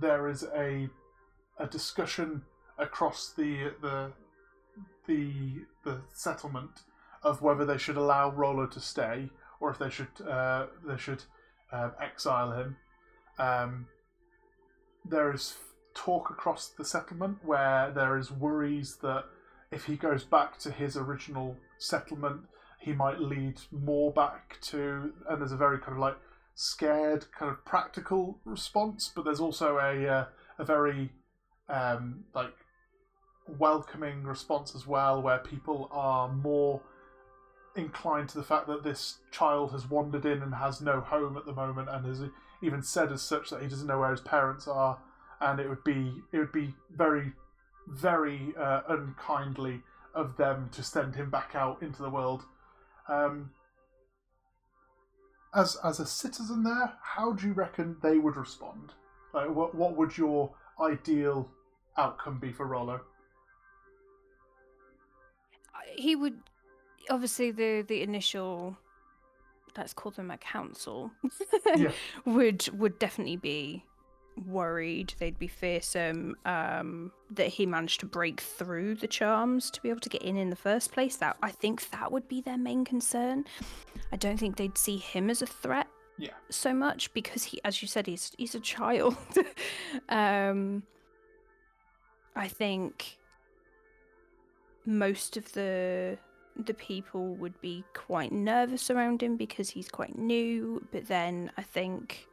there 0.00 0.28
is 0.28 0.44
a 0.54 0.88
a 1.58 1.66
discussion 1.66 2.42
across 2.78 3.32
the 3.36 3.72
the 3.80 4.12
the 5.06 5.64
the 5.84 6.00
settlement 6.12 6.82
of 7.26 7.42
whether 7.42 7.64
they 7.64 7.76
should 7.76 7.96
allow 7.96 8.30
Rollo 8.30 8.66
to 8.66 8.80
stay 8.80 9.28
or 9.58 9.70
if 9.70 9.78
they 9.78 9.90
should 9.90 10.14
uh, 10.26 10.66
they 10.86 10.96
should 10.96 11.24
um, 11.72 11.92
exile 12.00 12.52
him. 12.52 12.76
Um, 13.38 13.86
there 15.04 15.32
is 15.32 15.56
talk 15.94 16.30
across 16.30 16.68
the 16.68 16.84
settlement 16.84 17.38
where 17.42 17.90
there 17.90 18.16
is 18.16 18.30
worries 18.30 18.98
that 19.02 19.24
if 19.72 19.86
he 19.86 19.96
goes 19.96 20.22
back 20.22 20.58
to 20.58 20.70
his 20.70 20.96
original 20.96 21.56
settlement, 21.78 22.42
he 22.80 22.92
might 22.92 23.18
lead 23.18 23.60
more 23.72 24.12
back 24.12 24.60
to, 24.60 25.12
and 25.28 25.40
there's 25.40 25.52
a 25.52 25.56
very 25.56 25.78
kind 25.78 25.94
of 25.94 25.98
like 25.98 26.16
scared, 26.54 27.26
kind 27.36 27.50
of 27.50 27.64
practical 27.64 28.38
response, 28.44 29.10
but 29.14 29.24
there's 29.24 29.40
also 29.40 29.78
a 29.78 30.06
uh, 30.06 30.24
a 30.58 30.64
very 30.64 31.10
um, 31.68 32.24
like 32.34 32.54
welcoming 33.58 34.22
response 34.22 34.76
as 34.76 34.86
well, 34.86 35.20
where 35.20 35.38
people 35.38 35.88
are 35.90 36.28
more 36.28 36.80
inclined 37.76 38.28
to 38.30 38.38
the 38.38 38.44
fact 38.44 38.66
that 38.66 38.82
this 38.82 39.18
child 39.30 39.72
has 39.72 39.88
wandered 39.88 40.24
in 40.24 40.42
and 40.42 40.54
has 40.54 40.80
no 40.80 41.00
home 41.00 41.36
at 41.36 41.46
the 41.46 41.52
moment, 41.52 41.88
and 41.90 42.06
has 42.06 42.22
even 42.62 42.82
said 42.82 43.12
as 43.12 43.22
such 43.22 43.50
that 43.50 43.62
he 43.62 43.68
doesn't 43.68 43.86
know 43.86 43.98
where 43.98 44.10
his 44.10 44.20
parents 44.20 44.66
are, 44.66 44.98
and 45.40 45.60
it 45.60 45.68
would 45.68 45.84
be 45.84 46.22
it 46.32 46.38
would 46.38 46.52
be 46.52 46.74
very 46.90 47.32
very 47.88 48.52
uh, 48.58 48.80
unkindly 48.88 49.82
of 50.14 50.36
them 50.36 50.68
to 50.72 50.82
send 50.82 51.14
him 51.14 51.30
back 51.30 51.54
out 51.54 51.82
into 51.82 52.02
the 52.02 52.10
world. 52.10 52.42
Um, 53.08 53.50
as 55.54 55.76
as 55.84 56.00
a 56.00 56.06
citizen 56.06 56.64
there, 56.64 56.94
how 57.02 57.32
do 57.32 57.46
you 57.46 57.52
reckon 57.52 57.96
they 58.02 58.18
would 58.18 58.36
respond? 58.36 58.92
Like, 59.32 59.54
what 59.54 59.74
what 59.74 59.96
would 59.96 60.16
your 60.16 60.54
ideal 60.80 61.48
outcome 61.96 62.38
be 62.38 62.52
for 62.52 62.66
Rollo? 62.66 63.00
He 65.96 66.16
would 66.16 66.40
obviously 67.10 67.50
the 67.50 67.82
the 67.86 68.02
initial 68.02 68.76
let's 69.76 69.92
call 69.92 70.10
them 70.12 70.30
a 70.30 70.38
council 70.38 71.10
Yeah. 71.76 71.92
would 72.24 72.68
would 72.78 72.98
definitely 72.98 73.36
be 73.36 73.84
worried, 74.46 75.14
they'd 75.18 75.38
be 75.38 75.48
fearsome 75.48 76.36
um, 76.44 77.10
that 77.30 77.46
he 77.48 77.64
managed 77.64 78.00
to 78.00 78.06
break 78.06 78.38
through 78.40 78.94
the 78.96 79.06
charms 79.06 79.70
to 79.70 79.80
be 79.80 79.88
able 79.88 80.00
to 80.00 80.10
get 80.10 80.20
in 80.22 80.36
in 80.36 80.50
the 80.50 80.56
first 80.56 80.92
place. 80.92 81.16
That 81.16 81.38
I 81.42 81.50
think 81.50 81.88
that 81.90 82.12
would 82.12 82.28
be 82.28 82.42
their 82.42 82.58
main 82.58 82.84
concern. 82.84 83.46
I 84.12 84.16
don't 84.16 84.36
think 84.38 84.56
they'd 84.56 84.76
see 84.76 84.98
him 84.98 85.30
as 85.30 85.40
a 85.40 85.46
threat 85.46 85.86
Yeah. 86.18 86.34
so 86.50 86.74
much 86.74 87.12
because 87.14 87.44
he, 87.44 87.60
as 87.64 87.80
you 87.80 87.88
said, 87.88 88.06
he's 88.06 88.32
he's 88.36 88.54
a 88.54 88.60
child. 88.60 89.16
um, 90.10 90.82
I 92.34 92.48
think 92.48 93.16
most 94.84 95.36
of 95.38 95.50
the 95.52 96.18
the 96.64 96.74
people 96.74 97.34
would 97.36 97.60
be 97.60 97.84
quite 97.94 98.32
nervous 98.32 98.90
around 98.90 99.22
him 99.22 99.36
because 99.36 99.70
he's 99.70 99.88
quite 99.88 100.16
new. 100.18 100.86
But 100.92 101.06
then 101.08 101.50
I 101.56 101.62
think 101.62 102.26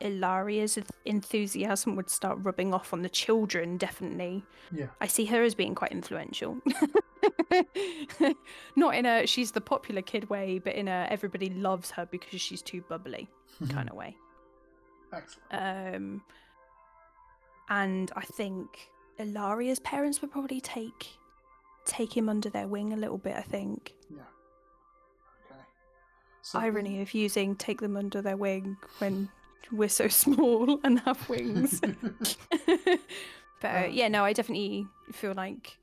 Ilaria's 0.00 0.78
enthusiasm 1.04 1.96
would 1.96 2.10
start 2.10 2.38
rubbing 2.42 2.74
off 2.74 2.92
on 2.92 3.02
the 3.02 3.08
children. 3.08 3.76
Definitely, 3.76 4.44
Yeah. 4.72 4.86
I 5.00 5.06
see 5.06 5.24
her 5.26 5.42
as 5.42 5.54
being 5.54 5.74
quite 5.74 5.92
influential. 5.92 6.58
Not 8.76 8.94
in 8.94 9.06
a 9.06 9.26
she's 9.26 9.52
the 9.52 9.60
popular 9.60 10.02
kid 10.02 10.28
way, 10.30 10.58
but 10.58 10.74
in 10.74 10.88
a 10.88 11.06
everybody 11.10 11.50
loves 11.50 11.90
her 11.92 12.06
because 12.06 12.40
she's 12.40 12.62
too 12.62 12.82
bubbly 12.88 13.28
kind 13.70 13.88
of 13.88 13.96
way. 13.96 14.16
Excellent. 15.12 15.94
Um, 15.96 16.22
and 17.68 18.10
I 18.16 18.22
think 18.22 18.90
Ilaria's 19.18 19.80
parents 19.80 20.20
would 20.20 20.32
probably 20.32 20.60
take 20.60 21.06
take 21.84 22.16
him 22.16 22.28
under 22.28 22.50
their 22.50 22.66
wing 22.66 22.92
a 22.92 22.96
little 22.96 23.18
bit. 23.18 23.36
I 23.36 23.42
think 23.42 23.94
Yeah. 24.10 24.22
Okay. 25.50 25.60
So 26.42 26.58
irony 26.58 27.02
of 27.02 27.14
using 27.14 27.56
take 27.56 27.80
them 27.80 27.96
under 27.96 28.22
their 28.22 28.36
wing 28.36 28.76
when 28.98 29.28
we're 29.72 29.88
so 29.88 30.08
small 30.24 30.78
and 30.84 31.00
have 31.00 31.28
wings. 31.28 31.80
but 32.50 32.98
uh, 33.64 33.86
Um, 33.86 33.90
yeah, 33.92 34.08
no, 34.08 34.24
I 34.24 34.32
definitely 34.32 34.86
feel 35.12 35.34
like 35.34 35.76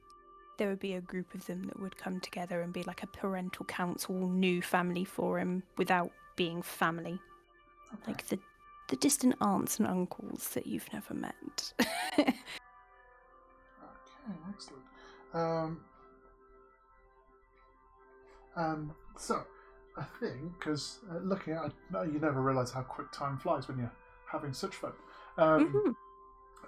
there 0.58 0.70
would 0.70 0.80
be 0.80 0.94
a 0.94 1.02
group 1.02 1.34
of 1.34 1.46
them 1.48 1.64
that 1.64 1.80
would 1.80 1.98
come 1.98 2.20
together 2.20 2.62
and 2.62 2.72
be 2.72 2.84
like 2.84 3.02
a 3.02 3.08
parental 3.08 3.66
council, 3.66 4.30
new 4.30 4.62
family 4.62 5.04
for 5.06 5.40
him 5.40 5.64
without 5.78 6.12
being 6.36 6.62
family, 6.62 7.20
Okay. 7.94 8.04
like 8.08 8.28
the 8.28 8.40
the 8.90 8.96
distant 8.98 9.34
aunts 9.40 9.80
and 9.80 9.88
uncles 9.88 10.50
that 10.50 10.68
you've 10.68 10.92
never 10.94 11.14
met. 11.14 11.74
Okay, 12.20 12.34
excellent. 14.50 14.84
Um, 15.34 15.80
um, 18.56 18.94
so, 19.18 19.44
I 19.98 20.04
think, 20.20 20.58
because 20.60 21.00
uh, 21.12 21.18
looking 21.20 21.54
at 21.54 21.72
no, 21.92 22.04
you 22.04 22.20
never 22.20 22.42
realise 22.42 22.72
how 22.72 22.82
quick 22.82 23.12
time 23.12 23.38
flies 23.38 23.68
when 23.68 23.78
you're 23.78 23.92
having 24.32 24.54
such 24.54 24.76
fun. 24.76 24.94
Um, 25.38 25.74
Mhm. 25.74 25.96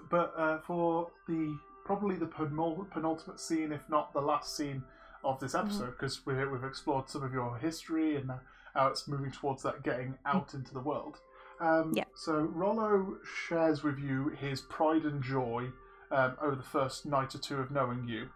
But 0.10 0.34
uh, 0.38 0.60
for 0.62 1.10
the 1.28 1.58
probably 1.86 2.16
the 2.16 2.26
penul- 2.26 2.90
penultimate 2.92 3.40
scene, 3.40 3.72
if 3.72 3.88
not 3.90 4.14
the 4.14 4.22
last 4.22 4.56
scene 4.56 4.84
of 5.24 5.40
this 5.40 5.56
episode, 5.56 5.92
because 5.92 6.26
we 6.26 6.34
we've 6.46 6.64
explored 6.64 7.10
some 7.10 7.24
of 7.24 7.32
your 7.34 7.58
history 7.58 8.18
and 8.18 8.30
how 8.74 8.88
it's 8.88 9.08
moving 9.08 9.32
towards 9.32 9.64
that 9.64 9.84
getting 9.84 10.18
out 10.26 10.54
into 10.54 10.74
the 10.74 10.80
world. 10.82 11.20
Um, 11.62 11.94
Yeah. 11.96 12.04
So 12.16 12.34
Rollo 12.42 13.18
shares 13.24 13.84
with 13.84 14.00
you 14.00 14.30
his 14.30 14.62
pride 14.62 15.04
and 15.06 15.22
joy 15.24 15.72
um, 16.12 16.36
over 16.42 16.56
the 16.56 16.64
first 16.64 17.06
night 17.06 17.34
or 17.36 17.40
two 17.40 17.58
of 17.60 17.72
knowing 17.72 18.08
you, 18.08 18.30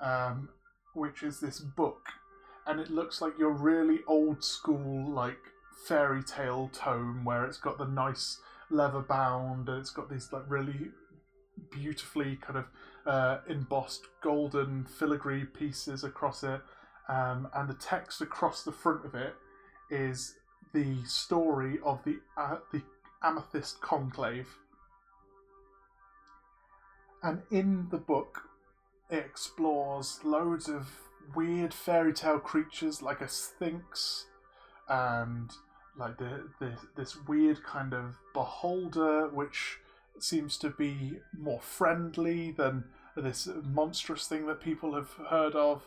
um, 0.00 0.48
which 0.94 1.22
is 1.22 1.38
this 1.40 1.60
book, 1.60 2.08
and 2.66 2.80
it 2.80 2.90
looks 2.90 3.20
like 3.20 3.38
your 3.38 3.50
really 3.50 4.00
old 4.06 4.42
school 4.42 5.10
like 5.10 5.38
fairy 5.86 6.22
tale 6.22 6.70
tome 6.72 7.24
where 7.24 7.44
it's 7.44 7.58
got 7.58 7.78
the 7.78 7.86
nice 7.86 8.38
leather 8.70 9.00
bound 9.00 9.68
and 9.68 9.78
it's 9.78 9.90
got 9.90 10.08
these 10.08 10.32
like 10.32 10.44
really 10.48 10.90
beautifully 11.70 12.36
kind 12.36 12.58
of 12.58 12.66
uh, 13.06 13.38
embossed 13.48 14.06
golden 14.22 14.84
filigree 14.84 15.44
pieces 15.44 16.04
across 16.04 16.42
it, 16.42 16.60
um, 17.08 17.48
and 17.54 17.68
the 17.68 17.74
text 17.74 18.20
across 18.20 18.62
the 18.62 18.72
front 18.72 19.04
of 19.04 19.14
it 19.14 19.34
is 19.90 20.34
the 20.72 21.04
story 21.04 21.78
of 21.84 22.02
the 22.04 22.18
uh, 22.36 22.56
the 22.72 22.82
Amethyst 23.22 23.80
Conclave. 23.80 24.48
And 27.22 27.42
in 27.50 27.88
the 27.90 27.98
book, 27.98 28.42
it 29.10 29.18
explores 29.18 30.20
loads 30.24 30.68
of 30.68 30.88
weird 31.34 31.72
fairy 31.72 32.12
tale 32.12 32.38
creatures 32.38 33.02
like 33.02 33.20
a 33.20 33.28
sphinx 33.28 34.26
and 34.88 35.50
like 35.96 36.18
the, 36.18 36.48
the 36.60 36.72
this 36.96 37.16
weird 37.26 37.62
kind 37.62 37.94
of 37.94 38.16
beholder 38.32 39.28
which 39.28 39.78
seems 40.18 40.56
to 40.58 40.70
be 40.70 41.18
more 41.36 41.60
friendly 41.60 42.52
than 42.52 42.84
this 43.16 43.48
monstrous 43.64 44.26
thing 44.26 44.46
that 44.46 44.60
people 44.60 44.94
have 44.94 45.10
heard 45.28 45.54
of. 45.54 45.82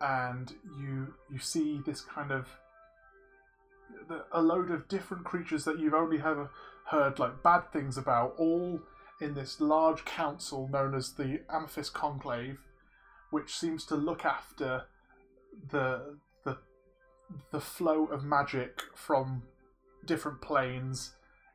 And 0.00 0.52
you 0.78 1.14
you 1.30 1.38
see 1.38 1.80
this 1.84 2.00
kind 2.00 2.32
of 2.32 2.48
a 4.32 4.42
load 4.42 4.70
of 4.70 4.88
different 4.88 5.24
creatures 5.24 5.64
that 5.64 5.78
you've 5.78 5.94
only 5.94 6.18
ever 6.18 6.50
heard 6.86 7.18
like 7.18 7.42
bad 7.42 7.72
things 7.72 7.96
about 7.96 8.34
all 8.36 8.80
in 9.20 9.34
this 9.34 9.60
large 9.60 10.04
council 10.04 10.68
known 10.68 10.94
as 10.94 11.12
the 11.12 11.40
amethyst 11.48 11.94
conclave 11.94 12.58
which 13.32 13.54
seems 13.54 13.84
to 13.86 13.96
look 13.96 14.24
after 14.24 14.84
the 15.70 16.16
the 16.44 16.58
the 17.50 17.60
flow 17.60 18.04
of 18.04 18.22
magic 18.22 18.82
from 18.94 19.42
different 20.04 20.40
planes 20.40 21.12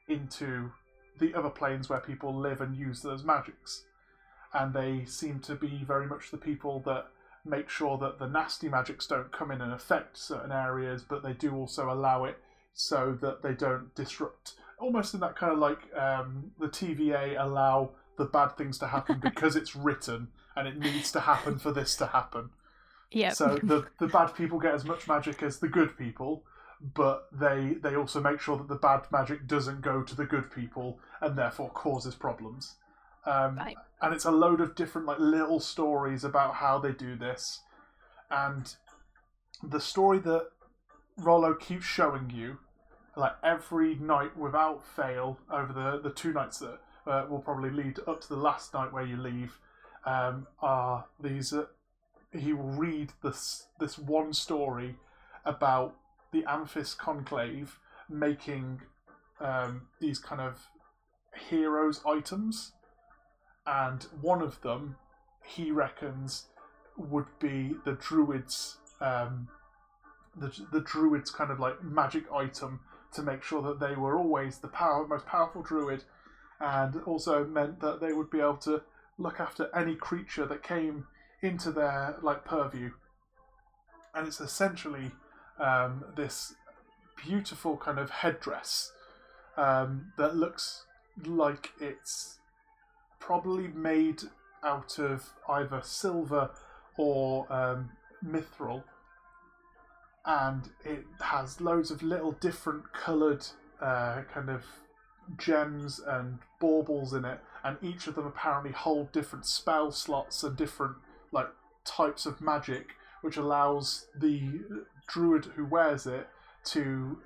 into 0.08 0.72
the 1.20 1.34
other 1.34 1.50
planes 1.50 1.88
where 1.88 2.00
people 2.00 2.36
live 2.36 2.62
and 2.62 2.76
use 2.76 3.02
those 3.02 3.24
magics. 3.24 3.86
And 4.54 4.74
they 4.74 5.06
seem 5.06 5.40
to 5.42 5.56
be 5.56 5.84
very 5.86 6.08
much 6.08 6.32
the 6.32 6.38
people 6.38 6.82
that 6.86 7.08
make 7.46 7.70
sure 7.70 7.98
that 8.00 8.18
the 8.18 8.28
nasty 8.28 8.70
magics 8.70 9.06
don't 9.06 9.32
come 9.32 9.52
in 9.52 9.62
and 9.62 9.72
affect 9.72 10.18
certain 10.18 10.52
areas, 10.52 11.04
but 11.04 11.22
they 11.22 11.34
do 11.34 11.56
also 11.56 11.92
allow 11.92 12.26
it 12.26 12.40
so 12.74 13.18
that 13.22 13.44
they 13.44 13.54
don't 13.54 13.94
disrupt. 13.94 14.56
Almost 14.80 15.14
in 15.14 15.20
that 15.20 15.36
kind 15.36 15.54
of 15.54 15.60
like 15.60 15.94
um, 15.96 16.52
the 16.60 16.68
TVA 16.68 17.36
allow 17.40 17.92
the 18.18 18.26
bad 18.26 18.58
things 18.58 18.80
to 18.80 18.88
happen 18.88 19.20
because 19.24 19.56
it's 19.56 19.76
written 19.76 20.30
and 20.58 20.68
it 20.68 20.78
needs 20.78 21.12
to 21.12 21.20
happen 21.22 21.60
for 21.60 21.72
this 21.72 21.96
to 21.98 22.08
happen. 22.08 22.50
Yep. 23.12 23.34
So 23.34 23.60
the 23.64 23.88
the 24.00 24.08
bad 24.08 24.36
people 24.36 24.60
get 24.60 24.74
as 24.74 24.84
much 24.84 25.08
magic 25.08 25.42
as 25.44 25.60
the 25.60 25.68
good 25.68 25.98
people, 25.98 26.44
but 26.82 27.28
they 27.32 27.76
they 27.82 27.96
also 27.96 28.20
make 28.20 28.42
sure 28.42 28.58
that 28.58 28.68
the 28.68 28.76
bad 28.76 29.04
magic 29.12 29.48
doesn't 29.48 29.82
go 29.82 30.02
to 30.02 30.16
the 30.16 30.26
good 30.26 30.52
people 30.52 31.00
and 31.22 31.38
therefore 31.38 31.70
causes 31.70 32.16
problems. 32.16 32.76
Um, 33.26 33.58
Right. 33.58 33.78
And 34.02 34.14
it's 34.14 34.26
a 34.26 34.32
load 34.32 34.62
of 34.62 34.76
different 34.76 35.08
like 35.08 35.20
little 35.20 35.60
stories 35.60 36.24
about 36.24 36.56
how 36.56 36.80
they 36.80 36.92
do 36.92 37.16
this, 37.16 37.62
and 38.30 38.76
the 39.64 39.80
story 39.80 40.20
that 40.20 40.50
Rollo 41.18 41.54
keeps 41.56 41.86
showing 41.86 42.30
you, 42.30 42.60
like 43.16 43.34
every 43.44 43.96
night 43.96 44.38
without 44.38 44.86
fail 44.86 45.40
over 45.50 45.74
the 45.74 46.00
the 46.02 46.14
two 46.14 46.34
nights 46.34 46.60
that 46.60 46.80
uh, 47.08 47.26
will 47.30 47.40
probably 47.40 47.70
lead 47.70 48.00
up 48.08 48.22
to 48.22 48.30
the 48.30 48.36
last 48.36 48.74
night 48.74 48.92
where 48.94 49.06
you 49.06 49.18
leave, 49.18 49.60
um, 50.08 50.48
are 50.62 51.06
these. 51.22 51.54
Uh, 51.54 51.66
he 52.32 52.54
will 52.54 52.64
read 52.64 53.12
this 53.24 53.68
this 53.80 53.98
one 53.98 54.34
story 54.34 54.96
about 55.46 55.96
the 56.32 56.44
Amethyst 56.46 56.98
Conclave 56.98 57.80
making 58.10 58.82
um, 59.40 59.88
these 60.00 60.18
kind 60.18 60.42
of 60.42 60.68
heroes 61.50 62.02
items, 62.06 62.72
and 63.66 64.04
one 64.22 64.42
of 64.42 64.62
them 64.62 64.96
he 65.44 65.72
reckons 65.72 66.46
would 66.96 67.28
be 67.40 67.76
the 67.86 67.94
druids 67.94 68.78
um, 69.02 69.50
the 70.36 70.52
the 70.72 70.82
druids 70.82 71.32
kind 71.32 71.52
of 71.52 71.60
like 71.60 71.84
magic 71.84 72.32
item 72.32 72.80
to 73.14 73.22
make 73.22 73.44
sure 73.44 73.62
that 73.62 73.80
they 73.80 73.96
were 73.96 74.18
always 74.18 74.60
the 74.60 74.68
power 74.68 75.06
most 75.06 75.26
powerful 75.26 75.62
druid, 75.62 76.06
and 76.62 77.02
also 77.06 77.46
meant 77.46 77.82
that 77.82 78.00
they 78.00 78.14
would 78.14 78.30
be 78.30 78.40
able 78.40 78.58
to 78.58 78.82
look 79.18 79.40
after 79.40 79.70
any 79.76 79.96
creature 79.96 80.46
that 80.46 80.64
came 80.64 81.08
into 81.42 81.72
their 81.72 82.18
like 82.22 82.46
purview, 82.46 82.92
and 84.14 84.28
it's 84.28 84.42
essentially 84.42 85.12
um, 85.60 86.04
this 86.16 86.54
beautiful 87.24 87.78
kind 87.78 87.98
of 88.00 88.10
headdress 88.10 88.92
um, 89.58 90.12
that 90.18 90.36
looks 90.36 90.86
like 91.26 91.72
it's 91.80 92.40
probably 93.20 93.68
made 93.68 94.22
out 94.64 95.00
of 95.00 95.32
either 95.50 95.82
silver 95.84 96.52
or 96.98 97.52
um, 97.52 97.90
mithril, 98.26 98.84
and 100.26 100.70
it 100.84 101.06
has 101.22 101.62
loads 101.62 101.92
of 101.92 102.04
little 102.04 102.32
different 102.34 102.92
coloured 102.94 103.46
uh, 103.82 104.22
kind 104.34 104.50
of 104.50 104.64
gems 105.38 106.00
and 106.00 106.40
baubles 106.60 107.14
in 107.14 107.26
it, 107.26 107.40
and 107.68 107.78
each 107.82 108.08
of 108.08 108.16
them 108.16 108.26
apparently 108.26 108.72
hold 108.72 109.12
different 109.12 109.46
spell 109.46 109.92
slots 109.92 110.42
and 110.42 110.56
different 110.56 110.96
like 111.34 111.50
types 111.84 112.26
of 112.26 112.40
magic, 112.40 112.92
which 113.22 113.36
allows 113.36 114.08
the 114.18 114.62
druid 115.10 115.46
who 115.58 115.66
wears 115.66 116.08
it 116.08 116.28
to 116.64 117.18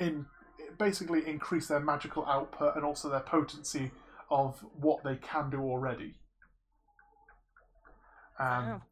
in 0.00 0.26
basically 0.78 1.24
increase 1.28 1.68
their 1.68 1.78
magical 1.78 2.26
output 2.26 2.74
and 2.74 2.84
also 2.84 3.08
their 3.08 3.20
potency 3.20 3.92
of 4.32 4.64
what 4.80 5.04
they 5.04 5.14
can 5.14 5.48
do 5.48 5.60
already. 5.60 6.14
Um, 8.40 8.66
Wow. 8.66 8.82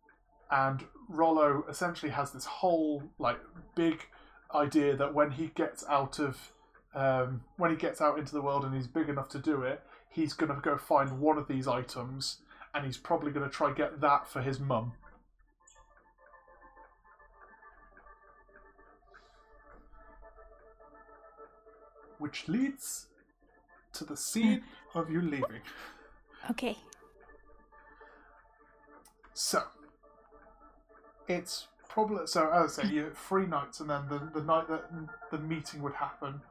And 0.53 0.85
Rollo 1.09 1.65
essentially 1.69 2.13
has 2.13 2.31
this 2.31 2.45
whole 2.45 3.03
like 3.19 3.39
big 3.75 4.07
idea 4.55 4.97
that 4.97 5.15
when 5.15 5.33
he 5.33 5.49
gets 5.49 5.85
out 5.89 6.21
of 6.21 6.53
um, 6.95 7.43
when 7.57 7.71
he 7.71 7.77
gets 7.77 8.01
out 8.01 8.19
into 8.19 8.33
the 8.33 8.43
world 8.43 8.65
and 8.65 8.75
he's 8.75 8.87
big 8.87 9.09
enough 9.09 9.29
to 9.31 9.39
do 9.39 9.63
it, 9.63 9.81
he's 10.11 10.33
going 10.33 10.55
to 10.55 10.61
go 10.61 10.77
find 10.77 11.21
one 11.21 11.39
of 11.39 11.49
these 11.49 11.67
items 11.67 12.39
and 12.75 12.85
he's 12.85 12.99
probably 12.99 13.33
going 13.33 13.49
to 13.49 13.55
try 13.55 13.73
get 13.73 14.01
that 14.01 14.29
for 14.29 14.43
his 14.43 14.61
mum. 14.61 14.93
Which 22.19 22.49
leads 22.49 23.07
to 23.95 24.05
the 24.05 24.17
scene 24.17 24.63
of 24.95 25.11
you 25.11 25.23
leaving. 25.23 25.63
Okay. 26.51 26.77
So, 29.33 29.63
it's 31.29 31.69
probably 31.89 32.27
so. 32.27 32.51
As 32.51 32.79
I 32.79 32.83
say, 32.83 32.93
you 32.93 33.11
three 33.29 33.47
nights, 33.47 33.81
and 33.81 33.89
then 33.89 34.03
the, 34.09 34.21
the 34.35 34.45
night 34.45 34.69
that 34.69 34.91
the 35.31 35.39
meeting 35.39 35.81
would 35.83 35.95
happen 35.95 36.43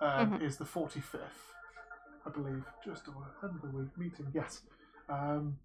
um, 0.00 0.40
is 0.40 0.56
the 0.56 0.64
forty 0.64 1.00
fifth, 1.00 1.47
I 2.28 2.32
believe. 2.32 2.64
Just 2.84 3.08
of 3.08 3.14
the 3.62 3.68
week 3.76 3.96
meeting. 3.96 4.26
Yes. 4.34 4.62
Um, 5.08 5.58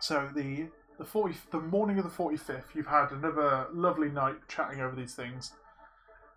so 0.00 0.30
the 0.34 0.68
the 0.98 1.04
forty 1.04 1.34
the 1.50 1.60
morning 1.60 1.98
of 1.98 2.04
the 2.04 2.10
forty 2.10 2.36
fifth, 2.36 2.70
you've 2.74 2.86
had 2.86 3.10
another 3.10 3.66
lovely 3.72 4.08
night 4.08 4.36
chatting 4.48 4.80
over 4.80 4.96
these 4.96 5.14
things. 5.14 5.52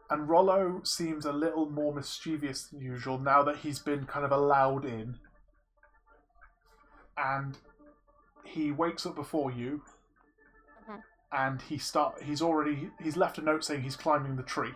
And 0.10 0.30
Rollo 0.30 0.82
seems 0.84 1.26
a 1.26 1.32
little 1.32 1.68
more 1.70 1.93
mischievous 1.93 2.68
than 2.68 2.80
usual 2.80 3.18
now 3.18 3.41
that 3.43 3.58
he's 3.58 3.80
been 3.80 4.06
kind 4.06 4.24
of 4.24 4.32
allowed 4.32 4.86
in. 4.86 5.16
And 7.18 7.58
he 8.43 8.72
wakes 8.72 9.06
up 9.06 9.16
before 9.16 9.51
you 9.51 9.82
Mhm. 10.88 11.01
and 11.32 11.62
he 11.64 11.80
start 11.80 12.22
he's 12.22 12.41
already 12.41 12.91
he's 13.01 13.18
left 13.18 13.39
a 13.39 13.41
note 13.41 13.64
saying 13.64 13.82
he's 13.82 13.95
climbing 13.95 14.36
the 14.36 14.43
tree 14.43 14.76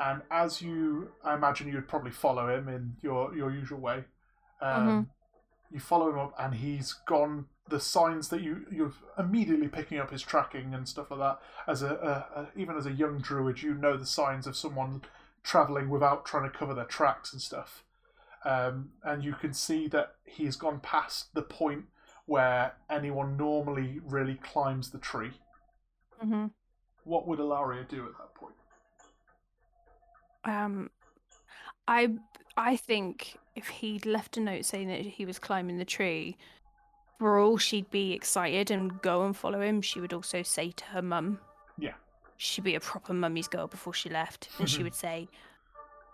and 0.00 0.22
as 0.30 0.60
you 0.62 1.10
i 1.24 1.34
imagine 1.34 1.68
you'd 1.68 1.88
probably 1.88 2.10
follow 2.10 2.48
him 2.54 2.68
in 2.68 2.96
your 3.02 3.34
your 3.34 3.50
usual 3.50 3.78
way 3.80 4.04
um, 4.60 5.08
you 5.70 5.80
follow 5.80 6.10
him 6.10 6.18
up 6.18 6.34
and 6.38 6.54
he's 6.54 6.92
gone 7.06 7.46
the 7.68 7.80
signs 7.80 8.28
that 8.28 8.40
you 8.42 8.66
you're 8.70 8.92
immediately 9.18 9.68
picking 9.68 9.98
up 9.98 10.10
his 10.10 10.22
tracking 10.22 10.74
and 10.74 10.88
stuff 10.88 11.10
like 11.10 11.20
that 11.20 11.38
as 11.66 11.82
a, 11.82 11.88
a, 11.88 12.40
a 12.40 12.48
even 12.56 12.76
as 12.76 12.86
a 12.86 12.92
young 12.92 13.18
druid 13.18 13.62
you 13.62 13.74
know 13.74 13.96
the 13.96 14.06
signs 14.06 14.46
of 14.46 14.56
someone 14.56 15.02
traveling 15.42 15.88
without 15.88 16.24
trying 16.24 16.50
to 16.50 16.56
cover 16.58 16.74
their 16.74 16.84
tracks 16.84 17.32
and 17.32 17.42
stuff 17.42 17.84
um, 18.44 18.90
and 19.02 19.24
you 19.24 19.34
can 19.34 19.54
see 19.54 19.88
that 19.88 20.16
he's 20.24 20.56
gone 20.56 20.80
past 20.80 21.34
the 21.34 21.42
point 21.42 21.86
where 22.26 22.74
anyone 22.90 23.36
normally 23.36 24.00
really 24.04 24.34
climbs 24.34 24.90
the 24.90 24.98
tree. 24.98 25.32
hmm 26.20 26.46
What 27.04 27.26
would 27.26 27.38
Ilaria 27.38 27.84
do 27.84 28.06
at 28.06 28.12
that 28.18 28.33
point? 28.33 28.33
Um, 30.44 30.90
I 31.88 32.14
I 32.56 32.76
think 32.76 33.36
if 33.54 33.68
he'd 33.68 34.06
left 34.06 34.36
a 34.36 34.40
note 34.40 34.64
saying 34.64 34.88
that 34.88 35.00
he 35.00 35.24
was 35.24 35.38
climbing 35.38 35.78
the 35.78 35.84
tree, 35.84 36.36
for 37.18 37.38
all 37.38 37.56
she'd 37.56 37.90
be 37.90 38.12
excited 38.12 38.70
and 38.70 39.00
go 39.02 39.24
and 39.24 39.36
follow 39.36 39.60
him, 39.60 39.80
she 39.80 40.00
would 40.00 40.12
also 40.12 40.42
say 40.42 40.70
to 40.72 40.84
her 40.86 41.02
mum. 41.02 41.38
Yeah. 41.78 41.94
She'd 42.36 42.64
be 42.64 42.74
a 42.74 42.80
proper 42.80 43.14
mummy's 43.14 43.48
girl 43.48 43.66
before 43.66 43.94
she 43.94 44.08
left, 44.08 44.48
and 44.58 44.68
she 44.68 44.82
would 44.82 44.94
say, 44.94 45.28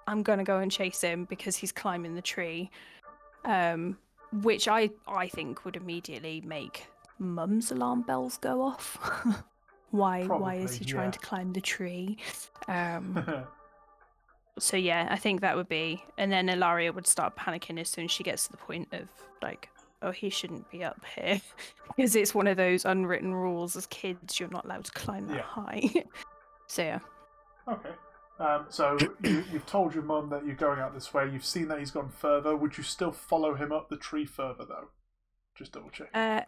"I'm 0.07 0.23
gonna 0.23 0.45
go 0.45 0.59
and 0.59 0.71
chase 0.71 1.01
him 1.01 1.25
because 1.25 1.57
he's 1.57 1.73
climbing 1.73 2.15
the 2.15 2.23
tree," 2.23 2.71
um, 3.45 3.99
which 4.33 4.69
I 4.69 4.91
I 5.09 5.29
think 5.29 5.65
would 5.65 5.77
immediately 5.77 6.43
make 6.43 6.87
mum's 7.19 7.71
alarm 7.73 8.03
bells 8.03 8.39
go 8.39 8.63
off. 8.63 8.99
why 9.91 10.27
why 10.27 10.57
is 10.57 10.71
Probably, 10.73 10.79
he 10.79 10.85
trying 10.85 11.11
to 11.11 11.19
climb 11.19 11.53
the 11.53 11.61
tree? 11.61 12.19
Um, 12.69 13.47
so 14.59 14.77
yeah, 14.77 15.09
I 15.11 15.17
think 15.17 15.41
that 15.41 15.57
would 15.57 15.69
be, 15.69 16.05
and 16.19 16.31
then 16.31 16.49
Ilaria 16.49 16.93
would 16.93 17.07
start 17.07 17.37
panicking 17.37 17.79
as 17.81 17.89
soon 17.89 18.05
as 18.07 18.11
she 18.11 18.23
gets 18.23 18.47
to 18.47 18.53
the 18.53 18.59
point 18.59 18.89
of 18.93 19.09
like, 19.43 19.69
oh, 20.03 20.11
he 20.11 20.31
shouldn't 20.31 20.71
be 20.71 20.83
up 20.85 21.01
here, 21.15 21.41
because 21.97 22.17
it's 22.17 22.35
one 22.35 22.47
of 22.47 22.57
those 22.57 22.85
unwritten 22.85 23.35
rules 23.35 23.77
as 23.77 23.87
kids 23.87 24.39
you're 24.41 24.51
not 24.51 24.65
allowed 24.65 24.85
to 24.85 24.93
climb 24.93 25.27
that 25.29 25.37
Yeah. 25.37 25.43
high. 25.43 26.05
so 26.67 26.83
yeah, 26.83 26.99
okay. 27.69 27.91
Um, 28.39 28.65
so 28.71 28.97
you, 29.23 29.45
you've 29.53 29.67
told 29.67 29.95
your 29.95 30.03
mum 30.03 30.31
that 30.31 30.47
you're 30.47 30.55
going 30.55 30.79
out 30.81 30.95
this 30.95 31.13
way. 31.13 31.29
You've 31.31 31.45
seen 31.45 31.69
that 31.69 31.79
he's 31.79 31.91
gone 31.91 32.09
further. 32.09 32.57
Would 32.57 32.79
you 32.79 32.83
still 32.85 33.13
follow 33.13 33.55
him 33.55 33.71
up 33.71 33.91
the 33.91 33.99
tree 33.99 34.25
further, 34.25 34.65
though? 34.65 34.89
Just 35.55 35.73
double 35.73 35.91
check. 35.91 36.09
uh, 36.15 36.41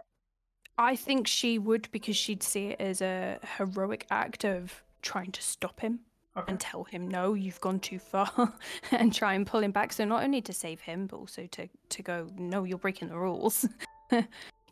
I 0.79 0.97
think 0.97 1.27
she 1.27 1.59
would 1.59 1.89
because 1.93 2.17
she'd 2.17 2.43
see 2.43 2.69
it 2.69 2.81
as 2.81 3.03
a 3.03 3.39
heroic 3.59 4.07
act 4.11 4.43
of 4.43 4.83
trying 5.03 5.33
to 5.33 5.43
stop 5.43 5.81
him 5.81 6.01
okay. 6.37 6.51
and 6.51 6.61
tell 6.61 6.85
him 6.85 7.09
no, 7.09 7.35
you've 7.35 7.61
gone 7.61 7.81
too 7.81 7.99
far, 7.99 8.55
and 8.91 9.15
try 9.15 9.35
and 9.35 9.47
pull 9.47 9.63
him 9.63 9.73
back. 9.73 9.93
So 9.93 10.05
not 10.05 10.23
only 10.23 10.41
to 10.43 10.53
save 10.53 10.81
him, 10.81 11.07
but 11.07 11.17
also 11.17 11.47
to 11.47 11.69
to 11.91 12.03
go, 12.03 12.29
no, 12.37 12.65
you're 12.65 12.79
breaking 12.79 13.09
the 13.09 13.17
rules. 13.17 13.67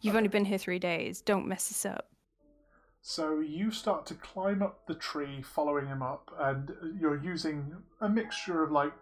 You've 0.02 0.16
only 0.16 0.28
been 0.28 0.46
here 0.46 0.58
three 0.58 0.78
days. 0.78 1.20
Don't 1.20 1.46
mess 1.46 1.68
this 1.68 1.84
up. 1.84 2.06
So 3.02 3.40
you 3.40 3.70
start 3.70 4.06
to 4.06 4.14
climb 4.14 4.62
up 4.62 4.86
the 4.86 4.94
tree, 4.94 5.42
following 5.42 5.86
him 5.86 6.02
up, 6.02 6.30
and 6.38 6.72
you're 6.98 7.22
using 7.22 7.74
a 8.00 8.08
mixture 8.08 8.62
of 8.62 8.70
like 8.70 8.92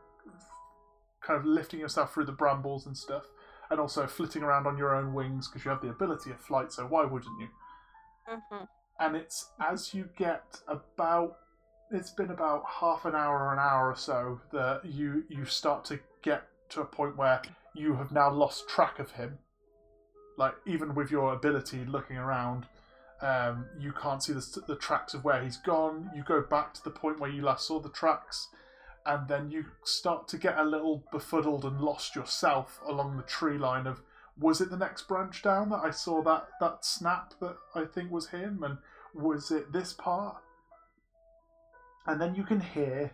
kind 1.21 1.39
of 1.39 1.45
lifting 1.45 1.81
yourself 1.81 2.15
through 2.15 2.25
the 2.27 2.33
brambles 2.33 2.87
and 2.87 2.97
stuff, 2.97 3.25
and 3.71 3.81
also 3.81 4.07
flitting 4.07 4.43
around 4.43 4.67
on 4.67 4.77
your 4.77 4.95
own 4.95 5.15
wings 5.15 5.49
because 5.49 5.65
you 5.65 5.71
have 5.71 5.83
the 5.83 5.89
ability 5.89 6.31
of 6.31 6.41
flight. 6.41 6.73
So 6.73 6.85
why 6.85 7.05
wouldn't 7.05 7.41
you? 7.41 7.49
Mm-hmm. 8.33 8.65
And 9.01 9.17
it's 9.17 9.51
as 9.61 9.95
you 9.95 10.09
get 10.17 10.61
about 10.67 11.39
it's 11.91 12.11
been 12.11 12.31
about 12.31 12.65
half 12.81 13.05
an 13.05 13.15
hour 13.15 13.45
or 13.45 13.53
an 13.53 13.59
hour 13.59 13.91
or 13.91 13.97
so 13.97 14.41
that 14.53 14.83
you 14.85 15.25
you 15.29 15.45
start 15.45 15.85
to 15.87 15.99
get 16.23 16.45
to 16.71 16.81
a 16.81 16.85
point 16.85 17.17
where 17.17 17.41
you 17.75 17.95
have 17.95 18.13
now 18.13 18.31
lost 18.31 18.69
track 18.69 18.99
of 18.99 19.13
him. 19.13 19.39
Like 20.37 20.55
even 20.67 20.95
with 20.95 21.11
your 21.11 21.33
ability 21.33 21.85
looking 21.85 22.17
around, 22.17 22.67
um, 23.23 23.67
you 23.79 23.93
can't 23.93 24.23
see 24.23 24.33
the, 24.33 24.63
the 24.67 24.77
tracks 24.77 25.15
of 25.15 25.25
where 25.25 25.43
he's 25.43 25.57
gone. 25.57 26.11
You 26.15 26.23
go 26.23 26.43
back 26.43 26.75
to 26.75 26.85
the 26.85 26.91
point 26.91 27.19
where 27.19 27.31
you 27.31 27.43
last 27.43 27.67
saw 27.67 27.81
the 27.81 27.89
tracks, 27.89 28.49
and 29.07 29.27
then 29.27 29.51
you 29.51 29.65
start 29.83 30.29
to 30.29 30.39
get 30.39 30.59
a 30.59 30.65
little 30.65 31.05
befuddled 31.11 31.65
and 31.65 31.81
lost 31.81 32.15
yourself 32.15 32.81
along 32.87 33.17
the 33.17 33.23
tree 33.23 33.59
line 33.59 33.87
of 33.87 34.03
was 34.39 34.61
it 34.61 34.71
the 34.71 34.77
next 34.77 35.09
branch 35.09 35.43
down 35.43 35.71
that 35.71 35.83
I 35.83 35.91
saw 35.91 36.23
that 36.23 36.49
that 36.61 36.85
snap 36.85 37.35
that 37.41 37.57
I 37.75 37.85
think 37.85 38.13
was 38.13 38.29
him, 38.29 38.63
and 38.63 38.79
was 39.15 39.51
it 39.51 39.73
this 39.73 39.93
part? 39.93 40.37
And 42.09 42.21
then 42.21 42.35
you 42.35 42.43
can 42.43 42.61
hear 42.61 43.13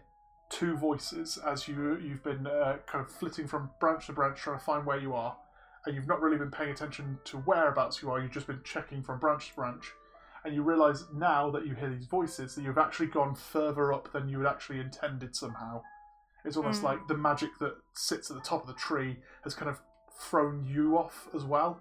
two 0.50 0.76
voices 0.76 1.36
as 1.44 1.66
you 1.68 1.98
you've 1.98 2.22
been 2.22 2.46
uh, 2.46 2.76
kind 2.86 3.04
of 3.04 3.10
flitting 3.10 3.46
from 3.46 3.70
branch 3.80 4.06
to 4.06 4.12
branch 4.12 4.38
trying 4.38 4.58
to 4.58 4.64
find 4.64 4.86
where 4.86 4.98
you 4.98 5.12
are, 5.14 5.36
and 5.84 5.94
you've 5.94 6.06
not 6.06 6.20
really 6.22 6.38
been 6.38 6.50
paying 6.50 6.70
attention 6.70 7.18
to 7.24 7.38
whereabouts 7.38 8.00
you 8.02 8.10
are. 8.10 8.20
You've 8.20 8.30
just 8.30 8.46
been 8.46 8.60
checking 8.64 9.02
from 9.02 9.18
branch 9.18 9.48
to 9.50 9.54
branch, 9.56 9.90
and 10.44 10.54
you 10.54 10.62
realise 10.62 11.04
now 11.12 11.50
that 11.50 11.66
you 11.66 11.74
hear 11.74 11.90
these 11.90 12.06
voices 12.06 12.54
that 12.54 12.62
you've 12.62 12.78
actually 12.78 13.08
gone 13.08 13.34
further 13.34 13.92
up 13.92 14.12
than 14.12 14.28
you 14.28 14.38
had 14.38 14.46
actually 14.48 14.78
intended 14.80 15.34
somehow. 15.34 15.82
It's 16.44 16.56
almost 16.56 16.82
Mm. 16.82 16.84
like 16.84 17.08
the 17.08 17.16
magic 17.16 17.50
that 17.58 17.74
sits 17.94 18.30
at 18.30 18.36
the 18.36 18.42
top 18.42 18.60
of 18.62 18.68
the 18.68 18.74
tree 18.74 19.16
has 19.42 19.54
kind 19.54 19.70
of 19.70 19.80
thrown 20.20 20.64
you 20.64 20.96
off 20.96 21.26
as 21.34 21.42
well. 21.42 21.80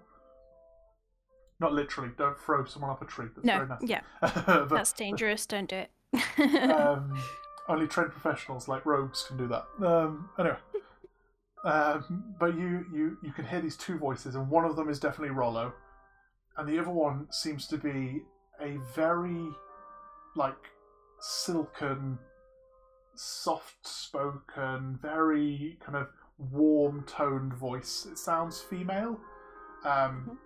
Not 1.60 1.72
literally, 1.72 2.10
don't 2.18 2.38
throw 2.40 2.64
someone 2.64 2.90
off 2.90 3.00
a 3.02 3.04
tree. 3.04 3.28
That's 3.36 3.46
No, 3.46 3.56
very 3.58 3.68
nasty. 3.68 3.86
yeah, 3.86 4.00
that's 4.68 4.92
dangerous. 4.92 5.46
Don't 5.46 5.68
do 5.68 5.76
it. 5.76 5.90
Um, 6.70 7.18
only 7.68 7.86
trained 7.86 8.12
professionals 8.12 8.68
like 8.68 8.84
rogues 8.86 9.24
can 9.26 9.36
do 9.36 9.48
that. 9.48 9.64
Um, 9.86 10.28
anyway, 10.38 10.56
um, 11.64 12.34
but 12.38 12.54
you, 12.56 12.86
you 12.92 13.16
you 13.22 13.32
can 13.32 13.46
hear 13.46 13.60
these 13.60 13.76
two 13.76 13.98
voices, 13.98 14.34
and 14.34 14.50
one 14.50 14.64
of 14.64 14.76
them 14.76 14.88
is 14.88 14.98
definitely 15.00 15.34
Rollo, 15.34 15.72
and 16.56 16.68
the 16.68 16.78
other 16.78 16.90
one 16.90 17.26
seems 17.30 17.66
to 17.68 17.78
be 17.78 18.22
a 18.60 18.78
very 18.94 19.48
like 20.36 20.70
silken, 21.20 22.18
soft-spoken, 23.14 24.98
very 25.00 25.78
kind 25.84 25.96
of 25.96 26.08
warm-toned 26.38 27.54
voice. 27.54 28.06
It 28.10 28.18
sounds 28.18 28.60
female. 28.60 29.18
Um, 29.84 30.38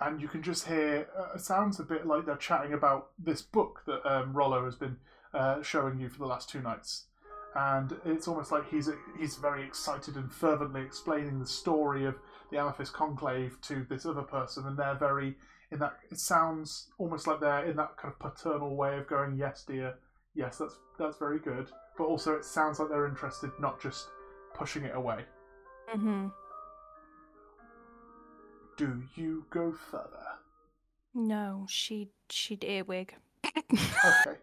and 0.00 0.20
you 0.20 0.28
can 0.28 0.42
just 0.42 0.66
hear 0.66 1.08
uh, 1.18 1.34
it 1.34 1.40
sounds 1.40 1.80
a 1.80 1.84
bit 1.84 2.06
like 2.06 2.26
they're 2.26 2.36
chatting 2.36 2.72
about 2.72 3.08
this 3.18 3.42
book 3.42 3.82
that 3.86 4.06
um, 4.06 4.32
Rollo 4.32 4.64
has 4.64 4.76
been 4.76 4.96
uh, 5.34 5.62
showing 5.62 5.98
you 6.00 6.08
for 6.08 6.18
the 6.18 6.26
last 6.26 6.48
two 6.48 6.60
nights, 6.60 7.06
and 7.54 7.96
it's 8.04 8.28
almost 8.28 8.52
like 8.52 8.68
he's 8.70 8.88
he's 9.18 9.36
very 9.36 9.64
excited 9.64 10.16
and 10.16 10.32
fervently 10.32 10.82
explaining 10.82 11.38
the 11.38 11.46
story 11.46 12.04
of 12.04 12.16
the 12.50 12.58
Amethyst 12.58 12.92
Conclave 12.92 13.58
to 13.62 13.86
this 13.88 14.06
other 14.06 14.22
person, 14.22 14.66
and 14.66 14.76
they're 14.78 14.94
very 14.94 15.36
in 15.70 15.78
that. 15.80 15.98
It 16.10 16.18
sounds 16.18 16.88
almost 16.98 17.26
like 17.26 17.40
they're 17.40 17.66
in 17.66 17.76
that 17.76 17.96
kind 17.96 18.14
of 18.14 18.18
paternal 18.18 18.76
way 18.76 18.96
of 18.98 19.06
going, 19.06 19.36
"Yes, 19.36 19.64
dear, 19.64 19.96
Yes, 20.38 20.58
that's 20.58 20.78
that's 20.98 21.18
very 21.18 21.40
good. 21.40 21.66
But 21.96 22.04
also, 22.04 22.34
it 22.34 22.44
sounds 22.44 22.78
like 22.78 22.88
they're 22.88 23.08
interested, 23.08 23.50
not 23.58 23.80
just 23.82 24.06
pushing 24.54 24.84
it 24.84 24.94
away. 24.94 25.24
Mm-hmm. 25.92 26.28
Do 28.78 29.02
you 29.16 29.44
go 29.50 29.74
further? 29.90 30.38
No, 31.12 31.66
she 31.68 32.10
she'd 32.30 32.64
earwig. 32.64 33.14
Okay. 33.44 34.38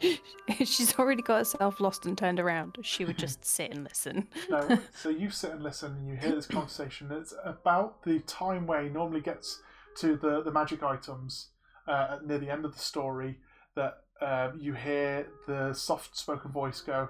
She's 0.64 0.98
already 0.98 1.22
got 1.22 1.38
herself 1.38 1.78
lost 1.80 2.04
and 2.04 2.18
turned 2.18 2.40
around. 2.40 2.78
She 2.82 3.04
would 3.04 3.16
just 3.16 3.44
sit 3.56 3.70
and 3.70 3.84
listen. 3.84 4.26
no, 4.50 4.80
so 4.92 5.08
you 5.08 5.30
sit 5.30 5.52
and 5.52 5.62
listen, 5.62 5.92
and 5.92 6.08
you 6.08 6.16
hear 6.16 6.34
this 6.34 6.46
conversation. 6.46 7.12
It's 7.12 7.32
about 7.44 8.02
the 8.02 8.18
time 8.20 8.66
where 8.66 8.82
he 8.82 8.88
normally 8.88 9.20
gets 9.20 9.62
to 9.98 10.16
the 10.16 10.42
the 10.42 10.50
magic 10.50 10.82
items 10.82 11.50
uh, 11.86 12.18
near 12.24 12.38
the 12.38 12.50
end 12.50 12.64
of 12.64 12.72
the 12.72 12.82
story. 12.82 13.38
That 13.76 13.98
um, 14.20 14.58
you 14.60 14.74
hear 14.74 15.28
the 15.46 15.72
soft 15.74 16.16
spoken 16.16 16.50
voice 16.50 16.80
go, 16.80 17.08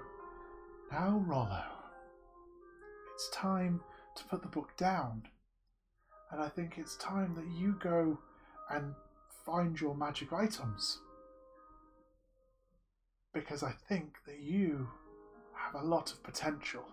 "Now, 0.91 1.23
Rollo, 1.25 1.63
it's 3.15 3.29
time 3.31 3.81
to 4.15 4.23
put 4.25 4.43
the 4.43 4.47
book 4.47 4.77
down, 4.77 5.23
and 6.33 6.41
I 6.41 6.49
think 6.49 6.77
it's 6.77 6.97
time 6.97 7.35
that 7.35 7.47
you 7.57 7.77
go 7.81 8.19
and 8.69 8.93
find 9.45 9.79
your 9.79 9.95
magic 9.95 10.33
items." 10.33 10.99
because 13.33 13.63
I 13.63 13.71
think 13.71 14.17
that 14.25 14.39
you 14.39 14.87
have 15.55 15.81
a 15.81 15.85
lot 15.85 16.11
of 16.11 16.23
potential. 16.23 16.83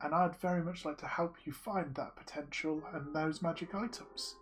And 0.00 0.14
I'd 0.14 0.36
very 0.36 0.62
much 0.62 0.84
like 0.84 0.98
to 0.98 1.06
help 1.06 1.36
you 1.44 1.52
find 1.52 1.94
that 1.96 2.14
potential 2.14 2.82
and 2.92 3.14
those 3.14 3.42
magic 3.42 3.74
items. 3.74 4.36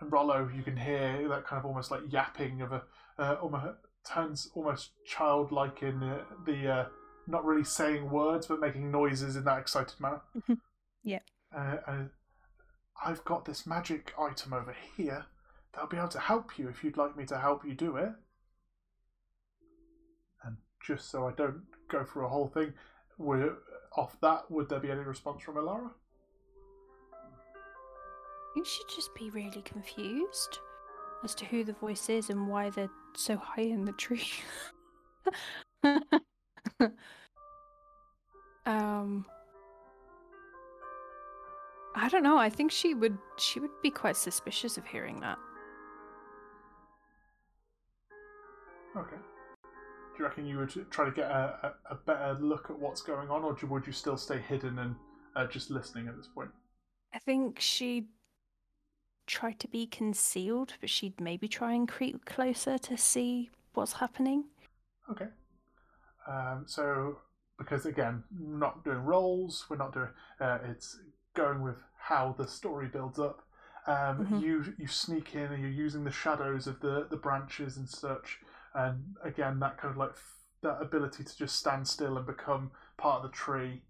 And 0.00 0.12
Rollo, 0.12 0.48
you 0.54 0.62
can 0.62 0.76
hear 0.76 1.26
that 1.28 1.46
kind 1.46 1.58
of 1.58 1.66
almost 1.66 1.90
like 1.90 2.02
yapping 2.08 2.60
of 2.60 2.72
a, 2.72 2.82
uh, 3.18 3.36
almost 3.42 3.78
turns 4.04 4.50
almost 4.54 4.90
childlike 5.04 5.82
in 5.82 6.02
uh, 6.02 6.22
the 6.44 6.68
uh, 6.68 6.86
not 7.26 7.44
really 7.44 7.64
saying 7.64 8.08
words 8.08 8.46
but 8.46 8.60
making 8.60 8.92
noises 8.92 9.34
in 9.34 9.44
that 9.44 9.58
excited 9.58 9.98
manner. 9.98 10.20
Yeah. 11.02 11.20
Uh, 11.56 11.76
and 11.86 12.10
I've 13.04 13.24
got 13.24 13.44
this 13.44 13.66
magic 13.66 14.12
item 14.18 14.52
over 14.52 14.74
here 14.96 15.26
that'll 15.72 15.88
be 15.88 15.96
able 15.96 16.08
to 16.08 16.18
help 16.18 16.58
you 16.58 16.68
if 16.68 16.82
you'd 16.82 16.96
like 16.96 17.16
me 17.16 17.26
to 17.26 17.38
help 17.38 17.64
you 17.64 17.74
do 17.74 17.96
it 17.96 18.12
And 20.44 20.56
just 20.84 21.10
so 21.10 21.26
I 21.26 21.32
don't 21.32 21.62
go 21.88 22.04
through 22.04 22.26
a 22.26 22.28
whole 22.28 22.48
thing. 22.48 22.72
Off 23.96 24.16
that. 24.20 24.50
Would 24.50 24.68
there 24.68 24.80
be 24.80 24.90
any 24.90 25.00
response 25.00 25.42
from 25.42 25.56
Ilaria? 25.56 25.90
You 28.54 28.64
should 28.64 28.88
just 28.94 29.14
be 29.14 29.30
really 29.30 29.62
confused 29.62 30.58
as 31.24 31.34
to 31.36 31.44
who 31.46 31.64
the 31.64 31.72
voice 31.74 32.08
is 32.08 32.30
and 32.30 32.48
why 32.48 32.70
they're 32.70 32.90
so 33.14 33.36
high 33.36 33.62
in 33.62 33.84
the 33.84 33.92
tree. 33.92 34.28
um 38.66 39.26
I 41.96 42.10
don't 42.10 42.22
know. 42.22 42.36
I 42.36 42.50
think 42.50 42.70
she 42.70 42.94
would 42.94 43.16
she 43.38 43.58
would 43.58 43.70
be 43.82 43.90
quite 43.90 44.16
suspicious 44.16 44.76
of 44.76 44.84
hearing 44.86 45.18
that. 45.20 45.38
Okay. 48.96 49.16
Do 49.16 50.22
you 50.22 50.24
reckon 50.24 50.46
you 50.46 50.58
would 50.58 50.90
try 50.90 51.06
to 51.06 51.10
get 51.10 51.30
a, 51.30 51.74
a, 51.90 51.92
a 51.92 51.94
better 51.94 52.38
look 52.40 52.70
at 52.70 52.78
what's 52.78 53.02
going 53.02 53.28
on, 53.28 53.42
or 53.42 53.54
do, 53.54 53.66
would 53.66 53.86
you 53.86 53.92
still 53.92 54.16
stay 54.16 54.38
hidden 54.38 54.78
and 54.78 54.94
uh, 55.34 55.46
just 55.46 55.70
listening 55.70 56.08
at 56.08 56.16
this 56.16 56.28
point? 56.28 56.50
I 57.14 57.18
think 57.18 57.60
she'd 57.60 58.08
try 59.26 59.52
to 59.52 59.68
be 59.68 59.86
concealed, 59.86 60.74
but 60.80 60.88
she'd 60.88 61.20
maybe 61.20 61.48
try 61.48 61.72
and 61.72 61.88
creep 61.88 62.24
closer 62.24 62.78
to 62.78 62.96
see 62.96 63.50
what's 63.74 63.94
happening. 63.94 64.44
Okay. 65.10 65.26
Um, 66.26 66.64
so, 66.66 67.18
because 67.58 67.86
again, 67.86 68.22
not 68.38 68.84
doing 68.84 68.98
rolls, 68.98 69.66
we're 69.68 69.76
not 69.76 69.92
doing. 69.92 70.08
Uh, 70.40 70.58
it's 70.64 70.98
going 71.36 71.62
with 71.62 71.76
how 71.98 72.34
the 72.36 72.48
story 72.48 72.88
builds 72.88 73.18
up. 73.20 73.42
Um, 73.86 74.26
Mhm. 74.26 74.40
You 74.40 74.74
you 74.78 74.88
sneak 74.88 75.34
in 75.36 75.52
and 75.52 75.62
you're 75.62 75.70
using 75.86 76.02
the 76.02 76.10
shadows 76.10 76.66
of 76.66 76.80
the 76.80 77.06
the 77.08 77.16
branches 77.16 77.76
and 77.76 77.88
such, 77.88 78.40
and 78.74 79.16
again 79.22 79.60
that 79.60 79.78
kind 79.78 79.92
of 79.92 79.96
like 79.96 80.10
f- 80.10 80.32
that 80.62 80.82
ability 80.82 81.22
to 81.22 81.36
just 81.36 81.56
stand 81.56 81.86
still 81.86 82.16
and 82.16 82.26
become 82.26 82.72
part 82.96 83.22
of 83.22 83.30
the 83.30 83.36
tree. 83.36 83.82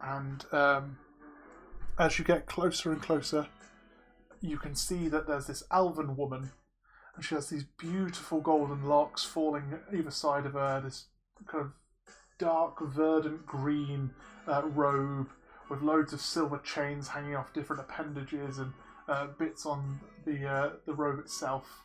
And 0.00 0.44
um, 0.52 0.98
as 1.98 2.18
you 2.18 2.24
get 2.24 2.46
closer 2.46 2.90
and 2.90 3.00
closer, 3.00 3.46
you 4.40 4.58
can 4.58 4.74
see 4.74 5.08
that 5.08 5.26
there's 5.28 5.46
this 5.46 5.62
elven 5.70 6.16
woman, 6.16 6.50
and 7.14 7.24
she 7.24 7.34
has 7.36 7.50
these 7.50 7.64
beautiful 7.64 8.40
golden 8.40 8.84
locks 8.84 9.22
falling 9.24 9.78
either 9.92 10.10
side 10.10 10.46
of 10.46 10.54
her. 10.54 10.80
This 10.80 11.06
kind 11.46 11.66
of 11.66 11.72
dark 12.38 12.80
verdant 12.80 13.46
green 13.46 14.10
uh, 14.48 14.62
robe 14.64 15.28
with 15.70 15.80
loads 15.80 16.12
of 16.12 16.20
silver 16.20 16.58
chains 16.58 17.08
hanging 17.08 17.36
off 17.36 17.54
different 17.54 17.80
appendages 17.80 18.58
and 18.58 18.72
uh, 19.08 19.28
bits 19.38 19.64
on 19.64 20.00
the 20.26 20.46
uh, 20.46 20.70
the 20.84 20.92
robe 20.92 21.20
itself. 21.20 21.84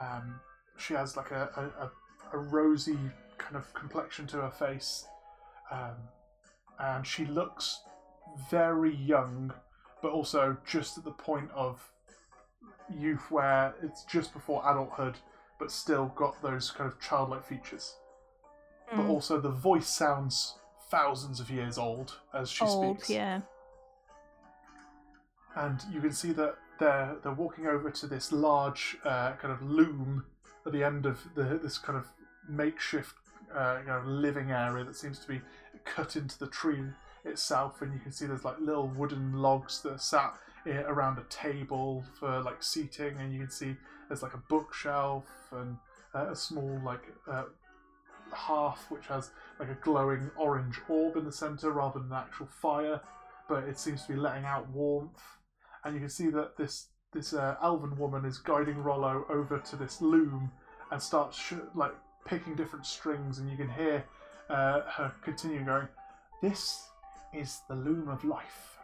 Um, 0.00 0.40
she 0.78 0.94
has 0.94 1.16
like 1.16 1.30
a, 1.30 1.70
a, 1.78 1.90
a, 2.36 2.38
rosy 2.38 2.98
kind 3.38 3.54
of 3.54 3.72
complexion 3.74 4.26
to 4.28 4.38
her 4.38 4.50
face, 4.50 5.06
um, 5.70 5.94
and 6.80 7.06
she 7.06 7.26
looks 7.26 7.82
very 8.50 8.96
young, 8.96 9.52
but 10.00 10.10
also 10.10 10.56
just 10.66 10.98
at 10.98 11.04
the 11.04 11.12
point 11.12 11.50
of 11.54 11.92
youth 12.98 13.30
where 13.30 13.74
it's 13.82 14.04
just 14.04 14.32
before 14.32 14.62
adulthood, 14.68 15.16
but 15.58 15.70
still 15.70 16.06
got 16.16 16.40
those 16.42 16.70
kind 16.70 16.90
of 16.90 16.98
childlike 16.98 17.44
features. 17.44 17.96
But 18.90 19.06
Mm. 19.06 19.10
also 19.10 19.40
the 19.40 19.50
voice 19.50 19.88
sounds 19.88 20.58
thousands 20.92 21.40
of 21.40 21.50
years 21.50 21.76
old 21.78 22.08
as 22.34 22.50
she 22.50 22.64
Old, 22.64 22.98
speaks. 22.98 23.10
yeah. 23.10 23.40
and 25.56 25.80
you 25.92 26.00
can 26.00 26.12
see 26.12 26.32
that 26.32 26.56
they're 26.78 27.16
they're 27.22 27.32
walking 27.44 27.66
over 27.66 27.90
to 27.90 28.06
this 28.06 28.30
large 28.32 28.96
uh, 29.04 29.32
kind 29.40 29.52
of 29.52 29.62
loom 29.62 30.24
at 30.66 30.72
the 30.72 30.84
end 30.84 31.06
of 31.06 31.16
the 31.34 31.58
this 31.62 31.78
kind 31.78 31.98
of 31.98 32.06
makeshift 32.48 33.14
uh, 33.54 33.78
you 33.82 33.86
know, 33.88 34.02
living 34.06 34.50
area 34.50 34.84
that 34.84 34.96
seems 34.96 35.18
to 35.18 35.28
be 35.28 35.40
cut 35.84 36.16
into 36.16 36.38
the 36.38 36.46
tree 36.46 36.82
itself, 37.24 37.82
and 37.82 37.92
you 37.92 38.00
can 38.00 38.12
see 38.12 38.26
there's 38.26 38.44
like 38.44 38.58
little 38.60 38.88
wooden 38.88 39.32
logs 39.34 39.80
that 39.82 39.92
are 39.92 39.98
sat 39.98 40.34
around 40.66 41.18
a 41.18 41.24
table 41.28 42.04
for 42.18 42.40
like 42.42 42.62
seating, 42.62 43.16
and 43.18 43.32
you 43.32 43.40
can 43.40 43.50
see 43.50 43.76
there's 44.08 44.22
like 44.22 44.34
a 44.34 44.42
bookshelf 44.48 45.24
and 45.52 45.76
uh, 46.14 46.30
a 46.30 46.36
small 46.36 46.80
like 46.84 47.04
uh, 47.30 47.44
hearth 48.30 48.86
which 48.88 49.06
has 49.06 49.30
like 49.62 49.76
a 49.76 49.84
glowing 49.84 50.30
orange 50.36 50.80
orb 50.88 51.16
in 51.16 51.24
the 51.24 51.32
center 51.32 51.70
rather 51.70 52.00
than 52.00 52.10
an 52.10 52.18
actual 52.18 52.46
fire, 52.46 53.00
but 53.48 53.64
it 53.64 53.78
seems 53.78 54.02
to 54.02 54.12
be 54.12 54.18
letting 54.18 54.44
out 54.44 54.68
warmth 54.68 55.22
and 55.84 55.94
you 55.94 56.00
can 56.00 56.08
see 56.08 56.30
that 56.30 56.56
this 56.56 56.88
this 57.12 57.34
uh, 57.34 57.56
elven 57.62 57.96
woman 57.98 58.24
is 58.24 58.38
guiding 58.38 58.82
Rollo 58.82 59.26
over 59.28 59.58
to 59.58 59.76
this 59.76 60.00
loom 60.00 60.50
and 60.90 61.02
starts 61.02 61.38
sh- 61.38 61.54
like 61.74 61.94
picking 62.24 62.54
different 62.54 62.86
strings, 62.86 63.38
and 63.38 63.50
you 63.50 63.56
can 63.56 63.68
hear 63.68 64.04
uh, 64.48 64.80
her 64.82 65.12
continue 65.22 65.64
going, 65.64 65.88
"This 66.40 66.88
is 67.34 67.60
the 67.68 67.74
loom 67.74 68.08
of 68.08 68.24
life, 68.24 68.78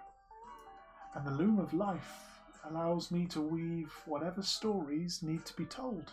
and 1.15 1.27
the 1.27 1.31
loom 1.31 1.59
of 1.59 1.73
life 1.73 2.41
allows 2.69 3.11
me 3.11 3.27
to 3.27 3.41
weave 3.41 3.93
whatever 4.05 4.43
stories 4.43 5.23
need 5.23 5.45
to 5.47 5.57
be 5.57 5.65
told." 5.65 6.13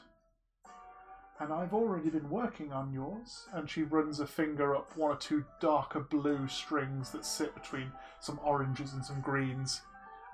And 1.40 1.52
I've 1.52 1.74
already 1.74 2.10
been 2.10 2.30
working 2.30 2.72
on 2.72 2.94
yours. 2.94 3.48
And 3.54 3.70
she 3.70 3.84
runs 3.84 4.20
a 4.20 4.28
finger 4.28 4.76
up 4.76 4.96
one 4.96 5.12
or 5.12 5.18
two 5.18 5.44
darker 5.60 6.00
blue 6.00 6.48
strings 6.48 7.12
that 7.12 7.26
sit 7.26 7.54
between 7.54 7.92
some 8.20 8.40
oranges 8.44 8.94
and 8.94 9.04
some 9.04 9.22
greens 9.22 9.82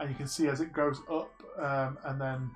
and 0.02 0.10
you 0.10 0.16
can 0.16 0.28
see 0.28 0.48
as 0.48 0.60
it 0.60 0.74
goes 0.74 1.00
up 1.10 1.32
um, 1.60 1.98
and 2.06 2.20
then 2.20 2.50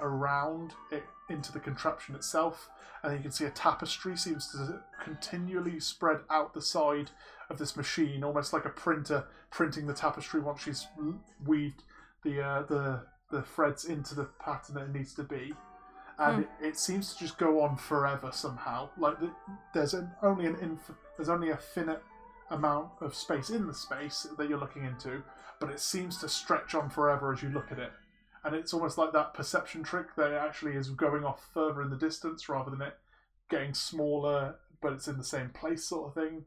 around 0.00 0.74
it 0.90 1.04
into 1.30 1.52
the 1.52 1.60
contraption 1.60 2.14
itself, 2.14 2.70
and 3.02 3.14
you 3.16 3.20
can 3.20 3.30
see 3.30 3.44
a 3.44 3.50
tapestry 3.50 4.16
seems 4.16 4.50
to 4.50 4.80
continually 5.02 5.78
spread 5.78 6.18
out 6.28 6.54
the 6.54 6.62
side 6.62 7.10
of 7.50 7.58
this 7.58 7.76
machine, 7.76 8.24
almost 8.24 8.52
like 8.52 8.64
a 8.64 8.70
printer 8.70 9.24
printing 9.50 9.86
the 9.86 9.94
tapestry 9.94 10.40
once 10.40 10.62
she's 10.62 10.86
weaved 11.46 11.82
the 12.24 12.42
uh, 12.42 12.62
the 12.62 13.00
the 13.30 13.42
threads 13.42 13.84
into 13.84 14.14
the 14.14 14.24
pattern 14.40 14.74
that 14.74 14.84
it 14.84 14.92
needs 14.92 15.14
to 15.14 15.22
be. 15.22 15.52
And 16.18 16.42
it, 16.42 16.48
it 16.60 16.78
seems 16.78 17.12
to 17.12 17.18
just 17.18 17.38
go 17.38 17.62
on 17.62 17.76
forever 17.76 18.30
somehow. 18.32 18.90
Like 18.98 19.20
the, 19.20 19.30
there's 19.72 19.94
an, 19.94 20.10
only 20.22 20.46
an 20.46 20.56
inf- 20.60 20.90
there's 21.16 21.28
only 21.28 21.50
a 21.50 21.56
finite 21.56 22.02
amount 22.50 22.90
of 23.00 23.14
space 23.14 23.50
in 23.50 23.66
the 23.66 23.74
space 23.74 24.26
that 24.36 24.48
you're 24.48 24.58
looking 24.58 24.84
into, 24.84 25.22
but 25.60 25.70
it 25.70 25.80
seems 25.80 26.18
to 26.18 26.28
stretch 26.28 26.74
on 26.74 26.90
forever 26.90 27.32
as 27.32 27.42
you 27.42 27.50
look 27.50 27.70
at 27.70 27.78
it. 27.78 27.92
And 28.44 28.54
it's 28.54 28.72
almost 28.72 28.98
like 28.98 29.12
that 29.12 29.34
perception 29.34 29.82
trick 29.82 30.16
that 30.16 30.32
it 30.32 30.36
actually 30.36 30.72
is 30.72 30.90
going 30.90 31.24
off 31.24 31.48
further 31.52 31.82
in 31.82 31.90
the 31.90 31.96
distance 31.96 32.48
rather 32.48 32.70
than 32.70 32.82
it 32.82 32.94
getting 33.50 33.74
smaller, 33.74 34.56
but 34.80 34.92
it's 34.92 35.08
in 35.08 35.18
the 35.18 35.24
same 35.24 35.50
place, 35.50 35.84
sort 35.84 36.08
of 36.08 36.14
thing. 36.14 36.44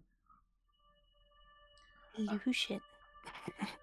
Illusion. 2.17 2.81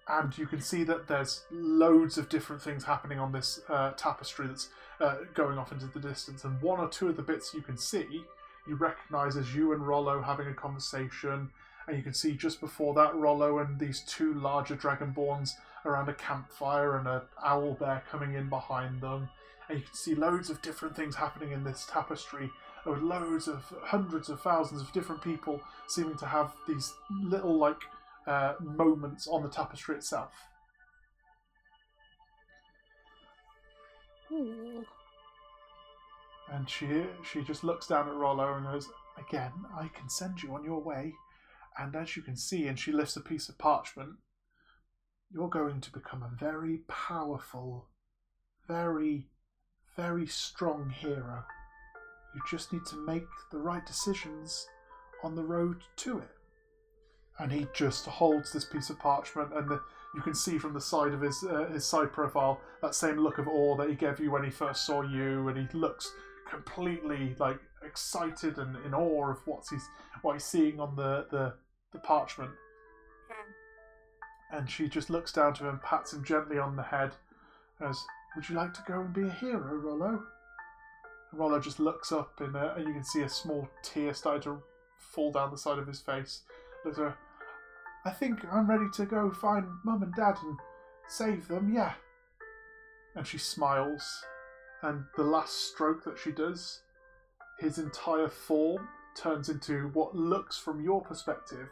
and 0.07 0.37
you 0.37 0.45
can 0.45 0.61
see 0.61 0.83
that 0.83 1.07
there's 1.07 1.45
loads 1.51 2.17
of 2.17 2.29
different 2.29 2.61
things 2.61 2.83
happening 2.83 3.19
on 3.19 3.31
this 3.31 3.61
uh, 3.69 3.91
tapestry 3.91 4.47
that's 4.47 4.69
uh, 4.99 5.15
going 5.33 5.57
off 5.57 5.71
into 5.71 5.87
the 5.87 5.99
distance. 5.99 6.43
And 6.43 6.61
one 6.61 6.79
or 6.79 6.89
two 6.89 7.09
of 7.09 7.15
the 7.15 7.21
bits 7.21 7.53
you 7.53 7.61
can 7.61 7.77
see, 7.77 8.23
you 8.67 8.75
recognise 8.75 9.37
as 9.37 9.55
you 9.55 9.73
and 9.73 9.85
Rollo 9.85 10.21
having 10.21 10.47
a 10.47 10.53
conversation. 10.53 11.49
And 11.87 11.97
you 11.97 12.03
can 12.03 12.13
see 12.13 12.33
just 12.33 12.59
before 12.59 12.93
that, 12.95 13.15
Rollo 13.15 13.59
and 13.59 13.79
these 13.79 14.01
two 14.01 14.33
larger 14.35 14.75
dragonborns 14.75 15.53
around 15.85 16.09
a 16.09 16.13
campfire, 16.13 16.97
and 16.97 17.07
an 17.07 17.21
owl 17.43 17.73
bear 17.73 18.03
coming 18.11 18.35
in 18.35 18.49
behind 18.49 19.01
them. 19.01 19.29
And 19.67 19.79
you 19.79 19.85
can 19.85 19.95
see 19.95 20.15
loads 20.15 20.49
of 20.49 20.61
different 20.61 20.95
things 20.95 21.15
happening 21.15 21.51
in 21.51 21.63
this 21.63 21.87
tapestry 21.89 22.49
with 22.85 23.01
loads 23.01 23.47
of 23.47 23.63
hundreds 23.81 24.29
of 24.29 24.41
thousands 24.41 24.81
of 24.81 24.91
different 24.91 25.21
people 25.21 25.61
seeming 25.87 26.17
to 26.17 26.25
have 26.25 26.53
these 26.67 26.93
little 27.23 27.57
like 27.57 27.81
uh, 28.27 28.53
moments 28.59 29.27
on 29.27 29.43
the 29.43 29.49
tapestry 29.49 29.95
itself. 29.95 30.31
And 36.51 36.69
she 36.69 37.05
she 37.23 37.43
just 37.43 37.63
looks 37.63 37.87
down 37.87 38.07
at 38.07 38.15
Rollo 38.15 38.53
and 38.55 38.65
goes, 38.65 38.89
"Again, 39.17 39.53
I 39.75 39.87
can 39.89 40.09
send 40.09 40.41
you 40.41 40.53
on 40.55 40.63
your 40.63 40.81
way." 40.81 41.13
And 41.77 41.95
as 41.95 42.15
you 42.15 42.21
can 42.21 42.35
see, 42.35 42.67
and 42.67 42.77
she 42.77 42.91
lifts 42.91 43.15
a 43.15 43.21
piece 43.21 43.49
of 43.49 43.57
parchment, 43.57 44.17
you're 45.31 45.49
going 45.49 45.79
to 45.81 45.91
become 45.91 46.23
a 46.23 46.35
very 46.35 46.79
powerful, 46.87 47.89
very, 48.67 49.29
very 49.95 50.27
strong 50.27 50.89
hero. 50.89 51.45
You 52.35 52.41
just 52.49 52.73
need 52.73 52.85
to 52.87 53.05
make 53.05 53.27
the 53.51 53.59
right 53.59 53.85
decisions 53.85 54.67
on 55.23 55.35
the 55.35 55.43
road 55.43 55.83
to 55.97 56.19
it. 56.19 56.35
And 57.37 57.51
he 57.51 57.67
just 57.73 58.05
holds 58.05 58.51
this 58.51 58.65
piece 58.65 58.89
of 58.89 58.99
parchment, 58.99 59.53
and 59.53 59.69
the, 59.69 59.81
you 60.15 60.21
can 60.21 60.33
see 60.33 60.57
from 60.57 60.73
the 60.73 60.81
side 60.81 61.13
of 61.13 61.21
his 61.21 61.43
uh, 61.43 61.69
his 61.71 61.85
side 61.85 62.11
profile 62.11 62.61
that 62.81 62.95
same 62.95 63.17
look 63.17 63.37
of 63.37 63.47
awe 63.47 63.75
that 63.77 63.89
he 63.89 63.95
gave 63.95 64.19
you 64.19 64.31
when 64.31 64.43
he 64.43 64.49
first 64.49 64.85
saw 64.85 65.01
you, 65.01 65.47
and 65.47 65.57
he 65.57 65.77
looks 65.77 66.11
completely 66.49 67.35
like 67.39 67.59
excited 67.83 68.57
and 68.57 68.75
in 68.85 68.93
awe 68.93 69.29
of 69.29 69.37
what's 69.45 69.69
he's 69.69 69.87
what 70.21 70.33
he's 70.33 70.43
seeing 70.43 70.79
on 70.79 70.95
the 70.95 71.27
the, 71.31 71.53
the 71.93 71.99
parchment. 71.99 72.51
And 74.51 74.67
she 74.67 74.89
just 74.89 75.11
looks 75.11 75.31
down 75.31 75.53
to 75.55 75.67
him, 75.67 75.79
pats 75.83 76.11
him 76.11 76.23
gently 76.23 76.57
on 76.57 76.75
the 76.75 76.81
head, 76.81 77.11
as 77.79 78.03
"Would 78.35 78.49
you 78.49 78.55
like 78.55 78.73
to 78.73 78.83
go 78.87 79.01
and 79.01 79.13
be 79.13 79.27
a 79.27 79.29
hero, 79.29 79.75
Rollo?" 79.75 80.23
And 81.31 81.39
Rollo 81.39 81.59
just 81.59 81.79
looks 81.79 82.11
up, 82.11 82.41
and, 82.41 82.55
and 82.55 82.87
you 82.87 82.93
can 82.93 83.03
see 83.03 83.21
a 83.21 83.29
small 83.29 83.69
tear 83.83 84.11
starting 84.15 84.41
to 84.41 84.63
fall 84.97 85.31
down 85.31 85.51
the 85.51 85.57
side 85.57 85.77
of 85.77 85.85
his 85.85 85.99
face. 85.99 86.41
Looks 86.83 86.97
I 88.05 88.11
think 88.11 88.39
I'm 88.51 88.69
ready 88.69 88.85
to 88.93 89.05
go 89.05 89.31
find 89.31 89.65
Mum 89.83 90.03
and 90.03 90.13
Dad 90.15 90.37
and 90.41 90.57
save 91.07 91.47
them, 91.47 91.73
yeah. 91.73 91.93
And 93.15 93.25
she 93.27 93.37
smiles, 93.37 94.23
and 94.81 95.03
the 95.17 95.23
last 95.23 95.71
stroke 95.71 96.03
that 96.05 96.17
she 96.17 96.31
does, 96.31 96.81
his 97.59 97.77
entire 97.77 98.29
form 98.29 98.87
turns 99.15 99.49
into 99.49 99.89
what 99.93 100.15
looks, 100.15 100.57
from 100.57 100.81
your 100.81 101.01
perspective, 101.01 101.67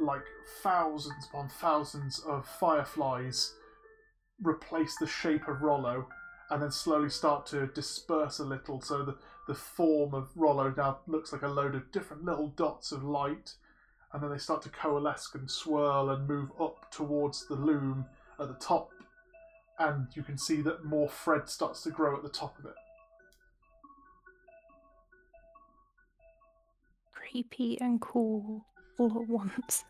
like 0.00 0.24
thousands 0.62 1.26
upon 1.28 1.48
thousands 1.48 2.20
of 2.20 2.46
fireflies 2.46 3.54
replace 4.42 4.96
the 4.96 5.06
shape 5.06 5.48
of 5.48 5.62
Rollo 5.62 6.06
and 6.50 6.62
then 6.62 6.70
slowly 6.70 7.10
start 7.10 7.46
to 7.46 7.66
disperse 7.68 8.38
a 8.38 8.44
little. 8.44 8.80
So 8.80 9.04
the, 9.04 9.16
the 9.46 9.54
form 9.54 10.14
of 10.14 10.28
Rollo 10.34 10.72
now 10.76 11.00
looks 11.06 11.32
like 11.32 11.42
a 11.42 11.48
load 11.48 11.74
of 11.74 11.90
different 11.92 12.24
little 12.24 12.48
dots 12.48 12.92
of 12.92 13.04
light, 13.04 13.54
and 14.12 14.22
then 14.22 14.30
they 14.30 14.38
start 14.38 14.62
to 14.62 14.70
coalesce 14.70 15.28
and 15.34 15.50
swirl 15.50 16.10
and 16.10 16.26
move 16.26 16.50
up 16.60 16.90
towards 16.90 17.46
the 17.46 17.54
loom 17.54 18.06
at 18.40 18.48
the 18.48 18.54
top. 18.54 18.90
And 19.78 20.08
you 20.14 20.22
can 20.22 20.38
see 20.38 20.62
that 20.62 20.84
more 20.84 21.08
thread 21.08 21.48
starts 21.48 21.82
to 21.82 21.90
grow 21.90 22.16
at 22.16 22.22
the 22.22 22.28
top 22.28 22.58
of 22.58 22.64
it. 22.64 22.74
Creepy 27.12 27.78
and 27.80 28.00
cool 28.00 28.64
all 28.98 29.12
at 29.20 29.28
once. 29.28 29.84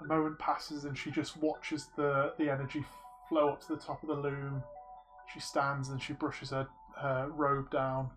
A 0.00 0.04
moment 0.04 0.38
passes 0.38 0.86
and 0.86 0.96
she 0.96 1.10
just 1.10 1.36
watches 1.36 1.88
the, 1.96 2.32
the 2.38 2.50
energy 2.50 2.84
flow 3.28 3.50
up 3.50 3.60
to 3.66 3.74
the 3.74 3.80
top 3.80 4.02
of 4.02 4.08
the 4.08 4.14
loom. 4.14 4.62
She 5.32 5.40
stands 5.40 5.90
and 5.90 6.02
she 6.02 6.14
brushes 6.14 6.50
her, 6.50 6.66
her 6.96 7.28
robe 7.30 7.70
down. 7.70 8.10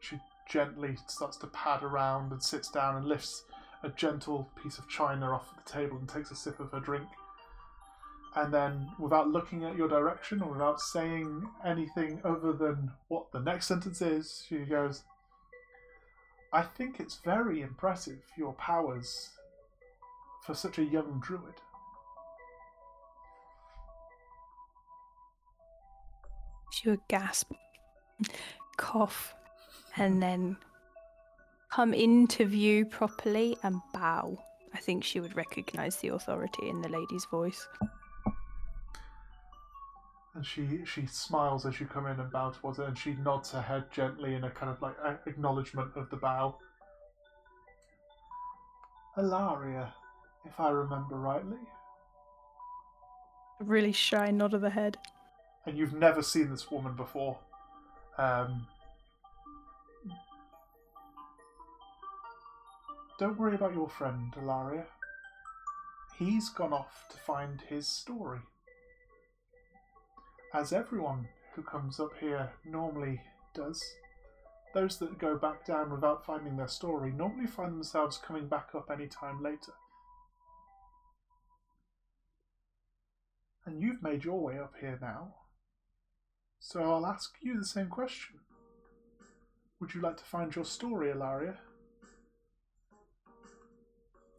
She 0.00 0.20
gently 0.48 0.96
starts 1.06 1.36
to 1.38 1.46
pad 1.48 1.82
around 1.82 2.32
and 2.32 2.42
sits 2.42 2.70
down 2.70 2.96
and 2.96 3.06
lifts 3.06 3.44
a 3.82 3.88
gentle 3.90 4.48
piece 4.62 4.78
of 4.78 4.88
china 4.88 5.30
off 5.30 5.54
the 5.56 5.70
table 5.70 5.96
and 5.98 6.08
takes 6.08 6.30
a 6.30 6.34
sip 6.34 6.58
of 6.60 6.70
her 6.72 6.80
drink. 6.80 7.08
And 8.36 8.52
then, 8.52 8.90
without 8.98 9.28
looking 9.28 9.64
at 9.64 9.76
your 9.76 9.88
direction 9.88 10.42
or 10.42 10.52
without 10.52 10.80
saying 10.80 11.48
anything 11.64 12.20
other 12.24 12.52
than 12.52 12.90
what 13.08 13.30
the 13.30 13.38
next 13.38 13.66
sentence 13.66 14.02
is, 14.02 14.44
she 14.48 14.58
goes, 14.58 15.04
I 16.52 16.62
think 16.62 16.98
it's 16.98 17.20
very 17.24 17.60
impressive, 17.60 18.22
your 18.36 18.52
powers, 18.54 19.30
for 20.44 20.54
such 20.54 20.78
a 20.78 20.84
young 20.84 21.20
druid. 21.24 21.54
She 26.72 26.90
would 26.90 27.06
gasp, 27.08 27.52
cough, 28.76 29.34
and 29.96 30.22
then 30.22 30.56
come 31.70 31.94
into 31.94 32.44
view 32.46 32.84
properly 32.84 33.56
and 33.62 33.80
bow. 33.92 34.38
I 34.74 34.78
think 34.78 35.04
she 35.04 35.20
would 35.20 35.36
recognize 35.36 35.96
the 35.96 36.08
authority 36.08 36.68
in 36.68 36.82
the 36.82 36.88
lady's 36.88 37.24
voice. 37.26 37.66
And 40.34 40.44
she 40.44 40.80
she 40.84 41.06
smiles 41.06 41.64
as 41.64 41.78
you 41.78 41.86
come 41.86 42.06
in 42.08 42.18
and 42.18 42.30
bow 42.32 42.50
towards 42.50 42.78
her, 42.78 42.84
and 42.84 42.98
she 42.98 43.14
nods 43.14 43.52
her 43.52 43.60
head 43.60 43.84
gently 43.92 44.34
in 44.34 44.42
a 44.42 44.50
kind 44.50 44.70
of 44.70 44.82
like 44.82 44.96
acknowledgement 45.26 45.92
of 45.94 46.10
the 46.10 46.16
bow. 46.16 46.56
Ilaria, 49.16 49.94
if 50.44 50.58
I 50.58 50.70
remember 50.70 51.14
rightly. 51.14 51.58
A 53.60 53.64
really 53.64 53.92
shy 53.92 54.32
nod 54.32 54.54
of 54.54 54.60
the 54.60 54.70
head. 54.70 54.98
and 55.66 55.78
you've 55.78 55.94
never 55.94 56.20
seen 56.20 56.50
this 56.50 56.68
woman 56.68 56.94
before. 56.94 57.38
Um, 58.18 58.66
don't 63.18 63.38
worry 63.38 63.54
about 63.54 63.74
your 63.74 63.88
friend, 63.88 64.32
Ilaria. 64.36 64.86
He's 66.18 66.48
gone 66.48 66.72
off 66.72 67.06
to 67.10 67.16
find 67.18 67.60
his 67.60 67.86
story. 67.86 68.40
As 70.52 70.72
everyone 70.72 71.28
who 71.54 71.62
comes 71.62 72.00
up 72.00 72.12
here 72.20 72.52
normally 72.64 73.20
does. 73.54 73.82
Those 74.74 74.98
that 74.98 75.18
go 75.18 75.36
back 75.36 75.64
down 75.64 75.90
without 75.90 76.26
finding 76.26 76.56
their 76.56 76.68
story 76.68 77.12
normally 77.12 77.46
find 77.46 77.72
themselves 77.72 78.18
coming 78.18 78.48
back 78.48 78.70
up 78.74 78.90
any 78.92 79.06
time 79.06 79.42
later. 79.42 79.72
And 83.64 83.80
you've 83.80 84.02
made 84.02 84.24
your 84.24 84.40
way 84.40 84.58
up 84.58 84.74
here 84.80 84.98
now. 85.00 85.34
So 86.58 86.82
I'll 86.92 87.06
ask 87.06 87.34
you 87.40 87.56
the 87.56 87.64
same 87.64 87.88
question. 87.88 88.40
Would 89.80 89.94
you 89.94 90.00
like 90.00 90.16
to 90.18 90.24
find 90.24 90.54
your 90.54 90.64
story, 90.64 91.10
Ilaria? 91.10 91.58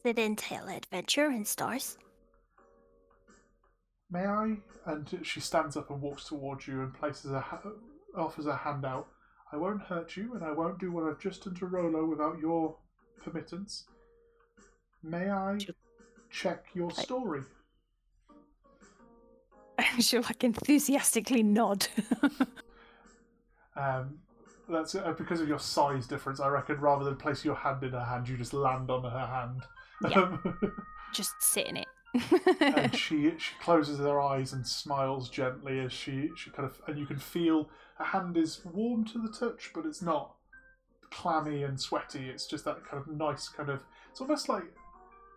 Does 0.06 0.12
it 0.12 0.20
entail 0.20 0.68
adventure 0.68 1.26
and 1.26 1.47
stars? 1.47 1.97
May 4.12 4.28
I? 4.28 4.58
And 4.86 5.20
she 5.24 5.39
stands 5.39 5.76
up 5.76 5.89
and 5.89 5.99
walks 5.99 6.26
towards 6.26 6.68
you 6.68 6.82
and 6.84 6.93
places 6.93 7.32
a 7.32 7.39
ha- 7.39 7.72
offers 8.16 8.45
a 8.45 8.56
hand 8.56 8.86
out. 8.86 9.08
I 9.51 9.58
won't 9.58 9.82
hurt 9.82 10.16
you, 10.16 10.36
and 10.36 10.43
I 10.43 10.51
won't 10.51 10.78
do 10.78 10.91
what 10.91 11.06
I've 11.06 11.20
just 11.20 11.45
done 11.45 11.56
to 11.56 11.66
Rollo 11.66 12.06
without 12.06 12.38
your 12.38 12.78
permittance. 13.24 13.86
May 15.01 15.32
I 15.32 15.58
check 16.30 16.68
your 16.76 16.91
I- 16.95 17.01
story? 17.01 17.41
She'll 19.99 20.22
like 20.22 20.43
enthusiastically 20.43 21.41
nod. 21.41 21.88
Um, 23.78 24.20
that's 24.70 24.95
uh, 24.95 25.14
because 25.18 25.41
of 25.41 25.49
your 25.49 25.60
size 25.60 26.08
difference. 26.08 26.39
I 26.39 26.47
reckon 26.47 26.80
rather 26.80 27.03
than 27.03 27.18
place 27.18 27.43
your 27.43 27.56
hand 27.56 27.84
in 27.84 27.91
her 27.91 27.99
hand, 28.06 28.30
you 28.30 28.38
just 28.38 28.53
land 28.53 28.89
on 28.89 29.03
her 29.03 29.10
hand. 29.28 29.64
Yeah. 30.02 30.38
Just 31.14 31.41
sit 31.41 31.68
in 31.68 31.78
it. 31.78 31.88
and 32.62 32.96
she 32.98 33.34
she 33.38 33.54
closes 33.62 34.00
her 34.00 34.22
eyes 34.22 34.54
and 34.54 34.66
smiles 34.66 35.30
gently 35.30 35.80
as 35.80 35.91
she 35.91 36.30
she 36.38 36.50
kind 36.50 36.66
of 36.66 36.82
and 36.88 36.98
you 36.98 37.06
can 37.06 37.18
feel 37.18 37.70
her 37.98 38.06
hand 38.06 38.38
is 38.38 38.62
warm 38.66 39.06
to 39.06 39.18
the 39.18 39.30
touch, 39.30 39.72
but 39.74 39.86
it's 39.86 40.02
not 40.02 40.36
clammy 41.12 41.64
and 41.64 41.80
sweaty. 41.80 42.30
It's 42.30 42.46
just 42.46 42.66
that 42.66 42.86
kind 42.86 43.02
of 43.02 43.08
nice 43.14 43.48
kind 43.48 43.70
of. 43.70 43.82
It's 44.12 44.22
almost 44.22 44.50
like 44.50 44.64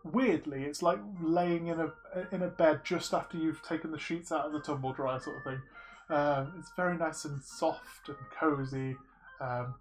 weirdly, 0.04 0.64
it's 0.64 0.82
like 0.82 0.98
laying 1.20 1.68
in 1.68 1.80
a 1.80 1.92
in 2.32 2.42
a 2.42 2.48
bed 2.48 2.80
just 2.84 3.14
after 3.14 3.36
you've 3.36 3.62
taken 3.62 3.90
the 3.90 3.98
sheets 3.98 4.32
out 4.32 4.46
of 4.46 4.52
the 4.52 4.60
tumble 4.60 4.92
dryer, 4.92 5.20
sort 5.20 5.36
of 5.38 5.44
thing. 5.44 5.62
Um, 6.10 6.54
it's 6.58 6.70
very 6.76 6.96
nice 6.96 7.24
and 7.24 7.42
soft 7.42 8.08
and 8.08 8.16
cozy, 8.38 8.96
um, 9.40 9.74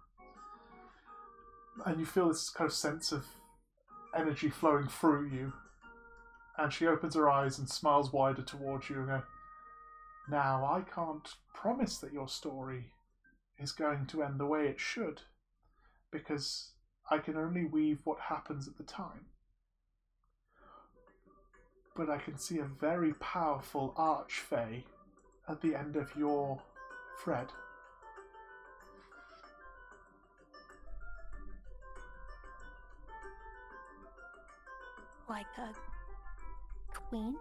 and 1.86 1.98
you 1.98 2.06
feel 2.06 2.28
this 2.28 2.50
kind 2.50 2.68
of 2.68 2.74
sense 2.74 3.12
of 3.12 3.26
energy 4.18 4.50
flowing 4.50 4.88
through 4.88 5.28
you. 5.28 5.52
And 6.56 6.72
she 6.72 6.86
opens 6.86 7.14
her 7.14 7.30
eyes 7.30 7.58
and 7.58 7.68
smiles 7.68 8.12
wider 8.12 8.42
towards 8.42 8.90
you 8.90 8.96
and 8.96 9.06
go, 9.06 9.22
Now, 10.28 10.64
I 10.64 10.80
can't 10.80 11.28
promise 11.54 11.98
that 11.98 12.12
your 12.12 12.28
story 12.28 12.92
is 13.58 13.72
going 13.72 14.06
to 14.06 14.22
end 14.22 14.40
the 14.40 14.46
way 14.46 14.66
it 14.66 14.80
should, 14.80 15.22
because 16.10 16.72
I 17.10 17.18
can 17.18 17.36
only 17.36 17.64
weave 17.64 18.00
what 18.04 18.18
happens 18.20 18.66
at 18.66 18.76
the 18.76 18.84
time. 18.84 19.26
But 21.96 22.10
I 22.10 22.18
can 22.18 22.38
see 22.38 22.58
a 22.58 22.64
very 22.64 23.14
powerful 23.14 23.94
archfey 23.96 24.84
at 25.48 25.62
the 25.62 25.74
end 25.74 25.96
of 25.96 26.14
your 26.16 26.60
thread. 27.22 27.48
Like 35.28 35.46
a 35.58 35.68
queen? 36.94 37.36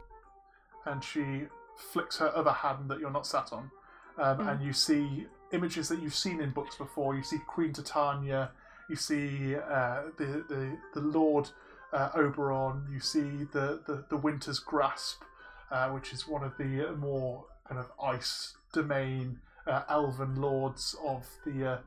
and 0.86 1.04
she 1.04 1.44
flicks 1.76 2.18
her 2.18 2.34
other 2.36 2.52
hand 2.52 2.90
that 2.90 3.00
you're 3.00 3.12
not 3.12 3.28
sat 3.28 3.52
on, 3.52 3.70
um, 4.18 4.38
Mm. 4.40 4.52
and 4.52 4.64
you 4.64 4.72
see 4.74 5.28
images 5.52 5.90
that 5.90 6.00
you've 6.02 6.16
seen 6.16 6.40
in 6.40 6.52
books 6.52 6.76
before. 6.78 7.14
You 7.16 7.24
see 7.24 7.40
Queen 7.48 7.74
Titania, 7.74 8.52
you 8.90 8.96
see 8.96 9.56
uh, 9.56 10.04
the, 10.18 10.46
the 10.48 10.78
the 10.94 11.02
Lord 11.02 11.50
uh, 11.94 12.10
Oberon, 12.16 12.88
you 12.92 13.00
see 13.00 13.44
the, 13.52 13.82
the, 13.86 14.06
the 14.10 14.18
Winter's 14.18 14.60
Grasp, 14.60 15.24
uh, 15.72 15.90
which 15.90 16.14
is 16.14 16.28
one 16.28 16.44
of 16.44 16.56
the 16.58 16.94
more 16.98 17.46
kind 17.68 17.80
of 17.80 17.92
ice 18.02 18.56
domain 18.74 19.40
uh, 19.66 19.84
elven 19.90 20.36
lords 20.36 20.96
of 21.06 21.26
the 21.46 21.66
uh, 21.74 21.78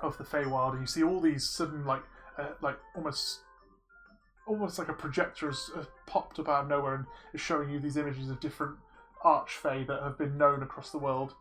of 0.00 0.16
the 0.18 0.24
Feywild, 0.24 0.72
and 0.72 0.80
you 0.80 0.86
see 0.86 1.02
all 1.02 1.20
these 1.20 1.48
sudden 1.48 1.84
like 1.84 2.02
uh, 2.38 2.48
like 2.62 2.78
almost 2.96 3.40
almost 4.48 4.78
like 4.78 4.88
a 4.88 4.94
projector 4.94 5.46
has, 5.46 5.70
has 5.76 5.86
popped 6.06 6.38
up 6.38 6.48
out 6.48 6.62
of 6.62 6.68
nowhere 6.68 6.94
and 6.94 7.04
is 7.34 7.40
showing 7.40 7.70
you 7.70 7.78
these 7.78 7.96
images 7.96 8.30
of 8.30 8.40
different 8.40 8.76
archfey 9.24 9.86
that 9.86 10.02
have 10.02 10.18
been 10.18 10.38
known 10.38 10.62
across 10.62 10.90
the 10.90 10.98
world. 10.98 11.34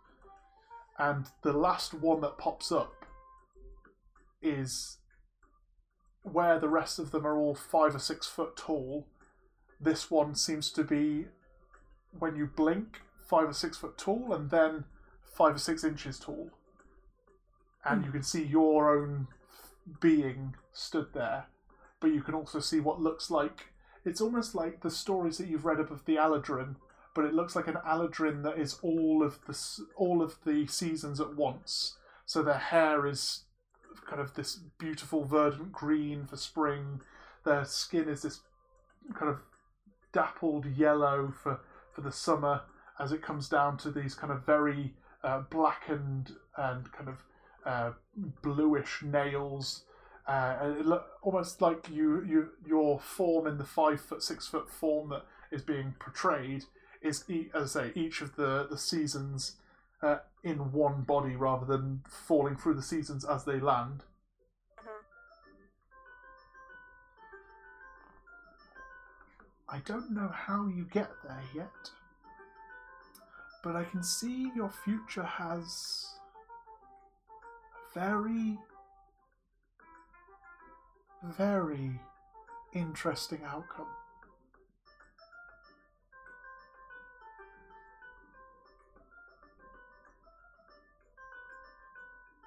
And 1.00 1.26
the 1.44 1.54
last 1.54 1.94
one 1.94 2.22
that 2.22 2.38
pops 2.38 2.72
up 2.72 3.06
is 4.42 4.98
where 6.24 6.60
the 6.60 6.70
rest 6.70 7.00
of 7.00 7.12
them 7.12 7.26
are 7.26 7.38
all 7.38 7.56
five 7.56 7.96
or 7.96 8.00
six 8.00 8.28
foot 8.28 8.58
tall. 8.58 9.08
This 9.80 10.12
one 10.12 10.36
seems 10.36 10.72
to 10.72 10.84
be, 10.84 11.28
when 12.18 12.36
you 12.36 12.48
blink, 12.48 13.02
five 13.28 13.50
or 13.50 13.54
six 13.54 13.78
foot 13.78 13.98
tall 13.98 14.34
and 14.34 14.50
then 14.50 14.86
five 15.24 15.56
or 15.56 15.60
six 15.60 15.84
inches 15.84 16.20
tall. 16.20 16.50
And 17.86 18.02
hmm. 18.02 18.06
you 18.06 18.12
can 18.12 18.24
see 18.24 18.44
your 18.44 18.98
own 18.98 19.28
being 20.02 20.56
stood 20.74 21.14
there 21.14 21.46
but 22.00 22.14
you 22.14 22.22
can 22.22 22.34
also 22.34 22.60
see 22.60 22.80
what 22.80 23.02
looks 23.02 23.30
like 23.30 23.68
it's 24.08 24.22
almost 24.22 24.56
like 24.56 24.82
the 24.82 24.90
stories 24.90 25.38
that 25.38 25.48
you've 25.48 25.66
read 25.66 25.82
of 25.82 26.06
the 26.06 26.16
Eladrin, 26.16 26.78
but 27.14 27.26
it 27.26 27.34
looks 27.34 27.58
like 27.58 27.68
an 27.68 27.78
Eladrin 27.86 28.42
that 28.44 28.58
is 28.58 28.80
all 28.82 29.22
of 29.22 29.40
the 29.46 29.86
all 29.98 30.22
of 30.22 30.38
the 30.46 30.66
seasons 30.68 31.20
at 31.20 31.36
once. 31.36 31.98
So 32.26 32.42
their 32.42 32.58
hair 32.58 33.06
is 33.06 33.44
kind 34.10 34.22
of 34.22 34.34
this 34.36 34.60
beautiful 34.80 35.26
verdant 35.26 35.74
green 35.74 36.26
for 36.26 36.38
spring. 36.38 37.02
Their 37.44 37.66
skin 37.66 38.08
is 38.08 38.22
this 38.22 38.40
kind 39.14 39.30
of 39.30 39.42
dappled 40.14 40.66
yellow 40.66 41.34
for 41.44 41.60
for 41.92 42.00
the 42.00 42.12
summer, 42.14 42.62
as 43.00 43.12
it 43.12 43.22
comes 43.22 43.50
down 43.50 43.78
to 43.80 43.92
these 43.92 44.16
kind 44.16 44.32
of 44.32 44.46
very 44.46 44.94
uh, 45.22 45.42
blackened 45.50 46.32
and 46.56 46.90
kind 46.94 47.10
of 47.10 47.24
uh, 47.66 47.92
bluish 48.42 49.04
nails 49.04 49.84
uh, 50.28 50.58
and 50.62 50.78
it 50.78 50.86
look 50.86 51.08
almost 51.22 51.62
like 51.62 51.88
you, 51.90 52.24
you 52.24 52.50
your 52.66 53.00
form 53.00 53.48
in 53.48 53.58
the 53.58 53.64
five 53.64 54.02
foot 54.02 54.22
six 54.22 54.48
foot 54.48 54.70
form 54.70 55.10
that 55.10 55.24
is 55.52 55.62
being 55.62 55.96
portrayed 56.00 56.66
is 57.02 57.24
as 57.54 57.76
I 57.76 57.84
say 57.84 57.92
each 57.96 58.22
of 58.22 58.36
the 58.36 58.68
the 58.70 58.78
seasons 58.78 59.56
uh, 60.02 60.18
in 60.44 60.72
one 60.72 61.04
body 61.04 61.36
rather 61.36 61.66
than 61.66 62.02
falling 62.08 62.56
through 62.56 62.76
the 62.76 62.82
seasons 62.82 63.24
as 63.24 63.46
they 63.46 63.60
land. 63.60 64.04
I 69.70 69.80
don't 69.80 70.12
know 70.12 70.32
how 70.34 70.68
you 70.68 70.88
get 70.92 71.10
there 71.26 71.44
yet, 71.54 71.92
but 73.64 73.76
I 73.76 73.84
can 73.84 74.02
see 74.02 74.50
your 74.56 74.70
future 74.70 75.24
has 75.24 76.06
a 77.72 78.00
very 78.00 78.58
very 81.38 82.00
interesting 82.74 83.42
outcome. 83.46 83.88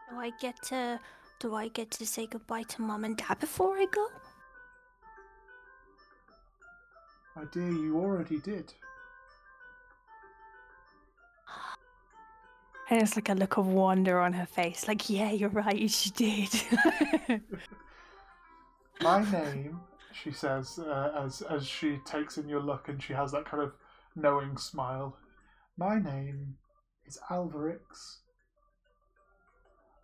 Do 0.09 0.17
I 0.19 0.31
get 0.41 0.61
to 0.65 1.01
do 1.39 1.55
I 1.55 1.69
get 1.69 1.91
to 1.93 2.07
say 2.07 2.27
goodbye 2.27 2.65
to 2.65 2.83
mom 2.83 3.05
and 3.05 3.17
dad 3.17 3.39
before 3.41 3.79
I 3.79 3.87
go? 3.91 4.07
My 7.35 7.45
dear, 7.53 7.71
you 7.71 7.99
already 7.99 8.39
did. 8.39 8.75
And 12.91 13.01
it's 13.01 13.15
like 13.17 13.29
a 13.29 13.35
look 13.35 13.57
of 13.57 13.69
wonder 13.69 14.19
on 14.19 14.33
her 14.33 14.47
face. 14.47 14.89
Like, 14.89 15.09
yeah, 15.09 15.31
you're 15.31 15.49
right, 15.49 15.89
she 15.89 16.11
did. 16.11 16.51
My 19.03 19.25
name, 19.33 19.81
she 20.13 20.31
says, 20.31 20.79
uh, 20.79 21.13
as 21.25 21.41
as 21.41 21.67
she 21.67 21.99
takes 22.05 22.37
in 22.37 22.49
your 22.49 22.61
look 22.61 22.89
and 22.89 23.03
she 23.03 23.15
has 23.15 23.33
that 23.33 23.47
kind 23.47 23.63
of 23.63 23.73
knowing 24.15 24.59
smile. 24.59 25.17
My 25.79 25.99
name 25.99 26.57
is 27.07 27.19
Alvarix. 27.31 28.19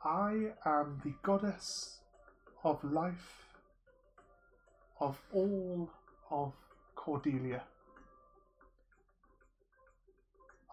I 0.03 0.53
am 0.65 1.03
the 1.05 1.13
goddess 1.23 1.99
of 2.65 2.83
life 2.83 3.59
of 4.99 5.21
all 5.31 5.91
of 6.31 6.55
Cordelia. 6.95 7.65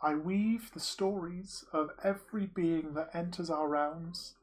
I 0.02 0.16
weave 0.16 0.72
the 0.74 0.80
stories 0.80 1.66
of 1.74 1.90
every 2.04 2.46
being 2.46 2.94
that 2.94 3.10
enters 3.14 3.50
our 3.50 3.68
realms 3.68 4.36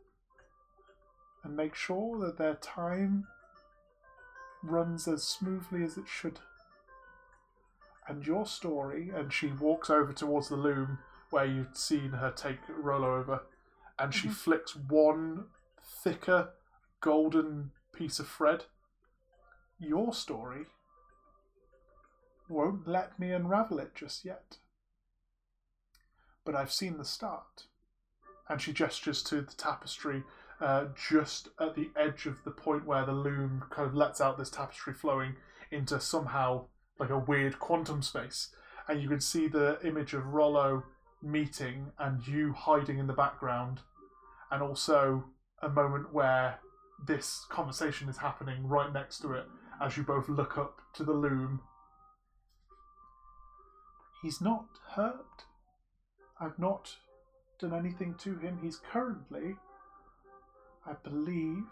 and 1.42 1.56
make 1.56 1.74
sure 1.74 2.18
that 2.18 2.36
their 2.36 2.56
time 2.56 3.26
runs 4.62 5.08
as 5.08 5.22
smoothly 5.22 5.84
as 5.84 5.96
it 5.96 6.08
should. 6.08 6.40
And 8.06 8.26
your 8.26 8.46
story, 8.46 9.10
and 9.10 9.32
she 9.32 9.48
walks 9.48 9.88
over 9.88 10.12
towards 10.12 10.48
the 10.48 10.56
loom 10.56 10.98
where 11.30 11.44
you'd 11.44 11.76
seen 11.76 12.10
her 12.12 12.30
take 12.30 12.60
Rollo 12.68 13.16
over, 13.16 13.46
and 13.98 14.14
she 14.14 14.28
Mhm. 14.28 14.34
flicks 14.34 14.74
one 14.74 15.50
thicker 15.80 16.54
golden 17.00 17.72
piece 17.92 18.18
of 18.18 18.28
thread. 18.28 18.66
Your 19.78 20.12
story 20.12 20.66
won't 22.48 22.86
let 22.86 23.18
me 23.18 23.32
unravel 23.32 23.78
it 23.78 23.94
just 23.94 24.24
yet. 24.24 24.58
But 26.44 26.56
I've 26.56 26.72
seen 26.72 26.98
the 26.98 27.04
start. 27.04 27.66
And 28.48 28.60
she 28.60 28.72
gestures 28.72 29.22
to 29.24 29.42
the 29.42 29.54
tapestry 29.54 30.24
uh, 30.60 30.86
just 31.08 31.48
at 31.58 31.74
the 31.74 31.90
edge 31.96 32.26
of 32.26 32.36
the 32.44 32.50
point 32.50 32.86
where 32.86 33.06
the 33.06 33.12
loom 33.12 33.64
kind 33.70 33.88
of 33.88 33.94
lets 33.94 34.20
out 34.20 34.38
this 34.38 34.50
tapestry 34.50 34.92
flowing 34.92 35.36
into 35.70 36.00
somehow 36.00 36.66
like 36.98 37.10
a 37.10 37.18
weird 37.18 37.58
quantum 37.58 38.02
space. 38.02 38.48
And 38.88 39.00
you 39.00 39.08
can 39.08 39.20
see 39.20 39.46
the 39.46 39.78
image 39.84 40.14
of 40.14 40.26
Rollo 40.26 40.84
meeting 41.22 41.92
and 41.98 42.26
you 42.26 42.52
hiding 42.52 42.98
in 42.98 43.06
the 43.06 43.12
background, 43.12 43.80
and 44.50 44.62
also 44.62 45.24
a 45.62 45.68
moment 45.68 46.12
where 46.12 46.58
this 47.06 47.46
conversation 47.48 48.08
is 48.08 48.18
happening 48.18 48.66
right 48.66 48.92
next 48.92 49.20
to 49.20 49.32
it 49.32 49.46
as 49.80 49.96
you 49.96 50.02
both 50.02 50.28
look 50.28 50.58
up 50.58 50.80
to 50.94 51.04
the 51.04 51.12
loom. 51.12 51.60
He's 54.22 54.40
not 54.40 54.66
hurt. 54.90 55.44
I've 56.38 56.58
not 56.58 56.96
done 57.58 57.74
anything 57.74 58.14
to 58.20 58.36
him. 58.36 58.58
He's 58.62 58.80
currently 58.92 59.56
I 60.86 60.94
believe, 61.04 61.64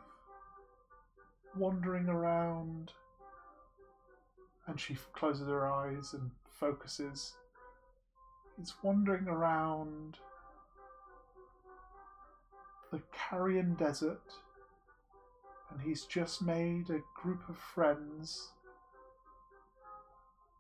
wandering 1.57 2.09
around. 2.09 2.93
And 4.67 4.79
she 4.79 4.97
closes 5.15 5.49
her 5.49 5.67
eyes 5.67 6.13
and 6.13 6.31
focuses. 6.59 7.35
He's 8.57 8.75
wandering 8.83 9.29
around 9.29 10.19
the 12.91 13.01
Carrion 13.13 13.75
Desert, 13.75 14.33
and 15.71 15.81
he's 15.81 16.05
just 16.05 16.43
made 16.43 16.91
a 16.91 17.03
group 17.15 17.49
of 17.49 17.57
friends, 17.57 18.53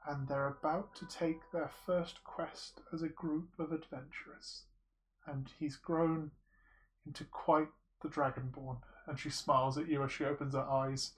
and 0.06 0.28
they're 0.28 0.48
about 0.48 0.94
to 0.96 1.06
take 1.06 1.50
their 1.52 1.70
first 1.86 2.22
quest 2.24 2.80
as 2.92 3.02
a 3.02 3.08
group 3.08 3.48
of 3.58 3.72
adventurers. 3.72 4.64
And 5.26 5.50
he's 5.58 5.76
grown 5.76 6.30
into 7.06 7.24
quite 7.24 7.68
the 8.02 8.08
Dragonborn, 8.08 8.78
and 9.06 9.18
she 9.18 9.30
smiles 9.30 9.78
at 9.78 9.88
you 9.88 10.02
as 10.02 10.12
she 10.12 10.24
opens 10.24 10.54
her 10.54 10.60
eyes. 10.60 11.12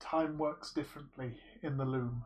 time 0.00 0.36
works 0.36 0.70
differently 0.72 1.32
in 1.62 1.76
the 1.78 1.84
loom. 1.84 2.24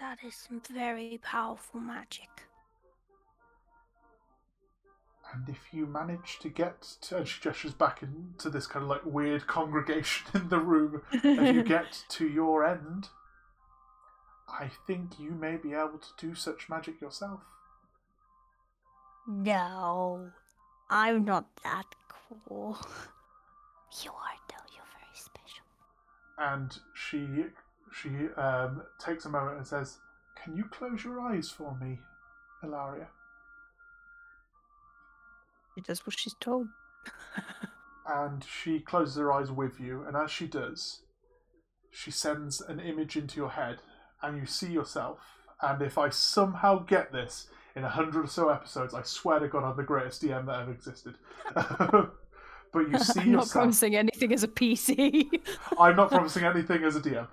That 0.00 0.18
is 0.24 0.34
some 0.34 0.60
very 0.72 1.18
powerful 1.22 1.80
magic. 1.80 2.28
And 5.32 5.48
if 5.48 5.72
you 5.72 5.86
manage 5.86 6.38
to 6.40 6.48
get 6.48 6.82
to, 7.02 7.18
and 7.18 7.28
she 7.28 7.40
gestures 7.40 7.74
back 7.74 8.02
into 8.02 8.48
this 8.48 8.66
kind 8.66 8.84
of 8.84 8.88
like 8.88 9.04
weird 9.04 9.46
congregation 9.46 10.26
in 10.34 10.48
the 10.48 10.58
room, 10.58 11.02
if 11.12 11.54
you 11.54 11.62
get 11.76 12.04
to 12.10 12.26
your 12.26 12.64
end, 12.64 13.08
I 14.48 14.70
think 14.86 15.20
you 15.20 15.32
may 15.32 15.56
be 15.56 15.74
able 15.74 15.98
to 15.98 16.08
do 16.26 16.34
such 16.34 16.68
magic 16.70 17.00
yourself. 17.00 17.40
No, 19.28 20.30
I'm 20.88 21.26
not 21.26 21.44
that 21.62 21.84
cool. 22.08 22.78
You 24.04 24.10
are, 24.10 24.36
though. 24.50 24.74
You're 24.74 24.84
very 24.92 25.14
special. 25.14 25.64
And 26.36 26.78
she 26.94 27.46
she 27.90 28.10
um, 28.36 28.82
takes 29.00 29.24
a 29.24 29.30
moment 29.30 29.56
and 29.56 29.66
says, 29.66 29.96
"Can 30.36 30.54
you 30.54 30.64
close 30.64 31.02
your 31.04 31.20
eyes 31.22 31.48
for 31.48 31.74
me, 31.80 31.98
Ilaria?" 32.62 33.08
She 35.74 35.80
does 35.80 36.06
what 36.06 36.18
she's 36.18 36.34
told. 36.38 36.68
and 38.06 38.44
she 38.44 38.78
closes 38.78 39.16
her 39.16 39.32
eyes 39.32 39.50
with 39.50 39.80
you, 39.80 40.04
and 40.06 40.14
as 40.16 40.30
she 40.30 40.46
does, 40.46 41.00
she 41.90 42.10
sends 42.10 42.60
an 42.60 42.80
image 42.80 43.16
into 43.16 43.40
your 43.40 43.50
head, 43.50 43.78
and 44.22 44.36
you 44.36 44.44
see 44.44 44.70
yourself. 44.70 45.18
And 45.62 45.80
if 45.80 45.96
I 45.96 46.10
somehow 46.10 46.80
get 46.80 47.10
this 47.10 47.48
in 47.78 47.84
a 47.84 47.88
hundred 47.88 48.24
or 48.24 48.28
so 48.28 48.48
episodes, 48.48 48.92
I 48.92 49.02
swear 49.02 49.38
to 49.38 49.48
God, 49.48 49.64
I'm 49.64 49.76
the 49.76 49.84
greatest 49.84 50.22
DM 50.22 50.46
that 50.46 50.60
ever 50.60 50.72
existed. 50.72 51.14
but 51.54 52.90
you 52.90 52.98
see 52.98 53.20
I'm 53.20 53.32
not 53.32 53.48
promising 53.48 53.94
anything 53.94 54.32
as 54.32 54.42
a 54.42 54.48
PC. 54.48 55.28
I'm 55.78 55.96
not 55.96 56.10
promising 56.10 56.44
anything 56.44 56.82
as 56.82 56.96
a 56.96 57.00
DM. 57.00 57.28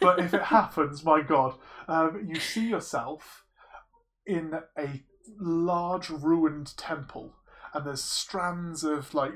but 0.00 0.18
if 0.18 0.34
it 0.34 0.42
happens, 0.42 1.04
my 1.04 1.22
God, 1.22 1.54
um, 1.88 2.26
you 2.26 2.40
see 2.40 2.68
yourself 2.68 3.44
in 4.26 4.58
a 4.76 5.02
large 5.38 6.10
ruined 6.10 6.76
temple, 6.76 7.36
and 7.72 7.86
there's 7.86 8.02
strands 8.02 8.82
of 8.82 9.14
like 9.14 9.32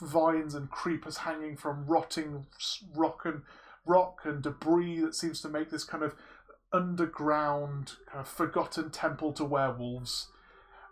vines 0.00 0.54
and 0.54 0.70
creepers 0.70 1.18
hanging 1.18 1.56
from 1.56 1.86
rotting 1.86 2.46
rock 2.94 3.22
and 3.24 3.42
rock 3.86 4.20
and 4.24 4.42
debris 4.42 5.00
that 5.00 5.14
seems 5.14 5.40
to 5.40 5.48
make 5.48 5.70
this 5.70 5.84
kind 5.84 6.04
of 6.04 6.14
underground 6.72 7.92
kind 8.06 8.20
of 8.20 8.28
forgotten 8.28 8.90
temple 8.90 9.32
to 9.32 9.44
werewolves. 9.44 10.28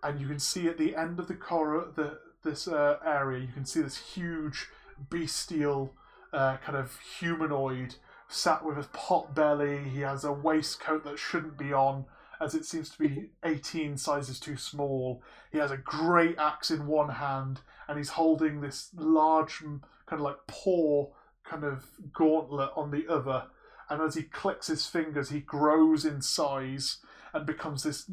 And 0.02 0.20
you 0.20 0.28
can 0.28 0.38
see 0.38 0.68
at 0.68 0.78
the 0.78 0.94
end 0.94 1.18
of 1.18 1.28
the 1.28 1.34
corridor 1.34 1.90
the 1.94 2.18
this 2.44 2.68
uh, 2.68 2.98
area 3.04 3.40
you 3.40 3.52
can 3.52 3.64
see 3.64 3.80
this 3.80 3.96
huge 3.96 4.68
bestial 5.10 5.92
uh, 6.32 6.56
kind 6.58 6.78
of 6.78 6.96
humanoid 7.18 7.96
sat 8.28 8.64
with 8.64 8.78
a 8.78 8.88
pot 8.92 9.34
belly. 9.34 9.88
He 9.88 10.00
has 10.00 10.24
a 10.24 10.32
waistcoat 10.32 11.04
that 11.04 11.18
shouldn't 11.18 11.58
be 11.58 11.72
on 11.72 12.04
as 12.40 12.54
it 12.54 12.64
seems 12.64 12.90
to 12.90 12.98
be 12.98 13.30
18 13.44 13.96
sizes 13.96 14.38
too 14.38 14.56
small. 14.56 15.22
He 15.50 15.58
has 15.58 15.70
a 15.70 15.76
great 15.76 16.38
axe 16.38 16.70
in 16.70 16.86
one 16.86 17.08
hand 17.08 17.60
and 17.88 17.98
he's 17.98 18.10
holding 18.10 18.60
this 18.60 18.90
large 18.94 19.60
kind 19.60 19.80
of 20.10 20.20
like 20.20 20.46
paw 20.46 21.08
kind 21.44 21.64
of 21.64 21.86
gauntlet 22.12 22.70
on 22.76 22.90
the 22.90 23.06
other 23.08 23.44
and 23.88 24.02
as 24.02 24.14
he 24.14 24.22
clicks 24.22 24.66
his 24.66 24.86
fingers 24.86 25.30
he 25.30 25.40
grows 25.40 26.04
in 26.04 26.20
size 26.20 26.98
and 27.32 27.46
becomes 27.46 27.82
this 27.82 28.10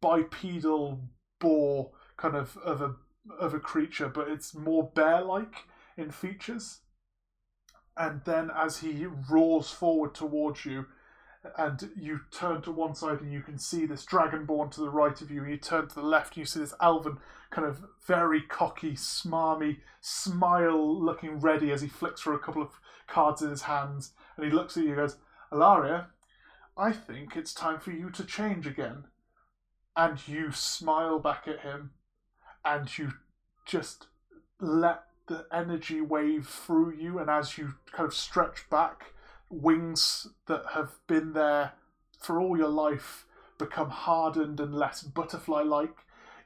bipedal 0.00 1.00
boar 1.40 1.90
kind 2.16 2.34
of 2.34 2.56
of 2.58 2.80
a 2.80 2.94
of 3.38 3.54
a 3.54 3.60
creature 3.60 4.08
but 4.08 4.28
it's 4.28 4.54
more 4.54 4.90
bear 4.94 5.22
like 5.22 5.64
in 5.98 6.10
features. 6.10 6.80
And 7.96 8.22
then 8.24 8.50
as 8.54 8.78
he 8.78 9.06
roars 9.06 9.70
forward 9.70 10.14
towards 10.14 10.64
you 10.64 10.86
and 11.56 11.90
you 11.96 12.20
turn 12.30 12.62
to 12.62 12.70
one 12.70 12.94
side 12.94 13.20
and 13.20 13.32
you 13.32 13.42
can 13.42 13.58
see 13.58 13.86
this 13.86 14.04
dragonborn 14.04 14.70
to 14.72 14.80
the 14.80 14.90
right 14.90 15.20
of 15.20 15.30
you 15.30 15.42
and 15.42 15.50
you 15.50 15.56
turn 15.56 15.88
to 15.88 15.94
the 15.94 16.02
left 16.02 16.36
and 16.36 16.38
you 16.38 16.44
see 16.44 16.60
this 16.60 16.74
elven 16.80 17.18
kind 17.50 17.66
of 17.66 17.84
very 18.06 18.40
cocky 18.42 18.92
smarmy 18.92 19.78
smile 20.00 21.04
looking 21.04 21.40
ready 21.40 21.70
as 21.70 21.80
he 21.80 21.88
flicks 21.88 22.20
for 22.20 22.34
a 22.34 22.38
couple 22.38 22.62
of 22.62 22.80
cards 23.06 23.40
in 23.40 23.50
his 23.50 23.62
hands 23.62 24.12
and 24.38 24.46
he 24.46 24.52
looks 24.52 24.76
at 24.76 24.84
you 24.84 24.90
and 24.90 24.96
goes 24.96 25.16
Ilaria 25.52 26.06
i 26.78 26.92
think 26.92 27.36
it's 27.36 27.52
time 27.52 27.80
for 27.80 27.90
you 27.90 28.08
to 28.10 28.24
change 28.24 28.66
again. 28.66 29.04
And 29.96 30.26
you 30.28 30.52
smile 30.52 31.18
back 31.18 31.48
at 31.48 31.60
him 31.60 31.90
and 32.64 32.96
you 32.96 33.14
just 33.66 34.06
let 34.60 35.02
the 35.26 35.46
energy 35.52 36.00
wave 36.00 36.46
through 36.46 36.94
you. 36.94 37.18
And 37.18 37.28
as 37.28 37.58
you 37.58 37.74
kind 37.90 38.06
of 38.06 38.14
stretch 38.14 38.70
back 38.70 39.12
wings 39.50 40.28
that 40.46 40.62
have 40.74 40.92
been 41.08 41.32
there 41.32 41.72
for 42.20 42.40
all 42.40 42.56
your 42.56 42.68
life 42.68 43.26
become 43.58 43.90
hardened 43.90 44.60
and 44.60 44.72
less 44.72 45.02
butterfly 45.02 45.62
like 45.62 45.96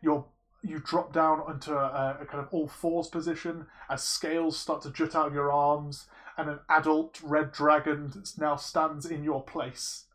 your 0.00 0.24
you 0.64 0.78
drop 0.78 1.12
down 1.12 1.42
into 1.50 1.76
a, 1.76 2.18
a 2.20 2.24
kind 2.24 2.40
of 2.40 2.48
all 2.52 2.68
fours 2.68 3.08
position 3.08 3.66
as 3.90 4.02
scales 4.02 4.56
start 4.56 4.80
to 4.80 4.90
jut 4.90 5.14
out 5.14 5.26
of 5.26 5.34
your 5.34 5.50
arms 5.52 6.06
and 6.36 6.48
an 6.48 6.60
adult 6.68 7.20
red 7.22 7.52
dragon 7.52 8.10
that 8.10 8.32
now 8.38 8.56
stands 8.56 9.06
in 9.06 9.22
your 9.22 9.42
place 9.42 10.06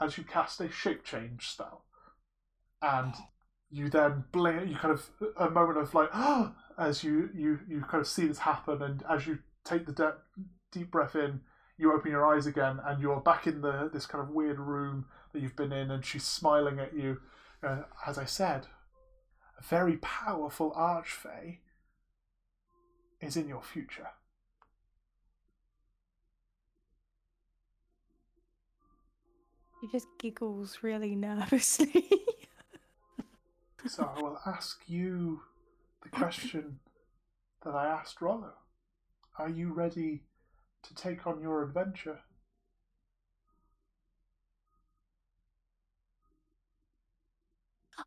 as 0.00 0.18
you 0.18 0.24
cast 0.24 0.60
a 0.60 0.70
shape 0.70 1.04
change 1.04 1.48
spell. 1.48 1.84
And 2.82 3.14
you 3.70 3.88
then 3.88 4.24
blink 4.32 4.68
you 4.68 4.76
kind 4.76 4.94
of 4.94 5.10
a 5.36 5.50
moment 5.50 5.78
of 5.78 5.92
like 5.94 6.10
as 6.78 7.02
you 7.02 7.28
you 7.34 7.58
you 7.68 7.80
kind 7.80 8.00
of 8.00 8.06
see 8.06 8.26
this 8.26 8.38
happen 8.38 8.82
and 8.82 9.02
as 9.10 9.26
you 9.26 9.38
take 9.64 9.86
the 9.86 9.92
de- 9.92 10.14
deep 10.72 10.90
breath 10.90 11.16
in 11.16 11.40
you 11.78 11.92
open 11.92 12.10
your 12.10 12.24
eyes 12.24 12.46
again 12.46 12.78
and 12.86 13.02
you're 13.02 13.20
back 13.20 13.46
in 13.46 13.60
the 13.60 13.90
this 13.92 14.06
kind 14.06 14.22
of 14.22 14.30
weird 14.30 14.58
room 14.58 15.06
that 15.32 15.42
you've 15.42 15.56
been 15.56 15.72
in 15.72 15.90
and 15.90 16.04
she's 16.04 16.24
smiling 16.24 16.78
at 16.78 16.94
you 16.94 17.18
uh, 17.62 17.82
as 18.06 18.18
i 18.18 18.24
said 18.24 18.66
a 19.58 19.62
very 19.62 19.96
powerful 19.96 20.72
archfey 20.72 21.58
is 23.20 23.36
in 23.36 23.48
your 23.48 23.62
future 23.62 24.08
She 29.86 29.92
just 29.92 30.08
giggles 30.18 30.78
really 30.82 31.14
nervously. 31.14 32.04
so 33.86 34.10
i 34.16 34.20
will 34.20 34.36
ask 34.44 34.80
you 34.88 35.42
the 36.02 36.08
question 36.08 36.80
that 37.64 37.72
i 37.72 37.86
asked 37.86 38.20
rollo 38.20 38.52
are 39.38 39.48
you 39.48 39.72
ready 39.72 40.24
to 40.82 40.94
take 40.94 41.24
on 41.24 41.40
your 41.40 41.62
adventure 41.62 42.18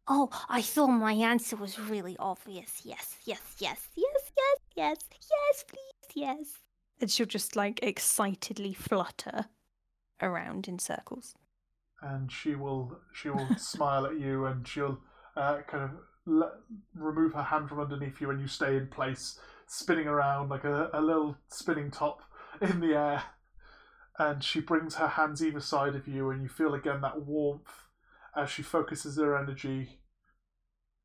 Oh, 0.07 0.29
I 0.49 0.61
thought 0.61 0.87
my 0.87 1.13
answer 1.13 1.55
was 1.55 1.79
really 1.79 2.17
obvious. 2.17 2.81
Yes, 2.83 3.15
yes, 3.25 3.55
yes, 3.57 3.87
yes, 3.95 4.31
yes, 4.35 4.57
yes, 4.75 4.97
yes, 5.11 5.65
please, 5.67 6.15
yes. 6.15 6.47
and 6.99 7.09
she'll 7.09 7.25
just 7.25 7.55
like 7.55 7.79
excitedly 7.81 8.73
flutter 8.73 9.45
around 10.21 10.67
in 10.67 10.77
circles. 10.79 11.35
And 12.01 12.31
she 12.31 12.55
will 12.55 12.99
she 13.13 13.29
will 13.29 13.47
smile 13.57 14.05
at 14.05 14.19
you 14.19 14.45
and 14.45 14.67
she'll 14.67 14.99
uh, 15.35 15.59
kind 15.67 15.83
of 15.83 15.91
let, 16.25 16.51
remove 16.95 17.33
her 17.33 17.43
hand 17.43 17.69
from 17.69 17.79
underneath 17.79 18.21
you 18.21 18.29
and 18.29 18.39
you 18.39 18.47
stay 18.47 18.77
in 18.77 18.87
place 18.87 19.39
spinning 19.67 20.07
around 20.07 20.49
like 20.49 20.63
a, 20.63 20.89
a 20.93 21.01
little 21.01 21.37
spinning 21.47 21.91
top 21.91 22.21
in 22.61 22.79
the 22.79 22.93
air. 22.93 23.23
And 24.17 24.43
she 24.43 24.59
brings 24.59 24.95
her 24.95 25.07
hands 25.07 25.41
either 25.43 25.61
side 25.61 25.95
of 25.95 26.07
you 26.07 26.29
and 26.29 26.41
you 26.41 26.49
feel 26.49 26.73
again 26.73 27.01
that 27.01 27.21
warmth 27.21 27.87
as 28.35 28.49
she 28.49 28.61
focuses 28.61 29.17
her 29.17 29.37
energy. 29.37 29.99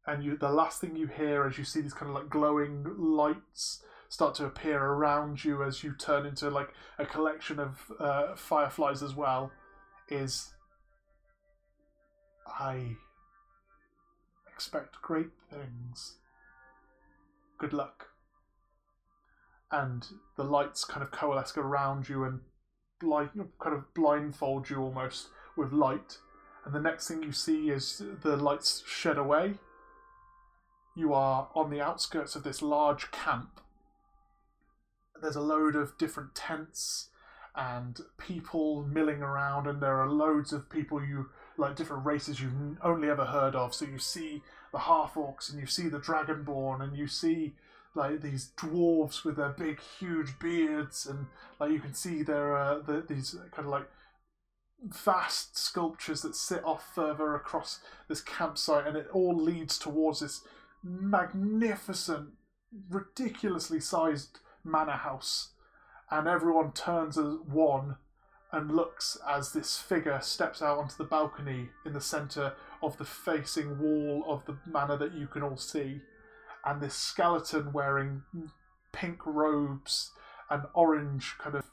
And 0.06 0.22
you 0.22 0.36
the 0.36 0.50
last 0.50 0.80
thing 0.80 0.96
you 0.96 1.06
hear 1.06 1.46
as 1.46 1.56
you 1.56 1.64
see 1.64 1.80
these 1.80 1.94
kind 1.94 2.10
of 2.10 2.16
like 2.16 2.28
glowing 2.28 2.84
lights 2.98 3.82
start 4.08 4.34
to 4.34 4.44
appear 4.44 4.82
around 4.82 5.44
you 5.44 5.62
as 5.62 5.82
you 5.82 5.94
turn 5.94 6.26
into 6.26 6.50
like 6.50 6.74
a 6.98 7.06
collection 7.06 7.58
of 7.58 7.92
uh, 7.98 8.34
fireflies 8.36 9.02
as 9.02 9.14
well 9.14 9.50
is 10.08 10.52
I 12.46 12.96
expect 14.52 15.02
great 15.02 15.30
things. 15.50 16.16
Good 17.58 17.72
luck. 17.72 18.08
And 19.70 20.06
the 20.36 20.44
lights 20.44 20.84
kind 20.84 21.02
of 21.02 21.10
coalesce 21.10 21.56
around 21.56 22.08
you 22.08 22.24
and 22.24 22.40
kind 23.00 23.74
of 23.74 23.92
blindfold 23.94 24.70
you 24.70 24.80
almost 24.80 25.28
with 25.56 25.72
light. 25.72 26.18
And 26.64 26.74
the 26.74 26.80
next 26.80 27.08
thing 27.08 27.22
you 27.22 27.32
see 27.32 27.70
is 27.70 28.00
the 28.22 28.36
lights 28.36 28.82
shed 28.86 29.18
away. 29.18 29.54
You 30.96 31.12
are 31.12 31.48
on 31.54 31.70
the 31.70 31.80
outskirts 31.80 32.36
of 32.36 32.44
this 32.44 32.62
large 32.62 33.10
camp. 33.10 33.60
There's 35.20 35.36
a 35.36 35.40
load 35.40 35.74
of 35.74 35.98
different 35.98 36.34
tents 36.34 37.08
and 37.56 38.00
people 38.18 38.84
milling 38.84 39.22
around, 39.22 39.66
and 39.66 39.80
there 39.80 40.00
are 40.00 40.08
loads 40.08 40.52
of 40.52 40.70
people 40.70 41.04
you 41.04 41.30
like 41.56 41.76
different 41.76 42.04
races 42.04 42.40
you've 42.40 42.78
only 42.82 43.08
ever 43.08 43.24
heard 43.24 43.54
of. 43.54 43.74
So 43.74 43.84
you 43.84 43.98
see 43.98 44.42
the 44.72 44.80
half 44.80 45.14
orcs, 45.14 45.50
and 45.50 45.60
you 45.60 45.66
see 45.66 45.88
the 45.88 46.00
dragonborn, 46.00 46.82
and 46.82 46.96
you 46.96 47.06
see 47.06 47.54
like 47.94 48.22
these 48.22 48.50
dwarves 48.56 49.24
with 49.24 49.36
their 49.36 49.50
big, 49.50 49.80
huge 49.80 50.38
beards, 50.38 51.06
and 51.06 51.26
like 51.60 51.70
you 51.70 51.78
can 51.78 51.94
see 51.94 52.22
there 52.22 52.56
are 52.56 52.74
uh, 52.74 52.78
the, 52.80 53.04
these 53.08 53.36
kind 53.52 53.66
of 53.66 53.72
like 53.72 53.88
vast 54.82 55.56
sculptures 55.56 56.22
that 56.22 56.34
sit 56.34 56.62
off 56.64 56.84
further 56.94 57.34
across 57.34 57.80
this 58.08 58.20
campsite, 58.20 58.86
and 58.86 58.96
it 58.96 59.08
all 59.12 59.36
leads 59.36 59.78
towards 59.78 60.20
this 60.20 60.42
magnificent, 60.82 62.30
ridiculously 62.90 63.80
sized 63.80 64.40
manor 64.64 64.92
house. 64.92 65.52
And 66.10 66.28
everyone 66.28 66.72
turns 66.72 67.16
as 67.16 67.36
one 67.46 67.96
and 68.54 68.70
looks 68.70 69.18
as 69.28 69.52
this 69.52 69.78
figure 69.78 70.20
steps 70.22 70.62
out 70.62 70.78
onto 70.78 70.96
the 70.96 71.02
balcony 71.02 71.70
in 71.84 71.92
the 71.92 72.00
centre 72.00 72.52
of 72.82 72.96
the 72.98 73.04
facing 73.04 73.80
wall 73.80 74.24
of 74.28 74.44
the 74.46 74.56
manor 74.64 74.96
that 74.96 75.12
you 75.12 75.26
can 75.26 75.42
all 75.42 75.56
see. 75.56 76.00
And 76.64 76.80
this 76.80 76.94
skeleton 76.94 77.72
wearing 77.72 78.22
pink 78.92 79.26
robes 79.26 80.12
and 80.48 80.62
orange 80.72 81.34
kind 81.38 81.56
of 81.56 81.64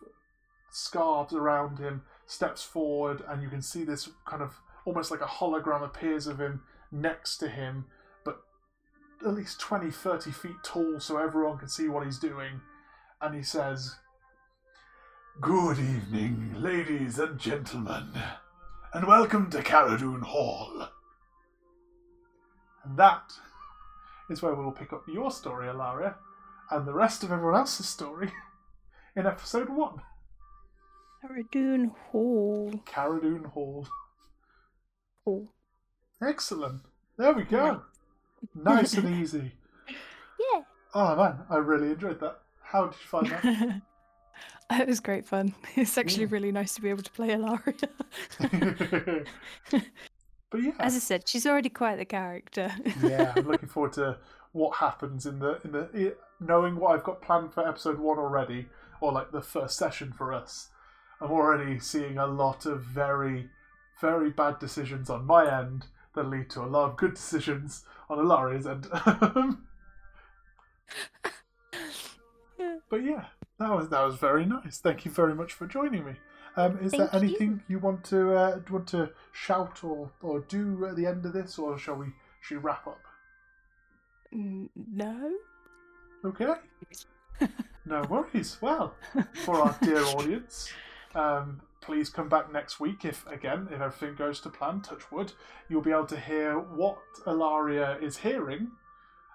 scarves 0.72 1.36
around 1.36 1.78
him 1.78 2.02
steps 2.26 2.64
forward, 2.64 3.24
and 3.28 3.44
you 3.44 3.50
can 3.50 3.62
see 3.62 3.84
this 3.84 4.10
kind 4.26 4.42
of 4.42 4.60
almost 4.86 5.12
like 5.12 5.22
a 5.22 5.26
hologram 5.26 5.84
appears 5.84 6.26
of 6.26 6.40
him 6.40 6.62
next 6.92 7.38
to 7.38 7.48
him, 7.48 7.86
but 8.26 8.42
at 9.24 9.36
least 9.36 9.60
20, 9.60 9.92
30 9.92 10.32
feet 10.32 10.56
tall 10.64 11.00
so 11.00 11.18
everyone 11.18 11.60
can 11.60 11.68
see 11.68 11.88
what 11.88 12.06
he's 12.06 12.18
doing. 12.18 12.60
And 13.22 13.36
he 13.36 13.44
says, 13.44 13.98
Good 15.42 15.80
evening, 15.80 16.54
ladies 16.60 17.18
and 17.18 17.40
gentlemen, 17.40 18.10
and 18.94 19.08
welcome 19.08 19.50
to 19.50 19.64
Caradoon 19.64 20.22
Hall. 20.22 20.90
And 22.84 22.96
that 22.96 23.34
is 24.30 24.44
where 24.44 24.54
we'll 24.54 24.72
pick 24.72 24.94
up 24.94 25.08
your 25.08 25.32
story, 25.32 25.68
Ilaria, 25.68 26.18
and 26.70 26.86
the 26.86 26.94
rest 26.94 27.24
of 27.24 27.32
everyone 27.32 27.60
else's 27.60 27.88
story 27.88 28.32
in 29.16 29.26
episode 29.26 29.70
one. 29.70 30.04
Caradoon 31.24 31.92
Hall. 32.12 32.80
Caradoon 32.86 33.46
Hall. 33.46 33.88
Hall. 35.26 35.52
Excellent. 36.22 36.82
There 37.18 37.34
we 37.34 37.46
go. 37.46 37.82
Nice 38.54 38.94
and 38.94 39.16
easy. 39.22 39.54
Yeah. 40.54 40.62
Oh 40.94 41.16
man, 41.16 41.40
I 41.50 41.58
really 41.58 41.94
enjoyed 41.94 42.20
that. 42.20 42.42
How 42.62 42.86
did 42.86 43.00
you 43.02 43.08
find 43.08 43.28
that? 43.28 43.82
it 44.80 44.88
was 44.88 45.00
great 45.00 45.26
fun. 45.26 45.54
It's 45.76 45.98
actually 45.98 46.24
Yeah. 46.26 46.32
really 46.32 46.52
nice 46.52 46.74
to 46.76 46.82
be 46.82 46.90
able 46.90 47.04
to 47.04 47.12
play 47.12 47.32
Ilaria. 47.32 47.74
but 50.50 50.62
yeah, 50.62 50.72
As 50.80 50.96
I 50.96 51.00
said, 51.00 51.28
she's 51.28 51.46
already 51.46 51.70
quite 51.70 51.98
the 51.98 52.06
character. 52.06 52.72
yeah, 53.04 53.34
I'm 53.36 53.48
looking 53.48 53.70
forward 53.70 53.94
to 53.94 54.18
what 54.54 54.78
happens 54.78 55.26
in 55.26 55.40
the 55.40 55.60
in 55.64 55.72
the 55.72 56.16
knowing 56.40 56.76
what 56.76 56.94
I've 56.96 57.04
got 57.04 57.22
planned 57.22 57.54
for 57.54 57.68
episode 57.68 58.00
one 58.00 58.18
already, 58.18 58.68
or 59.00 59.12
like 59.14 59.32
the 59.32 59.42
first 59.42 59.78
session 59.78 60.12
for 60.12 60.34
us. 60.34 60.70
I'm 61.22 61.32
already 61.32 61.80
seeing 61.80 62.18
a 62.18 62.26
lot 62.26 62.66
of 62.66 62.82
very, 62.84 63.50
very 64.02 64.32
bad 64.32 64.58
decisions 64.60 65.10
on 65.10 65.26
my 65.26 65.46
end 65.62 65.86
that 66.16 66.28
lead 66.28 66.50
to 66.50 66.62
a 66.62 66.66
lot 66.66 66.90
of 66.90 66.98
good 66.98 67.14
decisions 67.14 67.86
on 68.10 68.18
Ilaria's 68.18 68.66
end. 68.68 68.88
but 72.90 73.04
yeah, 73.04 73.26
that 73.62 73.72
was 73.72 73.90
that 73.90 74.04
was 74.04 74.16
very 74.16 74.46
nice. 74.46 74.80
Thank 74.80 75.06
you 75.06 75.12
very 75.12 75.36
much 75.36 75.54
for 75.54 75.68
joining 75.68 76.06
me. 76.06 76.14
Um, 76.58 76.80
is 76.80 76.92
there 76.92 77.08
Thank 77.08 77.24
you. 77.24 77.30
anything 77.30 77.64
you. 77.68 77.80
want 77.80 78.04
to 78.06 78.34
uh, 78.34 78.60
want 78.70 78.88
to 78.88 79.12
shout 79.32 79.84
or, 79.84 80.12
or 80.22 80.42
do 80.42 80.86
at 80.86 80.96
the 80.96 81.06
end 81.06 81.26
of 81.26 81.34
this, 81.34 81.58
or 81.58 81.78
shall 81.78 81.96
we 81.96 82.08
should 82.42 82.58
we 82.58 82.64
wrap 82.64 82.88
up? 82.88 83.02
No? 84.32 85.32
Okay. 86.24 86.54
no 87.86 88.04
worries. 88.04 88.58
Well, 88.62 88.96
for 89.46 89.62
our 89.62 89.76
dear 89.82 90.04
audience, 90.16 90.72
um, 91.16 91.62
please 91.82 92.10
come 92.10 92.30
back 92.30 92.52
next 92.52 92.80
week 92.80 93.04
if, 93.04 93.26
again, 93.28 93.68
if 93.72 93.82
everything 93.82 94.16
goes 94.16 94.40
to 94.42 94.50
plan, 94.50 94.82
touch 94.82 95.12
wood, 95.12 95.34
you'll 95.68 95.82
be 95.82 95.92
able 95.92 96.06
to 96.06 96.20
hear 96.20 96.60
what 96.60 97.00
Ilaria 97.28 97.98
is 98.02 98.18
hearing 98.18 98.72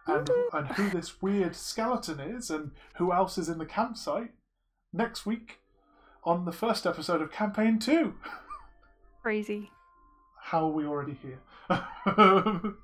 and, 0.06 0.30
and 0.52 0.68
who 0.68 0.90
this 0.90 1.20
weird 1.20 1.56
skeleton 1.56 2.20
is 2.20 2.50
and 2.50 2.70
who 2.96 3.12
else 3.12 3.38
is 3.38 3.48
in 3.48 3.58
the 3.58 3.66
campsite 3.66 4.32
next 4.92 5.26
week 5.26 5.58
on 6.24 6.44
the 6.44 6.52
first 6.52 6.86
episode 6.86 7.22
of 7.22 7.30
Campaign 7.32 7.78
2. 7.78 8.14
Crazy. 9.22 9.70
How 10.40 10.66
are 10.66 10.72
we 10.72 10.84
already 10.86 11.18
here? 11.20 11.40
but 11.68 12.74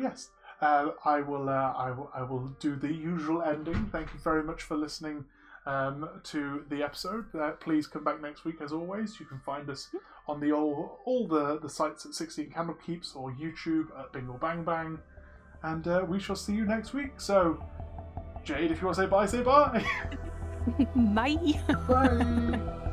yes, 0.00 0.30
uh, 0.60 0.90
I 1.04 1.20
will. 1.20 1.48
Uh, 1.48 1.72
I 1.72 1.92
will. 1.92 2.10
I 2.12 2.22
will 2.22 2.48
do 2.58 2.74
the 2.74 2.92
usual 2.92 3.42
ending. 3.42 3.88
Thank 3.92 4.12
you 4.12 4.18
very 4.18 4.42
much 4.42 4.62
for 4.62 4.76
listening 4.76 5.26
um, 5.66 6.08
to 6.24 6.64
the 6.68 6.82
episode. 6.82 7.26
Uh, 7.34 7.52
please 7.52 7.86
come 7.86 8.02
back 8.02 8.20
next 8.20 8.44
week, 8.44 8.56
as 8.60 8.72
always. 8.72 9.20
You 9.20 9.26
can 9.26 9.38
find 9.38 9.70
us 9.70 9.88
on 10.26 10.40
the 10.40 10.50
all 10.50 10.98
all 11.04 11.28
the 11.28 11.60
the 11.60 11.68
sites 11.68 12.04
at 12.04 12.14
Sixteen 12.14 12.50
Candle 12.50 12.74
Keeps 12.84 13.14
or 13.14 13.30
YouTube 13.32 13.96
at 13.96 14.12
Bingle 14.12 14.38
Bang 14.38 14.64
Bang, 14.64 14.98
and 15.62 15.86
uh, 15.88 16.04
we 16.06 16.20
shall 16.20 16.36
see 16.36 16.54
you 16.54 16.64
next 16.64 16.92
week. 16.92 17.20
So, 17.20 17.62
Jade, 18.44 18.70
if 18.70 18.80
you 18.80 18.86
want 18.86 18.96
to 18.96 19.02
say 19.02 19.08
bye, 19.08 19.26
say 19.26 19.42
bye. 19.42 19.84
Bye. 20.94 21.60
bye. 21.88 22.84